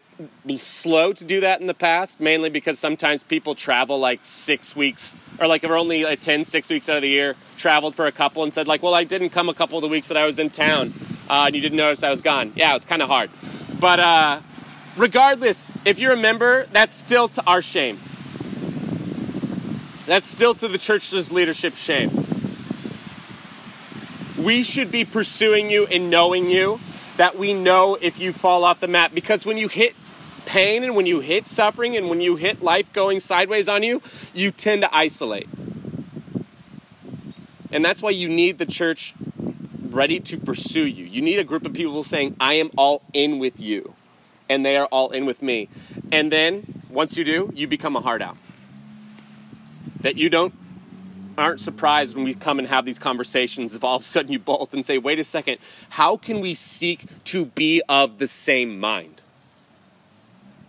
slow 0.58 1.14
to 1.14 1.24
do 1.24 1.42
that 1.42 1.62
in 1.62 1.68
the 1.68 1.74
past, 1.74 2.20
mainly 2.20 2.50
because 2.50 2.80
sometimes 2.80 3.24
people 3.24 3.56
travel 3.56 4.00
like 4.00 4.20
six 4.24 4.76
weeks, 4.76 5.16
or 5.40 5.48
like 5.48 5.64
if 5.64 5.70
we're 5.70 5.80
only 5.80 6.04
10, 6.04 6.46
six 6.46 6.70
weeks 6.70 6.90
out 6.90 6.98
of 6.98 7.02
the 7.02 7.10
year, 7.10 7.36
traveled 7.58 7.96
for 7.96 8.08
a 8.08 8.12
couple 8.12 8.44
and 8.44 8.54
said, 8.54 8.68
like, 8.68 8.84
well, 8.84 8.94
I 8.94 9.04
didn't 9.04 9.30
come 9.30 9.50
a 9.50 9.54
couple 9.54 9.78
of 9.78 9.82
the 9.82 9.88
weeks 9.88 10.08
that 10.08 10.18
I 10.18 10.26
was 10.26 10.40
in 10.40 10.50
town, 10.50 10.94
uh, 11.30 11.46
and 11.48 11.56
you 11.56 11.62
didn't 11.62 11.78
notice 11.78 12.04
I 12.04 12.10
was 12.10 12.22
gone. 12.22 12.54
Yeah, 12.56 12.72
it 12.72 12.74
was 12.74 12.86
kind 12.86 13.02
of 13.02 13.10
hard. 13.10 13.30
But 13.80 14.00
uh, 14.00 14.42
regardless, 14.98 15.72
if 15.86 16.00
you're 16.00 16.14
a 16.14 16.18
member, 16.18 16.66
that's 16.72 16.94
still 16.94 17.28
to 17.30 17.44
our 17.46 17.62
shame. 17.62 18.00
That's 20.06 20.28
still 20.28 20.54
to 20.56 20.68
the 20.68 20.78
church's 20.78 21.32
leadership 21.32 21.76
shame. 21.76 22.10
We 24.38 24.64
should 24.64 24.90
be 24.90 25.06
pursuing 25.06 25.70
you 25.70 25.86
and 25.86 26.10
knowing 26.10 26.50
you 26.50 26.80
that 27.18 27.38
we 27.38 27.54
know 27.54 27.98
if 28.02 28.18
you 28.18 28.32
fall 28.32 28.64
off 28.64 28.80
the 28.80 28.88
map 28.88 29.14
because 29.14 29.46
when 29.46 29.58
you 29.58 29.68
hit 29.68 29.94
pain 30.50 30.84
and 30.84 30.96
when 30.96 31.06
you 31.06 31.20
hit 31.20 31.46
suffering 31.46 31.96
and 31.96 32.10
when 32.10 32.22
you 32.22 32.36
hit 32.36 32.60
life 32.64 32.92
going 32.92 33.20
sideways 33.20 33.70
on 33.70 33.84
you, 33.84 34.02
you 34.34 34.50
tend 34.50 34.82
to 34.82 34.96
isolate. 34.96 35.48
And 37.72 37.86
that's 37.86 38.02
why 38.02 38.10
you 38.10 38.28
need 38.28 38.58
the 38.58 38.66
church 38.66 39.14
ready 39.80 40.20
to 40.22 40.38
pursue 40.40 40.88
you. 40.88 41.06
You 41.06 41.22
need 41.22 41.38
a 41.38 41.44
group 41.44 41.68
of 41.68 41.74
people 41.74 42.04
saying, 42.04 42.36
I 42.40 42.54
am 42.54 42.72
all 42.78 43.04
in 43.14 43.38
with 43.38 43.60
you. 43.60 43.94
And 44.50 44.66
they 44.66 44.76
are 44.76 44.88
all 44.88 45.12
in 45.12 45.28
with 45.28 45.44
me. 45.44 45.70
And 46.12 46.32
then, 46.32 46.82
once 46.90 47.16
you 47.16 47.24
do, 47.24 47.52
you 47.54 47.68
become 47.68 47.96
a 47.96 48.02
hard 48.02 48.24
out. 48.24 48.38
That 50.02 50.18
you 50.18 50.30
don't 50.30 50.56
aren't 51.38 51.60
surprised 51.60 52.16
when 52.16 52.26
we 52.26 52.34
come 52.34 52.58
and 52.58 52.68
have 52.68 52.86
these 52.86 53.00
conversations 53.00 53.76
if 53.76 53.84
all 53.84 53.96
of 53.96 54.02
a 54.02 54.06
sudden 54.06 54.32
you 54.32 54.40
bolt 54.40 54.74
and 54.74 54.86
say, 54.86 54.98
wait 54.98 55.20
a 55.20 55.24
second, 55.24 55.60
how 55.90 56.18
can 56.18 56.42
we 56.42 56.56
seek 56.56 57.06
to 57.24 57.46
be 57.46 57.82
of 57.88 58.18
the 58.18 58.28
same 58.28 58.80
mind? 58.80 59.19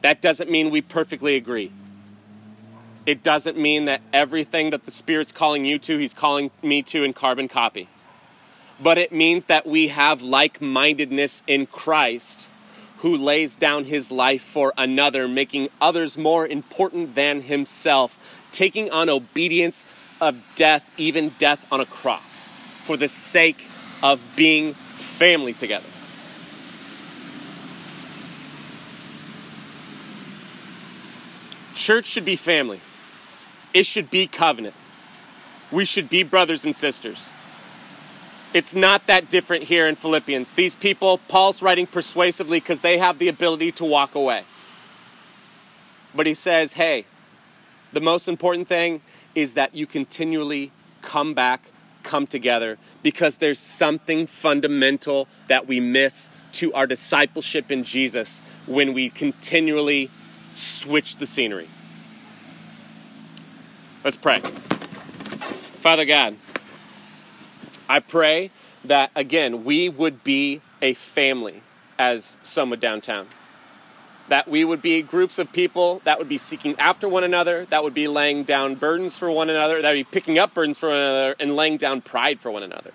That 0.02 0.20
doesn't 0.20 0.50
mean 0.50 0.70
we 0.70 0.80
perfectly 0.80 1.36
agree. 1.36 1.72
It 3.06 3.22
doesn't 3.22 3.56
mean 3.56 3.86
that 3.86 4.02
everything 4.12 4.70
that 4.70 4.84
the 4.84 4.90
Spirit's 4.90 5.32
calling 5.32 5.64
you 5.64 5.78
to, 5.80 5.98
He's 5.98 6.14
calling 6.14 6.50
me 6.62 6.82
to 6.84 7.02
in 7.02 7.12
carbon 7.12 7.48
copy. 7.48 7.88
But 8.82 8.98
it 8.98 9.12
means 9.12 9.46
that 9.46 9.66
we 9.66 9.88
have 9.88 10.22
like 10.22 10.60
mindedness 10.60 11.42
in 11.46 11.66
Christ 11.66 12.48
who 13.00 13.16
lays 13.16 13.56
down 13.56 13.84
his 13.84 14.10
life 14.10 14.42
for 14.42 14.74
another, 14.76 15.26
making 15.26 15.68
others 15.80 16.18
more 16.18 16.46
important 16.46 17.14
than 17.14 17.40
himself, 17.40 18.18
taking 18.52 18.90
on 18.90 19.08
obedience 19.08 19.86
of 20.20 20.36
death, 20.54 20.92
even 20.98 21.30
death 21.38 21.66
on 21.72 21.80
a 21.80 21.86
cross, 21.86 22.48
for 22.84 22.98
the 22.98 23.08
sake 23.08 23.64
of 24.02 24.20
being 24.36 24.74
family 24.74 25.54
together. 25.54 25.89
Church 31.80 32.04
should 32.04 32.26
be 32.26 32.36
family. 32.36 32.78
It 33.72 33.86
should 33.86 34.10
be 34.10 34.26
covenant. 34.26 34.74
We 35.72 35.86
should 35.86 36.10
be 36.10 36.22
brothers 36.22 36.66
and 36.66 36.76
sisters. 36.76 37.30
It's 38.52 38.74
not 38.74 39.06
that 39.06 39.30
different 39.30 39.64
here 39.64 39.88
in 39.88 39.94
Philippians. 39.94 40.52
These 40.52 40.76
people, 40.76 41.16
Paul's 41.26 41.62
writing 41.62 41.86
persuasively 41.86 42.60
because 42.60 42.80
they 42.80 42.98
have 42.98 43.18
the 43.18 43.28
ability 43.28 43.72
to 43.72 43.86
walk 43.86 44.14
away. 44.14 44.44
But 46.14 46.26
he 46.26 46.34
says, 46.34 46.74
hey, 46.74 47.06
the 47.94 48.00
most 48.02 48.28
important 48.28 48.68
thing 48.68 49.00
is 49.34 49.54
that 49.54 49.74
you 49.74 49.86
continually 49.86 50.72
come 51.00 51.32
back, 51.32 51.70
come 52.02 52.26
together, 52.26 52.76
because 53.02 53.38
there's 53.38 53.58
something 53.58 54.26
fundamental 54.26 55.28
that 55.48 55.66
we 55.66 55.80
miss 55.80 56.28
to 56.52 56.74
our 56.74 56.86
discipleship 56.86 57.70
in 57.70 57.84
Jesus 57.84 58.42
when 58.66 58.92
we 58.92 59.08
continually 59.08 60.10
switch 60.54 61.16
the 61.16 61.26
scenery. 61.26 61.68
Let's 64.04 64.16
pray. 64.16 64.40
Father 64.40 66.04
God, 66.04 66.36
I 67.88 68.00
pray 68.00 68.50
that 68.84 69.10
again 69.14 69.64
we 69.64 69.88
would 69.88 70.24
be 70.24 70.62
a 70.80 70.94
family 70.94 71.62
as 71.98 72.36
Soma 72.42 72.76
Downtown 72.76 73.26
that 74.30 74.46
we 74.46 74.64
would 74.64 74.80
be 74.80 75.02
groups 75.02 75.40
of 75.40 75.52
people 75.52 76.00
that 76.04 76.16
would 76.16 76.28
be 76.28 76.38
seeking 76.38 76.78
after 76.78 77.08
one 77.08 77.24
another, 77.24 77.66
that 77.66 77.82
would 77.82 77.92
be 77.92 78.06
laying 78.06 78.44
down 78.44 78.76
burdens 78.76 79.18
for 79.18 79.28
one 79.28 79.50
another, 79.50 79.82
that 79.82 79.90
would 79.90 79.96
be 79.96 80.04
picking 80.04 80.38
up 80.38 80.54
burdens 80.54 80.78
for 80.78 80.88
one 80.88 80.98
another, 80.98 81.34
and 81.40 81.56
laying 81.56 81.76
down 81.76 82.00
pride 82.00 82.40
for 82.40 82.50
one 82.50 82.62
another. 82.62 82.92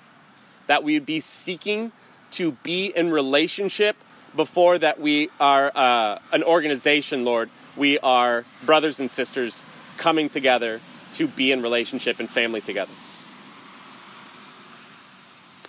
That 0.68 0.82
we 0.82 0.94
would 0.94 1.06
be 1.06 1.20
seeking 1.20 1.92
to 2.32 2.54
be 2.64 2.88
in 2.88 3.12
relationship 3.12 3.98
before 4.36 4.78
that 4.78 5.00
we 5.00 5.30
are 5.40 5.72
uh, 5.76 6.20
an 6.32 6.44
organization, 6.44 7.26
Lord. 7.26 7.50
We 7.76 8.00
are 8.00 8.46
brothers 8.66 9.00
and 9.00 9.10
sisters 9.10 9.64
coming 9.98 10.30
together 10.30 10.82
to 11.14 11.28
be 11.28 11.52
in 11.52 11.62
relationship 11.62 12.20
and 12.20 12.30
family 12.30 12.62
together. 12.62 12.92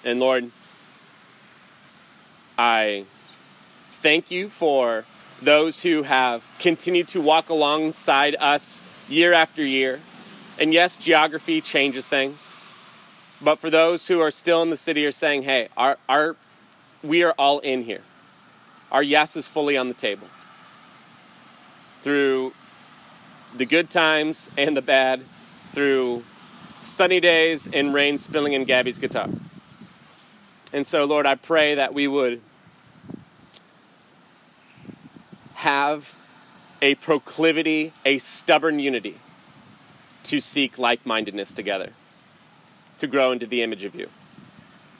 And 0.04 0.20
Lord, 0.20 0.50
I 2.58 3.06
thank 3.96 4.30
you 4.30 4.48
for 4.48 5.04
those 5.42 5.82
who 5.82 6.04
have 6.04 6.44
continued 6.58 7.08
to 7.08 7.20
walk 7.20 7.48
alongside 7.48 8.36
us 8.36 8.80
year 9.08 9.32
after 9.32 9.64
year. 9.64 10.00
And 10.58 10.72
yes, 10.72 10.96
geography 10.96 11.60
changes 11.60 12.08
things. 12.08 12.52
But 13.40 13.58
for 13.58 13.68
those 13.68 14.08
who 14.08 14.20
are 14.20 14.30
still 14.30 14.62
in 14.62 14.70
the 14.70 14.76
city 14.76 15.04
are 15.04 15.10
saying, 15.10 15.42
hey, 15.42 15.68
our, 15.76 15.98
our, 16.08 16.36
we 17.02 17.22
are 17.22 17.34
all 17.38 17.58
in 17.58 17.82
here. 17.82 18.00
Our 18.90 19.02
yes 19.02 19.36
is 19.36 19.48
fully 19.48 19.76
on 19.76 19.88
the 19.88 19.94
table. 19.94 20.28
Through 22.02 22.52
the 23.56 23.66
good 23.66 23.90
times 23.90 24.50
and 24.56 24.76
the 24.76 24.82
bad, 24.82 25.22
through 25.72 26.24
sunny 26.82 27.20
days 27.20 27.68
and 27.72 27.92
rain 27.92 28.16
spilling 28.18 28.52
in 28.52 28.64
Gabby's 28.64 28.98
guitar. 28.98 29.28
And 30.72 30.86
so, 30.86 31.04
Lord, 31.04 31.26
I 31.26 31.34
pray 31.34 31.74
that 31.74 31.94
we 31.94 32.06
would 32.06 32.40
have 35.54 36.14
a 36.82 36.94
proclivity, 36.96 37.92
a 38.04 38.18
stubborn 38.18 38.78
unity 38.78 39.18
to 40.24 40.40
seek 40.40 40.78
like 40.78 41.04
mindedness 41.06 41.52
together, 41.52 41.90
to 42.98 43.06
grow 43.06 43.32
into 43.32 43.46
the 43.46 43.62
image 43.62 43.84
of 43.84 43.94
you. 43.94 44.08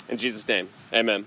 In 0.09 0.17
Jesus' 0.17 0.47
name, 0.47 0.69
amen. 0.93 1.27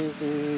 mm, 0.00 0.14
mm. 0.20 0.49